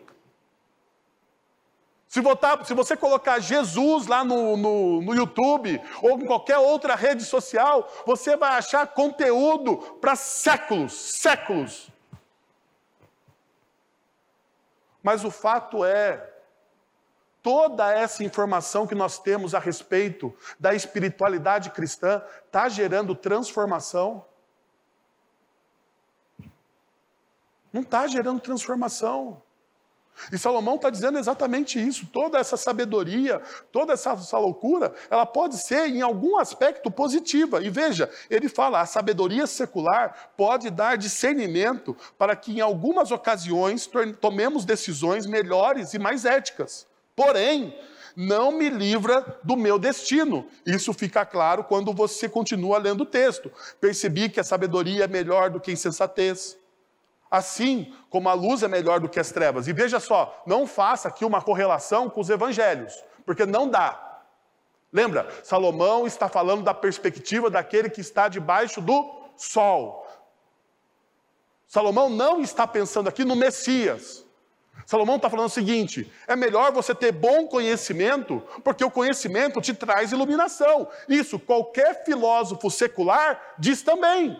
Se, 2.07 2.19
botar, 2.19 2.65
se 2.65 2.73
você 2.73 2.97
colocar 2.97 3.39
Jesus 3.39 4.05
lá 4.05 4.21
no, 4.21 4.57
no, 4.57 5.01
no 5.01 5.15
YouTube 5.15 5.81
ou 6.01 6.19
em 6.19 6.25
qualquer 6.25 6.57
outra 6.57 6.93
rede 6.93 7.23
social, 7.23 7.89
você 8.05 8.35
vai 8.35 8.57
achar 8.57 8.85
conteúdo 8.87 9.77
para 10.01 10.17
séculos, 10.17 10.91
séculos. 10.91 11.89
Mas 15.01 15.23
o 15.23 15.31
fato 15.31 15.85
é, 15.85 16.30
toda 17.43 17.91
essa 17.91 18.23
informação 18.23 18.85
que 18.85 18.95
nós 18.95 19.19
temos 19.19 19.53
a 19.53 19.59
respeito 19.59 20.33
da 20.59 20.73
espiritualidade 20.73 21.71
cristã 21.71 22.21
está 22.45 22.69
gerando 22.69 23.15
transformação? 23.15 24.25
Não 27.73 27.81
está 27.81 28.05
gerando 28.07 28.41
transformação. 28.41 29.41
E 30.31 30.37
Salomão 30.37 30.75
está 30.75 30.89
dizendo 30.89 31.17
exatamente 31.17 31.79
isso. 31.79 32.05
Toda 32.05 32.37
essa 32.37 32.57
sabedoria, 32.57 33.41
toda 33.71 33.93
essa, 33.93 34.11
essa, 34.11 34.37
loucura, 34.37 34.93
ela 35.09 35.25
pode 35.25 35.57
ser 35.57 35.87
em 35.87 36.01
algum 36.01 36.37
aspecto 36.37 36.91
positiva. 36.91 37.63
E 37.63 37.69
veja, 37.69 38.09
ele 38.29 38.49
fala: 38.49 38.81
a 38.81 38.85
sabedoria 38.85 39.47
secular 39.47 40.31
pode 40.35 40.69
dar 40.69 40.97
discernimento 40.97 41.95
para 42.17 42.35
que 42.35 42.57
em 42.57 42.61
algumas 42.61 43.09
ocasiões 43.09 43.89
tomemos 44.19 44.65
decisões 44.65 45.25
melhores 45.25 45.93
e 45.93 45.99
mais 45.99 46.25
éticas. 46.25 46.90
Porém, 47.21 47.77
não 48.15 48.51
me 48.51 48.67
livra 48.67 49.39
do 49.43 49.55
meu 49.55 49.77
destino. 49.77 50.47
Isso 50.65 50.91
fica 50.91 51.23
claro 51.23 51.63
quando 51.63 51.93
você 51.93 52.27
continua 52.27 52.79
lendo 52.79 53.01
o 53.01 53.05
texto. 53.05 53.51
Percebi 53.79 54.27
que 54.27 54.39
a 54.39 54.43
sabedoria 54.43 55.03
é 55.03 55.07
melhor 55.07 55.51
do 55.51 55.59
que 55.59 55.69
a 55.69 55.73
insensatez. 55.73 56.57
Assim 57.29 57.93
como 58.09 58.27
a 58.27 58.33
luz 58.33 58.63
é 58.63 58.67
melhor 58.67 58.99
do 58.99 59.07
que 59.07 59.19
as 59.19 59.31
trevas. 59.31 59.67
E 59.67 59.73
veja 59.73 59.99
só, 59.99 60.41
não 60.47 60.65
faça 60.65 61.09
aqui 61.09 61.23
uma 61.23 61.43
correlação 61.43 62.09
com 62.09 62.19
os 62.19 62.29
evangelhos, 62.31 62.91
porque 63.23 63.45
não 63.45 63.69
dá. 63.69 64.19
Lembra, 64.91 65.29
Salomão 65.43 66.07
está 66.07 66.27
falando 66.27 66.63
da 66.63 66.73
perspectiva 66.73 67.51
daquele 67.51 67.87
que 67.87 68.01
está 68.01 68.27
debaixo 68.27 68.81
do 68.81 69.29
sol. 69.37 70.07
Salomão 71.67 72.09
não 72.09 72.41
está 72.41 72.65
pensando 72.65 73.07
aqui 73.07 73.23
no 73.23 73.35
Messias. 73.35 74.25
Salomão 74.91 75.15
está 75.15 75.29
falando 75.29 75.45
o 75.45 75.49
seguinte: 75.49 76.11
é 76.27 76.35
melhor 76.35 76.73
você 76.73 76.93
ter 76.93 77.13
bom 77.13 77.47
conhecimento, 77.47 78.43
porque 78.61 78.83
o 78.83 78.91
conhecimento 78.91 79.61
te 79.61 79.73
traz 79.73 80.11
iluminação. 80.11 80.85
Isso 81.07 81.39
qualquer 81.39 82.03
filósofo 82.03 82.69
secular 82.69 83.55
diz 83.57 83.81
também. 83.81 84.37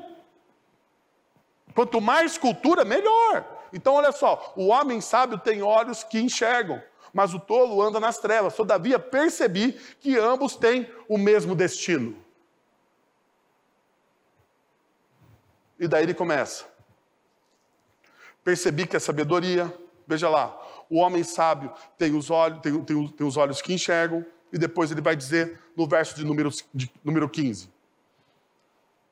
Quanto 1.74 2.02
mais 2.02 2.38
cultura, 2.38 2.84
melhor. 2.84 3.46
Então, 3.72 3.94
olha 3.94 4.12
só: 4.12 4.52
o 4.58 4.68
homem 4.68 5.00
sábio 5.00 5.38
tem 5.38 5.62
olhos 5.62 6.04
que 6.04 6.20
enxergam, 6.20 6.84
mas 7.14 7.34
o 7.34 7.40
tolo 7.40 7.82
anda 7.82 7.98
nas 7.98 8.18
trevas. 8.18 8.54
Todavia, 8.54 9.00
percebi 9.00 9.72
que 10.02 10.18
ambos 10.18 10.58
têm 10.58 10.86
o 11.08 11.18
mesmo 11.18 11.56
destino. 11.56 12.22
E 15.80 15.88
daí 15.88 16.04
ele 16.04 16.14
começa. 16.14 16.66
Percebi 18.44 18.86
que 18.86 18.98
a 18.98 19.00
sabedoria, 19.00 19.74
Veja 20.12 20.28
lá, 20.28 20.62
o 20.90 20.98
homem 20.98 21.24
sábio 21.24 21.72
tem 21.98 22.14
os 22.14 22.30
olhos, 22.30 22.60
tem, 22.60 22.84
tem, 22.84 23.08
tem 23.08 23.26
os 23.26 23.38
olhos 23.38 23.62
que 23.62 23.74
enxergam, 23.74 24.26
e 24.52 24.58
depois 24.58 24.92
ele 24.92 25.00
vai 25.00 25.16
dizer 25.16 25.58
no 25.74 25.88
verso 25.88 26.18
de 26.18 26.26
número, 26.26 26.50
de 26.74 26.92
número 27.02 27.30
15. 27.30 27.70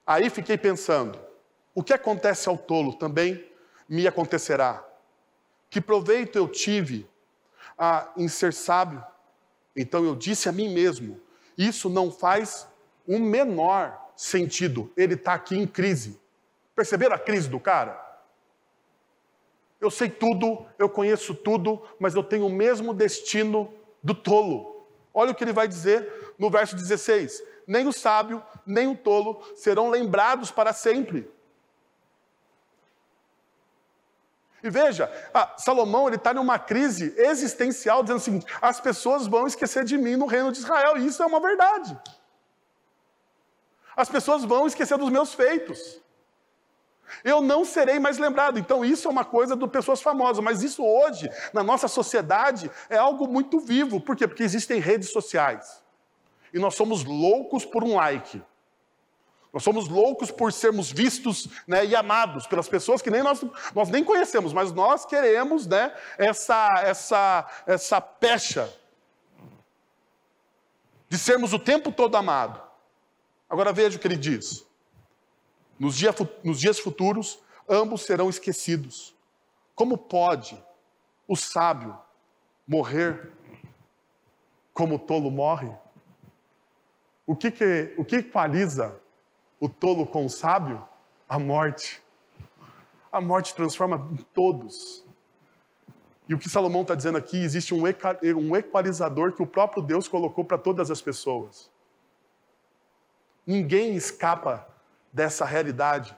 Aí 0.05 0.29
fiquei 0.29 0.57
pensando, 0.57 1.17
o 1.73 1.81
que 1.81 1.93
acontece 1.93 2.49
ao 2.49 2.57
tolo 2.57 2.91
também 2.91 3.49
me 3.87 4.05
acontecerá. 4.05 4.85
Que 5.69 5.79
proveito 5.79 6.37
eu 6.37 6.49
tive 6.49 7.07
a, 7.77 8.11
em 8.17 8.27
ser 8.27 8.51
sábio? 8.51 9.01
Então 9.73 10.03
eu 10.03 10.17
disse 10.17 10.49
a 10.49 10.51
mim 10.51 10.67
mesmo: 10.67 11.17
isso 11.57 11.89
não 11.89 12.11
faz 12.11 12.67
o 13.07 13.17
menor 13.17 13.97
sentido. 14.17 14.91
Ele 14.97 15.13
está 15.13 15.33
aqui 15.33 15.57
em 15.57 15.65
crise. 15.65 16.19
Perceberam 16.75 17.15
a 17.15 17.19
crise 17.19 17.47
do 17.47 17.57
cara? 17.57 18.08
Eu 19.79 19.89
sei 19.89 20.09
tudo, 20.09 20.65
eu 20.77 20.89
conheço 20.89 21.33
tudo, 21.33 21.81
mas 21.99 22.13
eu 22.13 22.23
tenho 22.23 22.45
o 22.45 22.51
mesmo 22.51 22.93
destino 22.93 23.73
do 24.03 24.13
tolo. 24.13 24.85
Olha 25.13 25.31
o 25.31 25.35
que 25.35 25.43
ele 25.43 25.53
vai 25.53 25.67
dizer 25.67 26.33
no 26.37 26.49
verso 26.49 26.75
16: 26.75 27.41
Nem 27.65 27.87
o 27.87 27.93
sábio, 27.93 28.43
nem 28.65 28.87
o 28.87 28.95
tolo 28.95 29.41
serão 29.55 29.89
lembrados 29.89 30.51
para 30.51 30.73
sempre. 30.73 31.31
E 34.61 34.69
veja, 34.69 35.09
ah, 35.33 35.55
Salomão 35.57 36.07
ele 36.07 36.17
está 36.17 36.33
numa 36.33 36.59
crise 36.59 37.13
existencial, 37.17 38.03
dizendo 38.03 38.17
assim: 38.17 38.41
as 38.61 38.79
pessoas 38.79 39.27
vão 39.27 39.47
esquecer 39.47 39.85
de 39.85 39.97
mim 39.97 40.17
no 40.17 40.25
reino 40.25 40.51
de 40.51 40.59
Israel, 40.59 40.97
e 40.97 41.07
isso 41.07 41.23
é 41.23 41.25
uma 41.25 41.39
verdade. 41.39 41.97
As 43.95 44.09
pessoas 44.09 44.43
vão 44.43 44.67
esquecer 44.67 44.97
dos 44.97 45.09
meus 45.09 45.33
feitos. 45.33 46.01
Eu 47.23 47.41
não 47.41 47.65
serei 47.65 47.99
mais 47.99 48.17
lembrado. 48.17 48.59
Então, 48.59 48.83
isso 48.83 49.07
é 49.07 49.11
uma 49.11 49.25
coisa 49.25 49.55
de 49.55 49.67
pessoas 49.67 50.01
famosas, 50.01 50.43
mas 50.43 50.63
isso 50.63 50.83
hoje, 50.83 51.29
na 51.53 51.63
nossa 51.63 51.87
sociedade, 51.87 52.69
é 52.89 52.97
algo 52.97 53.27
muito 53.27 53.59
vivo. 53.59 53.99
Por 53.99 54.15
quê? 54.15 54.27
Porque 54.27 54.43
existem 54.43 54.79
redes 54.79 55.11
sociais. 55.11 55.81
E 56.53 56.59
nós 56.59 56.75
somos 56.75 57.03
loucos 57.03 57.65
por 57.65 57.83
um 57.83 57.95
like. 57.95 58.41
Nós 59.51 59.63
somos 59.63 59.87
loucos 59.87 60.29
por 60.29 60.53
sermos 60.53 60.91
vistos 60.91 61.47
né, 61.67 61.83
e 61.85 61.95
amados 61.95 62.45
pelas 62.45 62.69
pessoas 62.69 63.01
que 63.01 63.09
nem 63.09 63.23
nós, 63.23 63.43
nós 63.73 63.89
nem 63.89 64.03
conhecemos, 64.03 64.53
mas 64.53 64.71
nós 64.71 65.05
queremos 65.05 65.65
né, 65.65 65.91
essa, 66.17 66.81
essa, 66.83 67.63
essa 67.65 67.99
pecha 67.99 68.71
de 71.07 71.17
sermos 71.17 71.51
o 71.51 71.57
tempo 71.57 71.91
todo 71.91 72.15
amado. 72.15 72.61
Agora 73.49 73.73
veja 73.73 73.97
o 73.97 73.99
que 73.99 74.07
ele 74.07 74.15
diz. 74.15 74.68
Nos, 75.79 75.95
dia, 75.95 76.13
nos 76.43 76.59
dias 76.59 76.77
futuros, 76.77 77.39
ambos 77.67 78.01
serão 78.01 78.29
esquecidos. 78.29 79.15
Como 79.73 79.97
pode 79.97 80.61
o 81.25 81.35
sábio 81.35 81.97
morrer 82.67 83.31
como 84.73 84.95
o 84.95 84.99
tolo 84.99 85.31
morre? 85.31 85.71
O 87.25 87.35
que, 87.35 87.49
que, 87.51 87.93
o 87.97 88.03
que 88.03 88.17
equaliza 88.17 88.99
o 89.59 89.69
tolo 89.69 90.05
com 90.05 90.25
o 90.25 90.29
sábio? 90.29 90.85
A 91.27 91.39
morte. 91.39 92.01
A 93.11 93.21
morte 93.21 93.55
transforma 93.55 94.09
todos. 94.33 95.05
E 96.27 96.33
o 96.33 96.39
que 96.39 96.49
Salomão 96.49 96.83
está 96.83 96.93
dizendo 96.93 97.17
aqui, 97.17 97.37
existe 97.37 97.73
um, 97.73 97.83
um 97.83 98.55
equalizador 98.55 99.33
que 99.33 99.41
o 99.41 99.47
próprio 99.47 99.81
Deus 99.81 100.07
colocou 100.07 100.43
para 100.43 100.57
todas 100.57 100.91
as 100.91 101.01
pessoas. 101.01 101.71
Ninguém 103.45 103.95
escapa 103.95 104.67
dessa 105.11 105.45
realidade. 105.45 106.15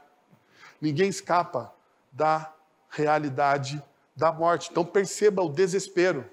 Ninguém 0.80 1.10
escapa 1.10 1.74
da 2.12 2.54
realidade 2.90 3.82
da 4.16 4.32
morte. 4.32 4.70
Então 4.72 4.86
perceba 4.86 5.42
o 5.42 5.50
desespero. 5.50 6.30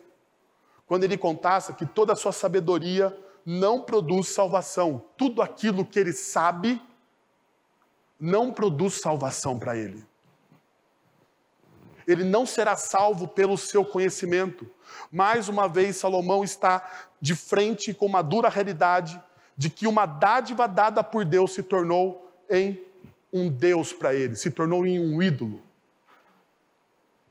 Quando 0.86 1.04
ele 1.04 1.18
contasse 1.18 1.72
que 1.74 1.86
toda 1.86 2.12
a 2.12 2.16
sua 2.16 2.32
sabedoria 2.32 3.16
não 3.44 3.80
produz 3.80 4.28
salvação. 4.28 5.02
Tudo 5.16 5.40
aquilo 5.40 5.84
que 5.84 5.98
ele 5.98 6.12
sabe 6.12 6.82
não 8.20 8.52
produz 8.52 9.00
salvação 9.00 9.58
para 9.58 9.76
ele. 9.76 10.04
Ele 12.06 12.24
não 12.24 12.44
será 12.44 12.76
salvo 12.76 13.28
pelo 13.28 13.56
seu 13.56 13.84
conhecimento. 13.84 14.68
Mais 15.10 15.48
uma 15.48 15.68
vez, 15.68 15.96
Salomão 15.96 16.42
está 16.42 17.06
de 17.20 17.34
frente 17.34 17.92
com 17.92 18.06
uma 18.06 18.22
dura 18.22 18.48
realidade 18.48 19.22
de 19.56 19.68
que 19.68 19.86
uma 19.86 20.06
dádiva 20.06 20.66
dada 20.66 21.02
por 21.02 21.24
Deus 21.24 21.52
se 21.52 21.62
tornou 21.62 22.27
em 22.50 22.80
um 23.32 23.48
Deus 23.48 23.92
para 23.92 24.14
ele, 24.14 24.36
se 24.36 24.50
tornou 24.50 24.86
em 24.86 24.98
um 24.98 25.22
ídolo. 25.22 25.62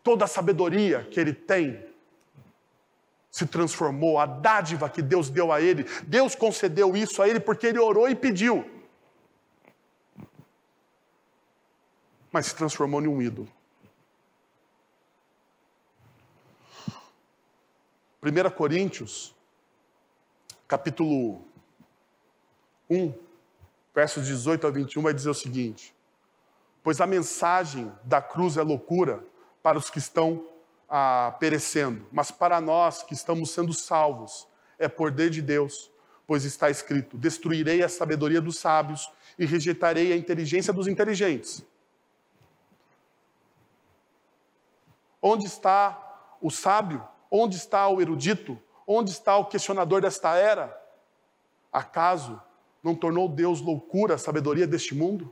Toda 0.04 0.26
a 0.26 0.28
sabedoria 0.28 1.04
que 1.10 1.20
ele 1.20 1.34
tem 1.34 1.86
se 3.32 3.46
transformou, 3.46 4.20
a 4.20 4.26
dádiva 4.26 4.90
que 4.90 5.02
Deus 5.02 5.30
deu 5.30 5.52
a 5.52 5.62
ele, 5.62 5.86
Deus 6.06 6.36
concedeu 6.36 6.96
isso 6.96 7.22
a 7.22 7.28
ele 7.28 7.40
porque 7.40 7.68
ele 7.68 7.80
orou 7.80 8.10
e 8.10 8.16
pediu. 8.16 8.66
mas 12.38 12.46
se 12.46 12.56
transformou 12.56 13.02
em 13.02 13.08
um 13.08 13.20
ídolo. 13.20 13.52
1 18.22 18.50
Coríntios, 18.56 19.34
capítulo 20.68 21.42
1, 22.88 23.12
versos 23.98 24.28
18 24.28 24.68
a 24.68 24.70
21, 24.70 25.02
vai 25.02 25.12
dizer 25.12 25.32
o 25.32 25.34
seguinte: 25.34 25.92
Pois 26.84 27.02
a 27.02 27.08
mensagem 27.08 27.92
da 28.04 28.22
cruz 28.22 28.56
é 28.56 28.62
loucura 28.62 29.26
para 29.64 29.76
os 29.76 29.90
que 29.90 29.98
estão 29.98 30.48
ah, 30.88 31.36
perecendo, 31.40 32.06
mas 32.12 32.30
para 32.30 32.62
nós 32.62 33.02
que 33.02 33.16
estamos 33.16 33.50
sendo 33.50 33.74
salvos, 33.74 34.48
é 34.78 34.88
poder 34.88 35.32
de 35.32 35.42
Deus, 35.42 35.92
pois 36.28 36.46
está 36.46 36.70
escrito: 36.70 37.18
Destruirei 37.18 37.82
a 37.82 37.90
sabedoria 37.90 38.40
dos 38.40 38.60
sábios 38.60 39.12
e 39.36 39.48
rejeitarei 39.48 40.14
a 40.14 40.16
inteligência 40.16 40.72
dos 40.72 40.88
inteligentes. 40.88 41.66
Onde 45.20 45.48
está 45.48 46.38
o 46.40 46.52
sábio? 46.52 47.04
Onde 47.32 47.58
está 47.58 47.88
o 47.88 48.00
erudito? 48.00 48.62
Onde 48.86 49.10
está 49.10 49.36
o 49.38 49.46
questionador 49.46 50.02
desta 50.02 50.36
era? 50.36 50.80
Acaso 51.74 52.40
não 52.88 52.96
tornou 52.96 53.28
Deus 53.28 53.60
loucura 53.60 54.16
a 54.16 54.18
sabedoria 54.18 54.66
deste 54.66 54.96
mundo? 54.96 55.30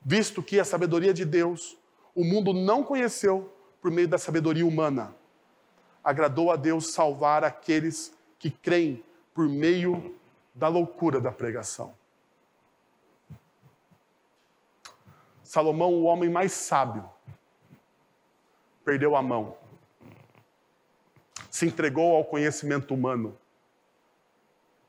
Visto 0.00 0.40
que 0.40 0.60
a 0.60 0.64
sabedoria 0.64 1.12
de 1.12 1.24
Deus 1.24 1.76
o 2.14 2.24
mundo 2.24 2.52
não 2.52 2.84
conheceu 2.84 3.52
por 3.80 3.90
meio 3.90 4.06
da 4.06 4.18
sabedoria 4.18 4.66
humana, 4.66 5.14
agradou 6.02 6.50
a 6.50 6.56
Deus 6.56 6.92
salvar 6.92 7.42
aqueles 7.42 8.16
que 8.38 8.50
creem 8.50 9.02
por 9.34 9.48
meio 9.48 10.14
da 10.54 10.68
loucura 10.68 11.20
da 11.20 11.32
pregação. 11.32 11.94
Salomão, 15.42 15.92
o 15.92 16.04
homem 16.04 16.30
mais 16.30 16.52
sábio, 16.52 17.08
perdeu 18.84 19.16
a 19.16 19.22
mão, 19.22 19.56
se 21.50 21.66
entregou 21.66 22.14
ao 22.14 22.24
conhecimento 22.24 22.94
humano. 22.94 23.36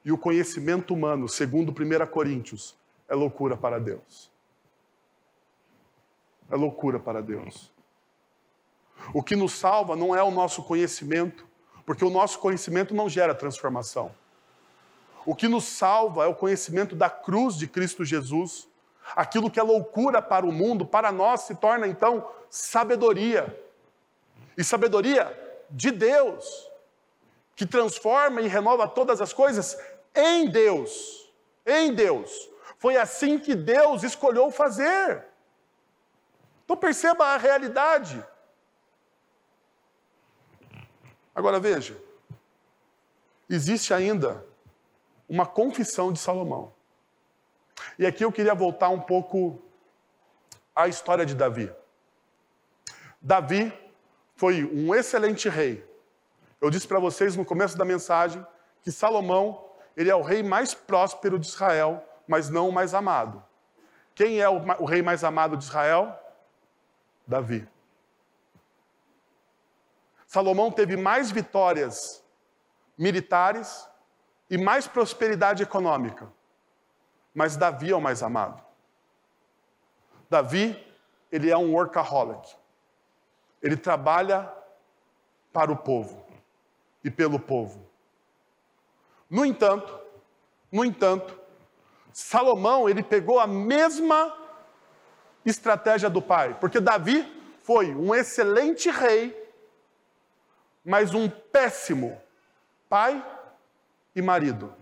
E 0.04 0.12
o 0.12 0.18
conhecimento 0.18 0.94
humano, 0.94 1.28
segundo 1.30 1.72
1 1.72 2.08
Coríntios, 2.08 2.76
é 3.08 3.16
loucura 3.16 3.56
para 3.56 3.80
Deus. 3.80 4.32
É 6.50 6.56
loucura 6.56 7.00
para 7.00 7.22
Deus. 7.22 7.72
O 9.14 9.24
que 9.24 9.36
nos 9.36 9.54
salva 9.54 9.96
não 9.96 10.16
é 10.16 10.22
o 10.22 10.32
nosso 10.32 10.64
conhecimento, 10.64 11.48
porque 11.86 12.06
o 12.06 12.10
nosso 12.10 12.40
conhecimento 12.40 12.94
não 12.94 13.10
gera 13.10 13.34
transformação. 13.36 14.14
O 15.26 15.36
que 15.36 15.48
nos 15.48 15.66
salva 15.66 16.26
é 16.26 16.28
o 16.28 16.36
conhecimento 16.36 16.96
da 16.96 17.10
cruz 17.10 17.56
de 17.56 17.68
Cristo 17.68 18.04
Jesus. 18.04 18.68
Aquilo 19.16 19.50
que 19.50 19.60
é 19.60 19.64
loucura 19.64 20.22
para 20.22 20.46
o 20.46 20.52
mundo, 20.52 20.86
para 20.86 21.12
nós 21.12 21.42
se 21.42 21.56
torna 21.56 21.88
então 21.88 22.28
sabedoria 22.50 23.58
e 24.58 24.64
sabedoria 24.64 25.38
de 25.70 25.92
Deus, 25.92 26.70
que 27.56 27.66
transforma 27.66 28.42
e 28.42 28.48
renova 28.48 28.88
todas 28.88 29.22
as 29.22 29.32
coisas 29.32 29.78
em 30.16 30.50
Deus. 30.50 31.32
Em 31.66 31.94
Deus. 31.94 32.50
Foi 32.78 32.98
assim 32.98 33.38
que 33.38 33.56
Deus 33.56 34.04
escolheu 34.04 34.50
fazer. 34.52 35.26
Então 36.64 36.76
perceba 36.76 37.26
a 37.26 37.38
realidade. 37.38 38.26
Agora 41.34 41.60
veja, 41.60 41.98
existe 43.50 43.94
ainda 43.94 44.46
uma 45.28 45.46
confissão 45.46 46.12
de 46.12 46.20
Salomão. 46.20 46.74
E 47.98 48.06
aqui 48.06 48.26
eu 48.26 48.32
queria 48.32 48.54
voltar 48.54 48.90
um 48.90 49.00
pouco 49.00 49.62
à 50.76 50.88
história 50.88 51.26
de 51.26 51.36
Davi. 51.36 51.72
Davi 53.22 53.72
foi 54.36 54.64
um 54.66 54.94
excelente 54.94 55.48
rei. 55.48 55.88
Eu 56.60 56.70
disse 56.70 56.88
para 56.88 57.00
vocês 57.00 57.36
no 57.36 57.46
começo 57.46 57.78
da 57.78 57.86
mensagem 57.86 58.46
que 58.82 58.92
Salomão, 58.92 59.71
ele 59.96 60.10
é 60.10 60.16
o 60.16 60.22
rei 60.22 60.42
mais 60.42 60.74
próspero 60.74 61.38
de 61.38 61.48
Israel, 61.48 62.04
mas 62.28 62.50
não 62.50 62.70
o 62.70 62.72
mais 62.72 62.94
amado. 62.94 63.44
Quem 64.16 64.40
é 64.40 64.50
o, 64.50 64.86
rei 64.86 65.02
mais 65.02 65.24
amado 65.24 65.58
de 65.58 65.64
Israel? 65.64 66.18
Davi. 67.26 67.68
Salomão 70.28 70.72
teve 70.72 70.96
mais 70.96 71.32
vitórias 71.32 72.24
militares 72.98 73.88
e 74.50 74.58
mais 74.58 74.88
prosperidade 74.88 75.64
econômica, 75.64 76.32
mas 77.34 77.58
Davi 77.58 77.92
é 77.92 77.96
o 77.96 78.02
mais 78.02 78.22
amado. 78.22 78.64
Davi, 80.30 80.82
ele 81.32 81.50
é 81.50 81.58
um 81.58 81.74
workaholic. 81.74 82.56
Ele 83.62 83.76
trabalha 83.76 84.52
para 85.52 85.72
o 85.72 85.76
povo 85.76 86.26
e 87.04 87.12
pelo 87.12 87.40
povo. 87.40 87.91
No 89.32 89.46
entanto, 89.46 89.98
no 90.70 90.84
entanto, 90.84 91.40
Salomão, 92.12 92.90
ele 92.90 93.02
pegou 93.02 93.40
a 93.40 93.48
mesma 93.48 94.38
estratégia 95.46 96.10
do 96.10 96.22
pai, 96.22 96.58
porque 96.60 96.82
Davi 96.82 97.26
foi 97.64 97.96
um 97.96 98.14
excelente 98.14 98.90
rei, 98.90 99.34
mas 100.84 101.14
um 101.14 101.30
péssimo 101.30 102.22
pai 102.90 103.26
e 104.14 104.22
marido. 104.22 104.76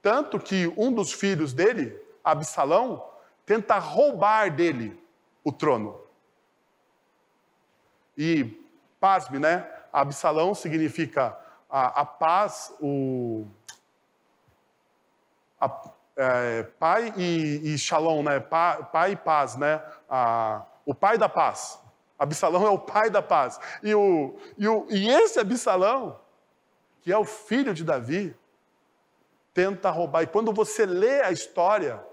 Tanto 0.00 0.38
que 0.38 0.72
um 0.76 0.92
dos 0.92 1.12
filhos 1.12 1.52
dele, 1.52 2.00
Absalão, 2.22 3.04
tenta 3.44 3.78
roubar 3.78 4.54
dele 4.54 4.96
o 5.42 5.50
trono. 5.50 6.00
E, 8.16 8.64
pasme, 9.00 9.40
né? 9.40 9.68
Absalão 9.92 10.54
significa 10.54 11.36
a, 11.68 12.02
a 12.02 12.06
paz, 12.06 12.72
o. 12.80 13.46
A, 15.64 15.92
é, 16.16 16.62
pai 16.78 17.12
e, 17.16 17.72
e 17.72 17.78
shalom, 17.78 18.22
né? 18.22 18.40
Pa, 18.40 18.82
pai 18.82 19.12
e 19.12 19.16
paz, 19.16 19.56
né? 19.56 19.82
A, 20.08 20.64
o 20.84 20.94
pai 20.94 21.16
da 21.16 21.28
paz. 21.28 21.78
Absalão 22.18 22.66
é 22.66 22.70
o 22.70 22.78
pai 22.78 23.10
da 23.10 23.22
paz. 23.22 23.58
E, 23.82 23.94
o, 23.94 24.36
e, 24.56 24.68
o, 24.68 24.86
e 24.90 25.08
esse 25.08 25.40
Absalão, 25.40 26.20
que 27.00 27.12
é 27.12 27.18
o 27.18 27.24
filho 27.24 27.74
de 27.74 27.84
Davi, 27.84 28.36
tenta 29.52 29.90
roubar. 29.90 30.22
E 30.22 30.26
quando 30.26 30.52
você 30.52 30.86
lê 30.86 31.20
a 31.22 31.32
história, 31.32 32.04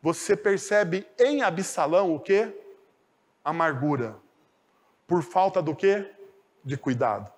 você 0.00 0.36
percebe 0.36 1.06
em 1.18 1.42
Absalão 1.42 2.14
o 2.14 2.20
que? 2.20 2.54
Amargura. 3.44 4.16
Por 5.06 5.22
falta 5.22 5.60
do 5.60 5.74
quê? 5.74 6.12
De 6.64 6.76
cuidado. 6.76 7.32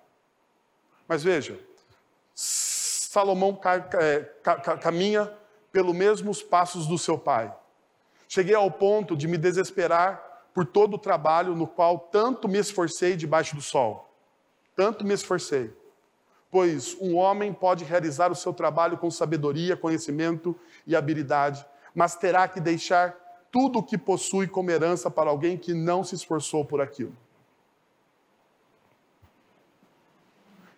Mas 1.07 1.23
veja, 1.23 1.59
Salomão 2.35 3.59
é, 3.99 4.19
caminha 4.79 5.38
pelos 5.71 5.95
mesmos 5.95 6.41
passos 6.41 6.87
do 6.87 6.97
seu 6.97 7.17
pai. 7.17 7.53
Cheguei 8.27 8.55
ao 8.55 8.69
ponto 8.69 9.15
de 9.15 9.27
me 9.27 9.37
desesperar 9.37 10.23
por 10.53 10.65
todo 10.65 10.95
o 10.95 10.99
trabalho 10.99 11.55
no 11.55 11.67
qual 11.67 11.97
tanto 11.97 12.47
me 12.47 12.57
esforcei 12.57 13.15
debaixo 13.15 13.55
do 13.55 13.61
sol. 13.61 14.09
Tanto 14.75 15.05
me 15.05 15.13
esforcei. 15.13 15.73
Pois 16.51 16.95
um 16.99 17.15
homem 17.15 17.53
pode 17.53 17.83
realizar 17.83 18.31
o 18.31 18.35
seu 18.35 18.53
trabalho 18.53 18.97
com 18.97 19.11
sabedoria, 19.11 19.77
conhecimento 19.77 20.55
e 20.85 20.95
habilidade, 20.95 21.65
mas 21.93 22.15
terá 22.15 22.47
que 22.47 22.59
deixar 22.59 23.15
tudo 23.51 23.79
o 23.79 23.83
que 23.83 23.97
possui 23.97 24.47
como 24.47 24.71
herança 24.71 25.09
para 25.09 25.29
alguém 25.29 25.57
que 25.57 25.73
não 25.73 26.03
se 26.03 26.15
esforçou 26.15 26.65
por 26.65 26.81
aquilo. 26.81 27.15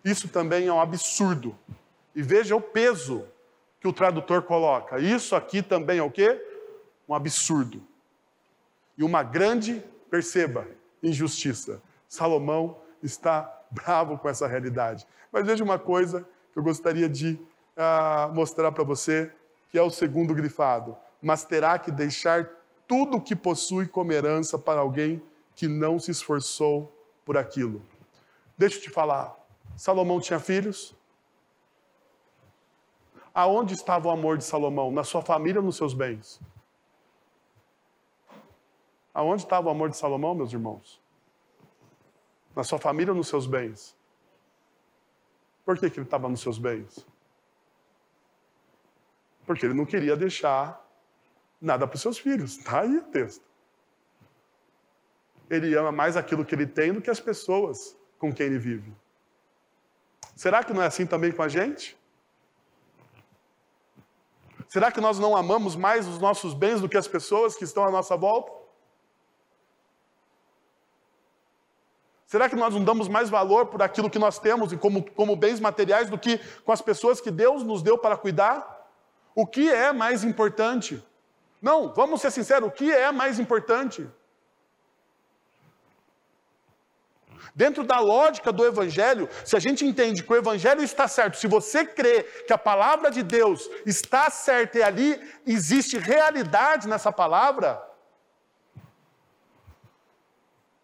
Isso 0.04 0.28
também 0.28 0.66
é 0.66 0.72
um 0.72 0.80
absurdo. 0.80 1.56
E 2.14 2.22
veja 2.22 2.56
o 2.56 2.60
peso 2.60 3.26
que 3.82 3.88
o 3.88 3.92
tradutor 3.92 4.42
coloca. 4.42 5.00
Isso 5.00 5.34
aqui 5.34 5.60
também 5.60 5.98
é 5.98 6.02
o 6.04 6.10
quê? 6.10 6.40
Um 7.08 7.14
absurdo. 7.14 7.82
E 8.96 9.02
uma 9.02 9.24
grande, 9.24 9.82
perceba, 10.08 10.68
injustiça. 11.02 11.82
Salomão 12.08 12.78
está 13.02 13.60
bravo 13.72 14.16
com 14.16 14.28
essa 14.28 14.46
realidade. 14.46 15.04
Mas 15.32 15.44
veja 15.44 15.64
uma 15.64 15.80
coisa 15.80 16.24
que 16.52 16.58
eu 16.60 16.62
gostaria 16.62 17.08
de 17.08 17.32
uh, 17.76 18.32
mostrar 18.32 18.70
para 18.70 18.84
você, 18.84 19.32
que 19.68 19.76
é 19.76 19.82
o 19.82 19.90
segundo 19.90 20.32
grifado. 20.32 20.96
Mas 21.20 21.44
terá 21.44 21.76
que 21.76 21.90
deixar 21.90 22.48
tudo 22.86 23.16
o 23.16 23.20
que 23.20 23.34
possui 23.34 23.88
como 23.88 24.12
herança 24.12 24.56
para 24.56 24.80
alguém 24.80 25.20
que 25.56 25.66
não 25.66 25.98
se 25.98 26.12
esforçou 26.12 26.96
por 27.24 27.36
aquilo. 27.36 27.82
Deixa 28.56 28.76
eu 28.76 28.82
te 28.82 28.90
falar, 28.90 29.34
Salomão 29.76 30.20
tinha 30.20 30.38
filhos? 30.38 30.94
Aonde 33.34 33.74
estava 33.74 34.08
o 34.08 34.10
amor 34.10 34.36
de 34.36 34.44
Salomão? 34.44 34.90
Na 34.90 35.04
sua 35.04 35.22
família 35.22 35.60
ou 35.60 35.64
nos 35.64 35.76
seus 35.76 35.94
bens? 35.94 36.40
Aonde 39.14 39.42
estava 39.42 39.68
o 39.68 39.70
amor 39.70 39.90
de 39.90 39.96
Salomão, 39.96 40.34
meus 40.34 40.52
irmãos? 40.52 41.00
Na 42.54 42.62
sua 42.62 42.78
família 42.78 43.12
ou 43.12 43.16
nos 43.16 43.28
seus 43.28 43.46
bens? 43.46 43.96
Por 45.64 45.78
que, 45.78 45.88
que 45.88 45.98
ele 45.98 46.06
estava 46.06 46.28
nos 46.28 46.40
seus 46.40 46.58
bens? 46.58 47.06
Porque 49.46 49.64
ele 49.66 49.74
não 49.74 49.86
queria 49.86 50.16
deixar 50.16 50.82
nada 51.60 51.86
para 51.86 51.96
os 51.96 52.02
seus 52.02 52.18
filhos. 52.18 52.58
Está 52.58 52.80
aí 52.80 52.96
o 52.96 53.02
texto. 53.04 53.44
Ele 55.48 55.74
ama 55.74 55.92
mais 55.92 56.16
aquilo 56.16 56.44
que 56.44 56.54
ele 56.54 56.66
tem 56.66 56.92
do 56.92 57.00
que 57.00 57.10
as 57.10 57.20
pessoas 57.20 57.96
com 58.18 58.32
quem 58.32 58.46
ele 58.46 58.58
vive. 58.58 58.92
Será 60.34 60.64
que 60.64 60.72
não 60.72 60.82
é 60.82 60.86
assim 60.86 61.06
também 61.06 61.32
com 61.32 61.42
a 61.42 61.48
gente? 61.48 61.98
Será 64.72 64.90
que 64.90 65.02
nós 65.02 65.18
não 65.18 65.36
amamos 65.36 65.76
mais 65.76 66.08
os 66.08 66.18
nossos 66.18 66.54
bens 66.54 66.80
do 66.80 66.88
que 66.88 66.96
as 66.96 67.06
pessoas 67.06 67.54
que 67.54 67.62
estão 67.62 67.84
à 67.84 67.90
nossa 67.90 68.16
volta? 68.16 68.50
Será 72.24 72.48
que 72.48 72.56
nós 72.56 72.72
não 72.72 72.82
damos 72.82 73.06
mais 73.06 73.28
valor 73.28 73.66
por 73.66 73.82
aquilo 73.82 74.08
que 74.08 74.18
nós 74.18 74.38
temos 74.38 74.72
como, 74.76 75.04
como 75.10 75.36
bens 75.36 75.60
materiais 75.60 76.08
do 76.08 76.16
que 76.16 76.38
com 76.64 76.72
as 76.72 76.80
pessoas 76.80 77.20
que 77.20 77.30
Deus 77.30 77.62
nos 77.62 77.82
deu 77.82 77.98
para 77.98 78.16
cuidar? 78.16 78.88
O 79.34 79.46
que 79.46 79.70
é 79.70 79.92
mais 79.92 80.24
importante? 80.24 81.04
Não, 81.60 81.92
vamos 81.92 82.22
ser 82.22 82.30
sinceros, 82.30 82.70
o 82.70 82.72
que 82.72 82.90
é 82.90 83.12
mais 83.12 83.38
importante? 83.38 84.08
Dentro 87.54 87.84
da 87.84 87.98
lógica 87.98 88.52
do 88.52 88.64
Evangelho, 88.64 89.28
se 89.44 89.56
a 89.56 89.60
gente 89.60 89.84
entende 89.84 90.22
que 90.22 90.32
o 90.32 90.36
Evangelho 90.36 90.82
está 90.82 91.06
certo, 91.06 91.36
se 91.36 91.46
você 91.46 91.84
crê 91.84 92.22
que 92.46 92.52
a 92.52 92.58
palavra 92.58 93.10
de 93.10 93.22
Deus 93.22 93.68
está 93.84 94.30
certa 94.30 94.78
e 94.78 94.82
ali 94.82 95.20
existe 95.46 95.98
realidade 95.98 96.88
nessa 96.88 97.12
palavra, 97.12 97.82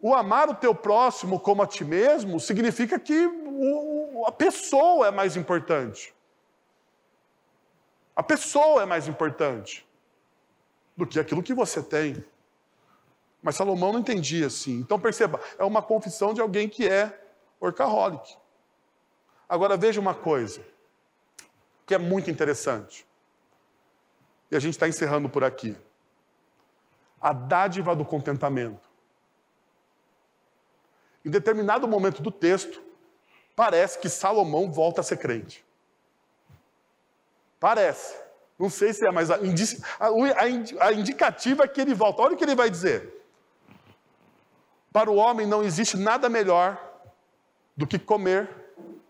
o 0.01 0.15
amar 0.15 0.49
o 0.49 0.55
teu 0.55 0.75
próximo 0.75 1.41
como 1.41 1.63
a 1.63 1.67
ti 1.67 1.85
mesmo 1.85 2.39
significa 2.39 2.99
que 2.99 3.27
o, 3.27 4.25
a 4.27 4.33
pessoa 4.33 5.09
é 5.09 5.11
mais 5.11 5.37
importante. 5.37 6.15
A 8.15 8.23
pessoa 8.23 8.83
é 8.83 8.87
mais 8.87 9.09
importante 9.09 9.87
do 10.97 11.07
que 11.07 11.19
aquilo 11.19 11.43
que 11.43 11.55
você 11.55 11.83
tem. 11.83 12.25
Mas 13.49 13.57
Salomão 13.57 13.95
não 13.95 14.01
entendia 14.01 14.49
assim. 14.49 14.73
Então 14.73 15.01
perceba, 15.01 15.41
é 15.59 15.65
uma 15.65 15.81
confissão 15.81 16.35
de 16.35 16.41
alguém 16.43 16.69
que 16.69 16.87
é 16.87 17.19
workaholic. 17.59 18.37
Agora 19.49 19.75
veja 19.75 19.99
uma 19.99 20.15
coisa 20.15 20.61
que 21.87 21.95
é 21.95 21.99
muito 21.99 22.31
interessante. 22.31 23.07
E 24.51 24.57
a 24.57 24.61
gente 24.61 24.75
está 24.75 24.87
encerrando 24.87 25.31
por 25.31 25.43
aqui. 25.43 25.75
A 27.19 27.33
dádiva 27.33 27.97
do 27.97 28.05
contentamento. 28.05 28.87
Em 31.25 31.31
determinado 31.31 31.89
momento 31.89 32.21
do 32.21 32.31
texto, 32.31 32.83
parece 33.57 33.99
que 33.99 34.11
Salomão 34.11 34.71
volta 34.71 35.01
a 35.01 35.05
ser 35.05 35.17
crente. 35.17 35.65
Parece. 37.59 38.15
Não 38.59 38.69
sei 38.69 38.93
se 38.93 39.07
é, 39.07 39.11
mas 39.11 39.31
a, 39.31 39.39
indicativa 40.93 41.65
é 41.65 41.67
que 41.67 41.81
ele 41.81 41.95
volta. 41.95 42.21
Olha 42.21 42.35
o 42.35 42.37
que 42.37 42.45
ele 42.45 42.55
vai 42.55 42.69
dizer. 42.69 43.17
Para 44.93 45.11
o 45.11 45.17
homem 45.17 45.47
não 45.47 45.63
existe 45.63 45.97
nada 45.97 46.29
melhor 46.29 46.83
do 47.77 47.87
que 47.87 47.99
comer, 47.99 48.49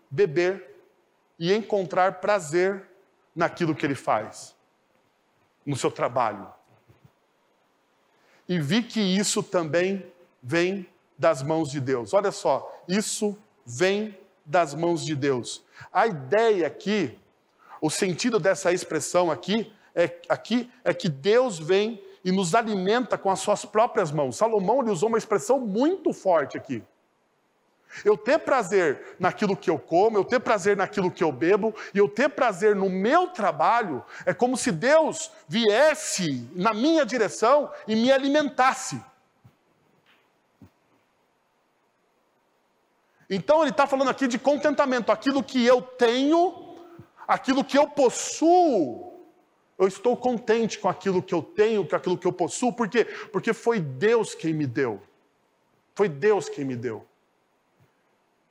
beber 0.09 0.75
e 1.37 1.53
encontrar 1.53 2.19
prazer 2.19 2.85
naquilo 3.35 3.73
que 3.73 3.85
ele 3.85 3.95
faz, 3.95 4.55
no 5.65 5.75
seu 5.75 5.89
trabalho. 5.89 6.47
E 8.47 8.59
vi 8.59 8.83
que 8.83 8.99
isso 8.99 9.41
também 9.41 10.05
vem 10.41 10.87
das 11.17 11.41
mãos 11.41 11.69
de 11.69 11.79
Deus. 11.79 12.13
Olha 12.13 12.31
só, 12.31 12.83
isso 12.87 13.37
vem 13.65 14.17
das 14.45 14.73
mãos 14.73 15.05
de 15.05 15.15
Deus. 15.15 15.63
A 15.93 16.07
ideia 16.07 16.65
aqui, 16.65 17.17
o 17.79 17.89
sentido 17.89 18.39
dessa 18.39 18.73
expressão 18.73 19.29
aqui 19.29 19.71
é, 19.93 20.19
aqui 20.27 20.71
é 20.83 20.93
que 20.93 21.09
Deus 21.09 21.59
vem 21.59 22.03
e 22.23 22.31
nos 22.31 22.55
alimenta 22.55 23.17
com 23.17 23.29
as 23.29 23.39
suas 23.39 23.65
próprias 23.65 24.11
mãos. 24.11 24.37
Salomão 24.37 24.81
ele 24.81 24.91
usou 24.91 25.09
uma 25.09 25.17
expressão 25.17 25.59
muito 25.59 26.13
forte 26.13 26.57
aqui. 26.57 26.83
Eu 28.05 28.15
ter 28.15 28.39
prazer 28.39 29.15
naquilo 29.19 29.57
que 29.57 29.69
eu 29.69 29.79
como, 29.79 30.17
eu 30.17 30.23
ter 30.23 30.39
prazer 30.39 30.77
naquilo 30.77 31.09
que 31.09 31.23
eu 31.23 31.31
bebo, 31.31 31.73
e 31.93 31.97
eu 31.97 32.07
ter 32.07 32.29
prazer 32.29 32.75
no 32.75 32.89
meu 32.89 33.29
trabalho, 33.29 34.03
é 34.25 34.33
como 34.33 34.55
se 34.55 34.71
Deus 34.71 35.31
viesse 35.47 36.47
na 36.53 36.73
minha 36.73 37.05
direção 37.05 37.71
e 37.87 37.95
me 37.95 38.11
alimentasse. 38.11 39.01
Então 43.29 43.61
ele 43.61 43.71
está 43.71 43.85
falando 43.85 44.09
aqui 44.09 44.27
de 44.27 44.39
contentamento, 44.39 45.11
aquilo 45.11 45.43
que 45.43 45.63
eu 45.63 45.81
tenho, 45.81 46.77
aquilo 47.27 47.63
que 47.63 47.77
eu 47.77 47.87
possuo, 47.87 49.18
eu 49.79 49.87
estou 49.87 50.17
contente 50.17 50.77
com 50.77 50.89
aquilo 50.89 51.23
que 51.23 51.33
eu 51.33 51.41
tenho, 51.41 51.87
com 51.87 51.95
aquilo 51.95 52.17
que 52.17 52.27
eu 52.27 52.33
possuo, 52.33 52.73
por 52.73 52.89
quê? 52.89 53.05
Porque 53.31 53.53
foi 53.53 53.79
Deus 53.79 54.35
quem 54.35 54.53
me 54.53 54.67
deu. 54.67 55.01
Foi 55.95 56.09
Deus 56.09 56.49
quem 56.49 56.65
me 56.65 56.75
deu. 56.75 57.05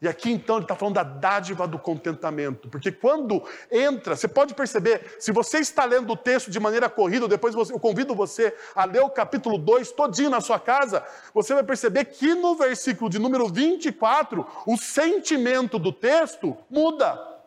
E 0.01 0.07
aqui 0.07 0.31
então 0.31 0.57
ele 0.57 0.64
está 0.64 0.76
falando 0.76 0.95
da 0.95 1.03
dádiva 1.03 1.66
do 1.66 1.76
contentamento, 1.76 2.68
porque 2.68 2.93
quando 2.93 3.43
entra, 3.70 4.14
você 4.14 4.29
pode 4.29 4.55
perceber, 4.55 5.16
se 5.18 5.33
você 5.33 5.59
está 5.59 5.85
lendo 5.85 6.12
o 6.12 6.16
texto 6.16 6.53
de 6.53 6.61
maneira 6.61 6.89
corrida, 6.89 7.26
depois 7.26 7.53
eu 7.68 7.81
convido 7.81 8.14
você 8.14 8.55
a 8.76 8.85
ler 8.85 9.03
o 9.03 9.11
capítulo 9.11 9.59
2 9.59 9.91
todinho 9.91 10.31
na 10.31 10.41
sua 10.41 10.61
casa, 10.61 11.05
você 11.35 11.53
vai 11.53 11.64
perceber 11.64 12.05
que 12.05 12.33
no 12.37 12.55
versículo 12.55 13.11
de 13.11 13.18
número 13.18 13.49
24, 13.49 14.47
o 14.64 14.76
sentimento 14.76 15.81
do 15.81 15.93
texto 15.93 16.57
muda. 16.70 17.38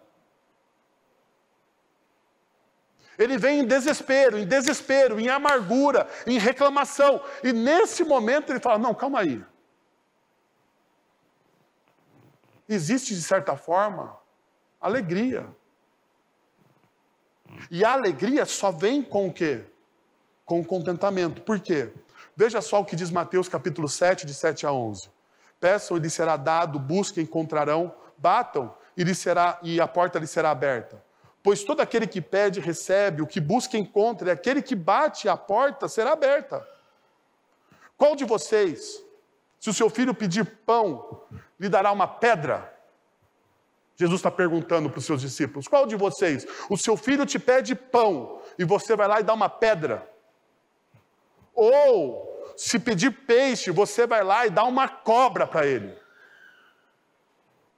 Ele 3.21 3.37
vem 3.37 3.59
em 3.59 3.65
desespero, 3.65 4.37
em 4.37 4.45
desespero, 4.45 5.19
em 5.19 5.29
amargura, 5.29 6.07
em 6.25 6.37
reclamação. 6.37 7.21
E 7.43 7.53
nesse 7.53 8.03
momento 8.03 8.51
ele 8.51 8.59
fala: 8.59 8.77
Não, 8.77 8.93
calma 8.93 9.19
aí. 9.19 9.43
Existe, 12.67 13.13
de 13.13 13.21
certa 13.21 13.55
forma, 13.55 14.17
alegria. 14.79 15.45
E 17.69 17.83
a 17.83 17.91
alegria 17.91 18.45
só 18.45 18.71
vem 18.71 19.03
com 19.03 19.27
o 19.27 19.33
quê? 19.33 19.65
Com 20.45 20.61
o 20.61 20.65
contentamento. 20.65 21.41
Por 21.41 21.59
quê? 21.59 21.91
Veja 22.35 22.61
só 22.61 22.79
o 22.79 22.85
que 22.85 22.95
diz 22.95 23.11
Mateus 23.11 23.49
capítulo 23.49 23.89
7, 23.89 24.25
de 24.25 24.33
7 24.33 24.65
a 24.65 24.71
11. 24.71 25.09
Peçam 25.59 25.97
e 25.97 25.99
lhes 25.99 26.13
será 26.13 26.37
dado, 26.37 26.79
busquem, 26.79 27.23
encontrarão, 27.23 27.93
batam 28.17 28.73
e, 28.97 29.03
lhe 29.03 29.13
será, 29.13 29.59
e 29.61 29.79
a 29.79 29.87
porta 29.87 30.17
lhe 30.17 30.25
será 30.25 30.49
aberta. 30.49 31.10
Pois 31.43 31.63
todo 31.63 31.81
aquele 31.81 32.05
que 32.05 32.21
pede, 32.21 32.59
recebe, 32.59 33.21
o 33.21 33.27
que 33.27 33.39
busca, 33.39 33.77
encontra, 33.77 34.29
e 34.29 34.31
aquele 34.31 34.61
que 34.61 34.75
bate, 34.75 35.27
a 35.27 35.35
porta 35.35 35.87
será 35.87 36.11
aberta. 36.11 36.67
Qual 37.97 38.15
de 38.15 38.25
vocês, 38.25 39.03
se 39.59 39.69
o 39.69 39.73
seu 39.73 39.89
filho 39.89 40.13
pedir 40.13 40.45
pão, 40.65 41.21
lhe 41.59 41.67
dará 41.67 41.91
uma 41.91 42.07
pedra? 42.07 42.71
Jesus 43.95 44.19
está 44.19 44.31
perguntando 44.31 44.89
para 44.89 44.99
os 44.99 45.05
seus 45.05 45.21
discípulos: 45.21 45.67
qual 45.67 45.85
de 45.85 45.95
vocês, 45.95 46.45
o 46.69 46.77
seu 46.77 46.95
filho 46.95 47.25
te 47.25 47.39
pede 47.39 47.75
pão, 47.75 48.41
e 48.57 48.63
você 48.63 48.95
vai 48.95 49.07
lá 49.07 49.19
e 49.19 49.23
dá 49.23 49.33
uma 49.33 49.49
pedra? 49.49 50.07
Ou, 51.53 52.53
se 52.55 52.79
pedir 52.79 53.11
peixe, 53.11 53.71
você 53.71 54.05
vai 54.05 54.23
lá 54.23 54.45
e 54.45 54.49
dá 54.49 54.63
uma 54.63 54.87
cobra 54.87 55.45
para 55.45 55.65
ele? 55.65 55.95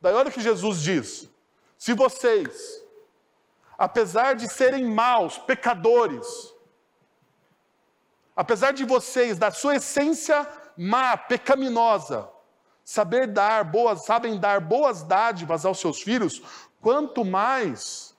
Daí 0.02 0.14
olha 0.14 0.30
o 0.30 0.32
que 0.32 0.42
Jesus 0.42 0.82
diz: 0.82 1.30
se 1.78 1.94
vocês, 1.94 2.83
apesar 3.78 4.36
de 4.36 4.48
serem 4.48 4.86
maus, 4.86 5.38
pecadores, 5.38 6.54
apesar 8.36 8.72
de 8.72 8.84
vocês, 8.86 9.38
da 9.38 9.52
sua 9.52 9.76
essência 9.76 10.48
má, 10.78 11.16
pecaminosa, 11.18 12.30
saber 12.84 13.28
dar 13.28 13.64
boas, 13.64 14.06
sabem 14.06 14.40
dar 14.40 14.60
boas 14.60 15.04
dádivas 15.04 15.66
aos 15.66 15.80
seus 15.80 16.02
filhos, 16.02 16.42
quanto 16.82 17.24
mais 17.24 18.16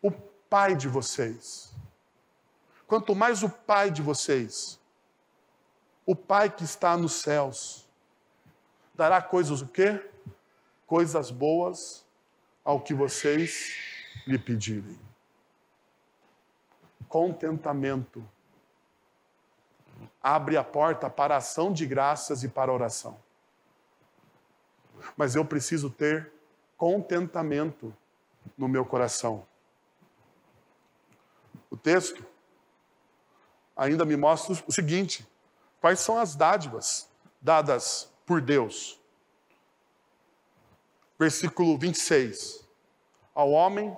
o 0.00 0.10
Pai 0.10 0.74
de 0.74 0.88
vocês. 0.88 1.72
Quanto 2.86 3.14
mais 3.14 3.42
o 3.42 3.48
Pai 3.48 3.90
de 3.90 4.02
vocês, 4.02 4.78
o 6.04 6.14
Pai 6.14 6.50
que 6.50 6.64
está 6.64 6.96
nos 6.96 7.14
céus, 7.14 7.88
dará 8.94 9.22
coisas 9.22 9.62
o 9.62 9.66
quê? 9.66 10.10
Coisas 10.86 11.30
boas 11.30 12.04
ao 12.62 12.80
que 12.80 12.92
vocês 12.92 13.91
lhe 14.26 14.38
pedirem. 14.38 14.98
Contentamento 17.08 18.26
abre 20.22 20.56
a 20.56 20.64
porta 20.64 21.10
para 21.10 21.34
a 21.34 21.38
ação 21.38 21.72
de 21.72 21.86
graças 21.86 22.42
e 22.42 22.48
para 22.48 22.72
oração. 22.72 23.18
Mas 25.16 25.34
eu 25.34 25.44
preciso 25.44 25.90
ter 25.90 26.32
contentamento 26.76 27.94
no 28.56 28.68
meu 28.68 28.84
coração. 28.84 29.46
O 31.70 31.76
texto 31.76 32.24
ainda 33.76 34.04
me 34.04 34.16
mostra 34.16 34.62
o 34.66 34.72
seguinte: 34.72 35.26
quais 35.80 36.00
são 36.00 36.18
as 36.18 36.34
dádivas 36.34 37.08
dadas 37.40 38.12
por 38.24 38.40
Deus? 38.40 39.00
Versículo 41.18 41.76
26. 41.78 42.66
Ao 43.34 43.50
homem 43.50 43.96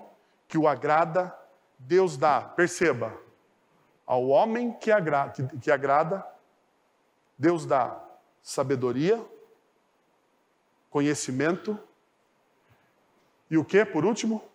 que 0.54 0.58
o 0.58 0.68
agrada, 0.68 1.36
Deus 1.76 2.16
dá, 2.16 2.40
perceba, 2.40 3.20
Ao 4.06 4.28
homem 4.28 4.72
que, 4.72 4.92
agra 4.92 5.28
que, 5.30 5.44
que 5.58 5.68
agrada, 5.68 6.24
Deus 7.36 7.66
dá 7.66 8.00
sabedoria, 8.40 9.20
conhecimento 10.90 11.76
e 13.50 13.58
o 13.58 13.64
que, 13.64 13.84
por 13.84 14.04
último? 14.04 14.48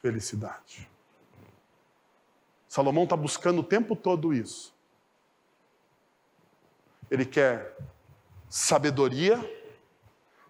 Felicidade. 0.00 0.90
Salomão 2.66 3.04
está 3.04 3.16
buscando 3.18 3.60
o 3.60 3.64
tempo 3.64 3.94
todo 3.94 4.32
isso. 4.32 4.74
Ele 7.10 7.26
quer 7.26 7.76
sabedoria, 8.48 9.36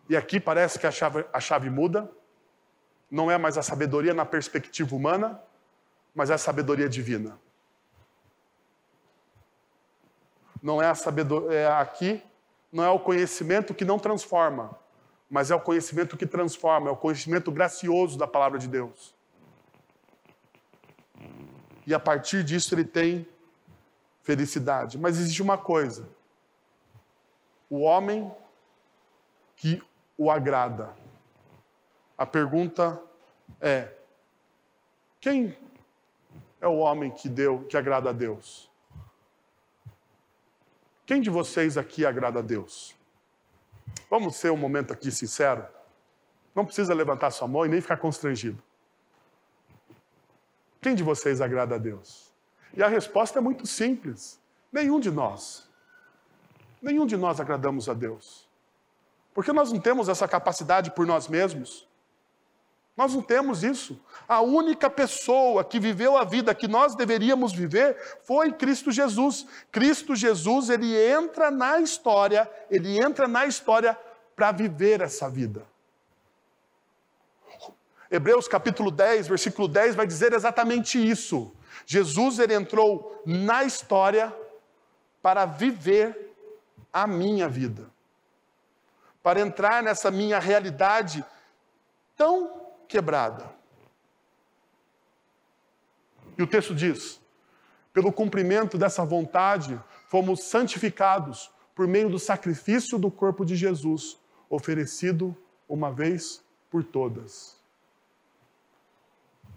e 0.08 0.16
aqui 0.16 0.38
parece 0.38 0.78
que 0.78 0.86
a 0.86 0.92
chave, 0.92 1.26
a 1.32 1.40
chave 1.40 1.68
muda. 1.68 2.08
Não 3.10 3.30
é 3.30 3.38
mais 3.38 3.56
a 3.56 3.62
sabedoria 3.62 4.12
na 4.12 4.24
perspectiva 4.24 4.94
humana, 4.94 5.40
mas 6.14 6.30
é 6.30 6.34
a 6.34 6.38
sabedoria 6.38 6.88
divina. 6.88 7.38
Não 10.62 10.82
é 10.82 10.88
a 10.88 10.94
sabedoria 10.94 11.52
é 11.52 11.66
aqui, 11.66 12.22
não 12.72 12.82
é 12.82 12.90
o 12.90 12.98
conhecimento 12.98 13.74
que 13.74 13.84
não 13.84 13.98
transforma, 13.98 14.76
mas 15.30 15.50
é 15.50 15.54
o 15.54 15.60
conhecimento 15.60 16.16
que 16.16 16.26
transforma, 16.26 16.88
é 16.88 16.92
o 16.92 16.96
conhecimento 16.96 17.52
gracioso 17.52 18.18
da 18.18 18.26
palavra 18.26 18.58
de 18.58 18.66
Deus. 18.66 19.14
E 21.86 21.94
a 21.94 22.00
partir 22.00 22.42
disso 22.42 22.74
ele 22.74 22.84
tem 22.84 23.26
felicidade. 24.22 24.98
Mas 24.98 25.18
existe 25.18 25.40
uma 25.40 25.56
coisa: 25.56 26.08
o 27.70 27.80
homem 27.80 28.30
que 29.54 29.80
o 30.18 30.30
agrada. 30.30 30.94
A 32.16 32.24
pergunta 32.24 33.00
é: 33.60 33.92
quem 35.20 35.56
é 36.60 36.66
o 36.66 36.78
homem 36.78 37.10
que 37.10 37.28
deu, 37.28 37.64
que 37.64 37.76
agrada 37.76 38.10
a 38.10 38.12
Deus? 38.12 38.70
Quem 41.04 41.20
de 41.20 41.30
vocês 41.30 41.76
aqui 41.78 42.04
agrada 42.04 42.40
a 42.40 42.42
Deus? 42.42 42.96
Vamos 44.10 44.36
ser 44.36 44.50
um 44.50 44.56
momento 44.56 44.92
aqui 44.92 45.10
sincero. 45.10 45.64
Não 46.54 46.64
precisa 46.64 46.94
levantar 46.94 47.30
sua 47.30 47.46
mão 47.46 47.66
e 47.66 47.68
nem 47.68 47.80
ficar 47.80 47.98
constrangido. 47.98 48.60
Quem 50.80 50.94
de 50.94 51.02
vocês 51.02 51.40
agrada 51.40 51.74
a 51.74 51.78
Deus? 51.78 52.32
E 52.72 52.82
a 52.82 52.88
resposta 52.88 53.38
é 53.38 53.42
muito 53.42 53.66
simples: 53.66 54.40
nenhum 54.72 54.98
de 54.98 55.10
nós. 55.10 55.68
Nenhum 56.80 57.06
de 57.06 57.16
nós 57.16 57.40
agradamos 57.40 57.88
a 57.88 57.94
Deus. 57.94 58.48
Porque 59.34 59.52
nós 59.52 59.72
não 59.72 59.80
temos 59.80 60.08
essa 60.08 60.26
capacidade 60.26 60.90
por 60.90 61.06
nós 61.06 61.28
mesmos. 61.28 61.86
Nós 62.96 63.12
não 63.12 63.20
temos 63.20 63.62
isso. 63.62 64.00
A 64.26 64.40
única 64.40 64.88
pessoa 64.88 65.62
que 65.62 65.78
viveu 65.78 66.16
a 66.16 66.24
vida 66.24 66.54
que 66.54 66.66
nós 66.66 66.94
deveríamos 66.94 67.52
viver 67.52 67.96
foi 68.22 68.50
Cristo 68.52 68.90
Jesus. 68.90 69.46
Cristo 69.70 70.16
Jesus, 70.16 70.70
ele 70.70 70.96
entra 70.96 71.50
na 71.50 71.78
história, 71.78 72.50
ele 72.70 72.98
entra 72.98 73.28
na 73.28 73.44
história 73.44 73.98
para 74.34 74.50
viver 74.50 75.02
essa 75.02 75.28
vida. 75.28 75.62
Hebreus 78.10 78.48
capítulo 78.48 78.90
10, 78.90 79.28
versículo 79.28 79.68
10 79.68 79.94
vai 79.94 80.06
dizer 80.06 80.32
exatamente 80.32 80.98
isso. 80.98 81.52
Jesus 81.84 82.38
ele 82.38 82.54
entrou 82.54 83.22
na 83.26 83.64
história 83.64 84.34
para 85.20 85.44
viver 85.44 86.34
a 86.92 87.06
minha 87.06 87.46
vida. 87.48 87.90
Para 89.22 89.40
entrar 89.40 89.82
nessa 89.82 90.10
minha 90.10 90.38
realidade 90.38 91.22
tão 92.16 92.65
quebrada. 92.88 93.50
E 96.38 96.42
o 96.42 96.46
texto 96.46 96.74
diz: 96.74 97.20
pelo 97.92 98.12
cumprimento 98.12 98.76
dessa 98.76 99.04
vontade, 99.04 99.80
fomos 100.08 100.44
santificados 100.44 101.50
por 101.74 101.86
meio 101.86 102.10
do 102.10 102.18
sacrifício 102.18 102.98
do 102.98 103.10
corpo 103.10 103.44
de 103.44 103.56
Jesus, 103.56 104.18
oferecido 104.48 105.36
uma 105.68 105.90
vez 105.90 106.44
por 106.70 106.84
todas. 106.84 107.56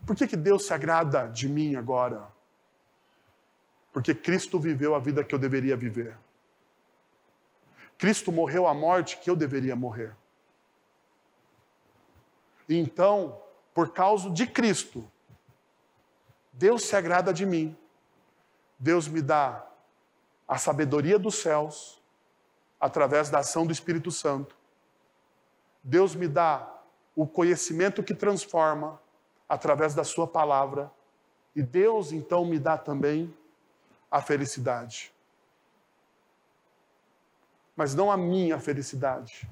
Por 0.05 0.15
que, 0.15 0.25
que 0.25 0.37
Deus 0.37 0.65
se 0.65 0.73
agrada 0.73 1.27
de 1.27 1.47
mim 1.47 1.75
agora? 1.75 2.27
Porque 3.91 4.15
Cristo 4.15 4.59
viveu 4.59 4.95
a 4.95 4.99
vida 4.99 5.23
que 5.23 5.35
eu 5.35 5.39
deveria 5.39 5.75
viver. 5.75 6.17
Cristo 7.97 8.31
morreu 8.31 8.65
a 8.67 8.73
morte 8.73 9.17
que 9.17 9.29
eu 9.29 9.35
deveria 9.35 9.75
morrer. 9.75 10.15
Então, 12.69 13.41
por 13.73 13.91
causa 13.91 14.29
de 14.29 14.45
Cristo, 14.45 15.09
Deus 16.53 16.83
se 16.83 16.95
agrada 16.95 17.33
de 17.33 17.45
mim. 17.45 17.75
Deus 18.77 19.07
me 19.07 19.21
dá 19.21 19.65
a 20.47 20.57
sabedoria 20.57 21.17
dos 21.17 21.35
céus 21.35 21.99
através 22.79 23.29
da 23.29 23.39
ação 23.39 23.65
do 23.65 23.73
Espírito 23.73 24.11
Santo. 24.11 24.55
Deus 25.83 26.13
me 26.13 26.27
dá 26.27 26.79
o 27.15 27.25
conhecimento 27.25 28.03
que 28.03 28.13
transforma 28.13 29.01
através 29.47 29.95
da 29.95 30.03
Sua 30.03 30.27
palavra. 30.27 30.91
E 31.55 31.63
Deus 31.63 32.11
então 32.11 32.45
me 32.45 32.59
dá 32.59 32.77
também 32.77 33.35
a 34.11 34.21
felicidade. 34.21 35.11
Mas 37.75 37.95
não 37.95 38.11
a 38.11 38.17
minha 38.17 38.59
felicidade, 38.59 39.49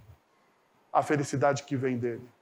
a 0.94 1.02
felicidade 1.02 1.64
que 1.64 1.76
vem 1.76 1.98
dele. 1.98 2.37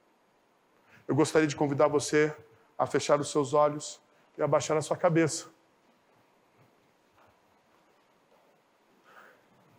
Eu 1.06 1.14
gostaria 1.14 1.46
de 1.46 1.54
convidar 1.54 1.86
você 1.86 2.34
a 2.76 2.86
fechar 2.86 3.20
os 3.20 3.30
seus 3.30 3.54
olhos 3.54 4.00
e 4.36 4.42
abaixar 4.42 4.76
a 4.76 4.82
sua 4.82 4.96
cabeça. 4.96 5.46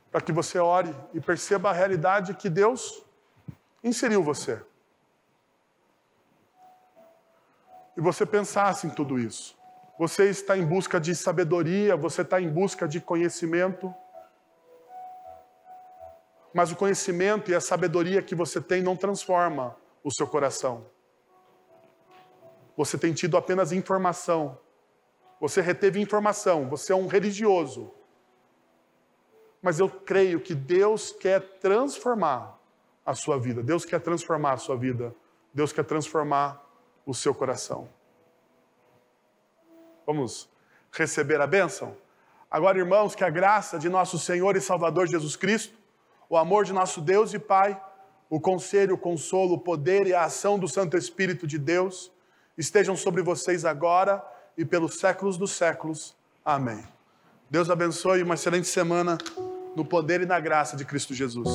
Para 0.09 0.21
que 0.21 0.31
você 0.31 0.57
ore 0.57 0.95
e 1.13 1.19
perceba 1.19 1.69
a 1.69 1.73
realidade 1.73 2.33
que 2.33 2.49
Deus 2.49 3.03
inseriu 3.83 4.23
você. 4.23 4.61
E 7.95 8.01
você 8.01 8.25
pensasse 8.25 8.87
em 8.87 8.89
tudo 8.89 9.19
isso. 9.19 9.57
Você 9.99 10.29
está 10.29 10.57
em 10.57 10.65
busca 10.65 10.99
de 10.99 11.13
sabedoria, 11.13 11.97
você 11.97 12.21
está 12.21 12.39
em 12.39 12.49
busca 12.49 12.87
de 12.87 13.01
conhecimento. 13.01 13.93
Mas 16.53 16.71
o 16.71 16.75
conhecimento 16.75 17.51
e 17.51 17.55
a 17.55 17.59
sabedoria 17.59 18.21
que 18.21 18.33
você 18.33 18.61
tem 18.61 18.81
não 18.81 18.95
transforma 18.95 19.75
o 20.03 20.11
seu 20.11 20.25
coração 20.25 20.85
você 22.77 22.95
tem 22.95 23.11
tido 23.11 23.35
apenas 23.35 23.71
informação. 23.71 24.59
Você 25.41 25.61
reteve 25.61 25.99
informação, 25.99 26.69
você 26.69 26.93
é 26.93 26.95
um 26.95 27.07
religioso. 27.07 27.91
Mas 29.59 29.79
eu 29.79 29.89
creio 29.89 30.39
que 30.39 30.53
Deus 30.53 31.11
quer 31.11 31.41
transformar 31.59 32.59
a 33.03 33.15
sua 33.15 33.39
vida. 33.39 33.63
Deus 33.63 33.83
quer 33.83 33.99
transformar 33.99 34.53
a 34.53 34.57
sua 34.57 34.77
vida. 34.77 35.15
Deus 35.51 35.73
quer 35.73 35.83
transformar 35.83 36.63
o 37.03 37.15
seu 37.15 37.33
coração. 37.33 37.89
Vamos 40.05 40.47
receber 40.91 41.41
a 41.41 41.47
bênção? 41.47 41.97
Agora, 42.49 42.77
irmãos, 42.77 43.15
que 43.15 43.23
a 43.23 43.29
graça 43.29 43.79
de 43.79 43.89
nosso 43.89 44.19
Senhor 44.19 44.55
e 44.55 44.61
Salvador 44.61 45.07
Jesus 45.07 45.35
Cristo, 45.35 45.75
o 46.29 46.37
amor 46.37 46.63
de 46.63 46.73
nosso 46.73 47.01
Deus 47.01 47.33
e 47.33 47.39
Pai, 47.39 47.81
o 48.29 48.39
conselho, 48.39 48.95
o 48.95 48.97
consolo, 48.97 49.55
o 49.55 49.59
poder 49.59 50.05
e 50.05 50.13
a 50.13 50.23
ação 50.25 50.59
do 50.59 50.67
Santo 50.67 50.95
Espírito 50.95 51.47
de 51.47 51.57
Deus 51.57 52.11
estejam 52.57 52.95
sobre 52.95 53.21
vocês 53.21 53.65
agora 53.65 54.23
e 54.57 54.65
pelos 54.65 54.95
séculos 54.95 55.37
dos 55.37 55.51
séculos. 55.51 56.15
Amém. 56.43 56.83
Deus 57.49 57.69
abençoe 57.69 58.23
uma 58.23 58.33
excelente 58.33 58.67
semana 58.67 59.17
no 59.75 59.85
poder 59.85 60.21
e 60.21 60.25
na 60.25 60.39
graça 60.39 60.75
de 60.75 60.83
Cristo 60.83 61.13
Jesus. 61.13 61.49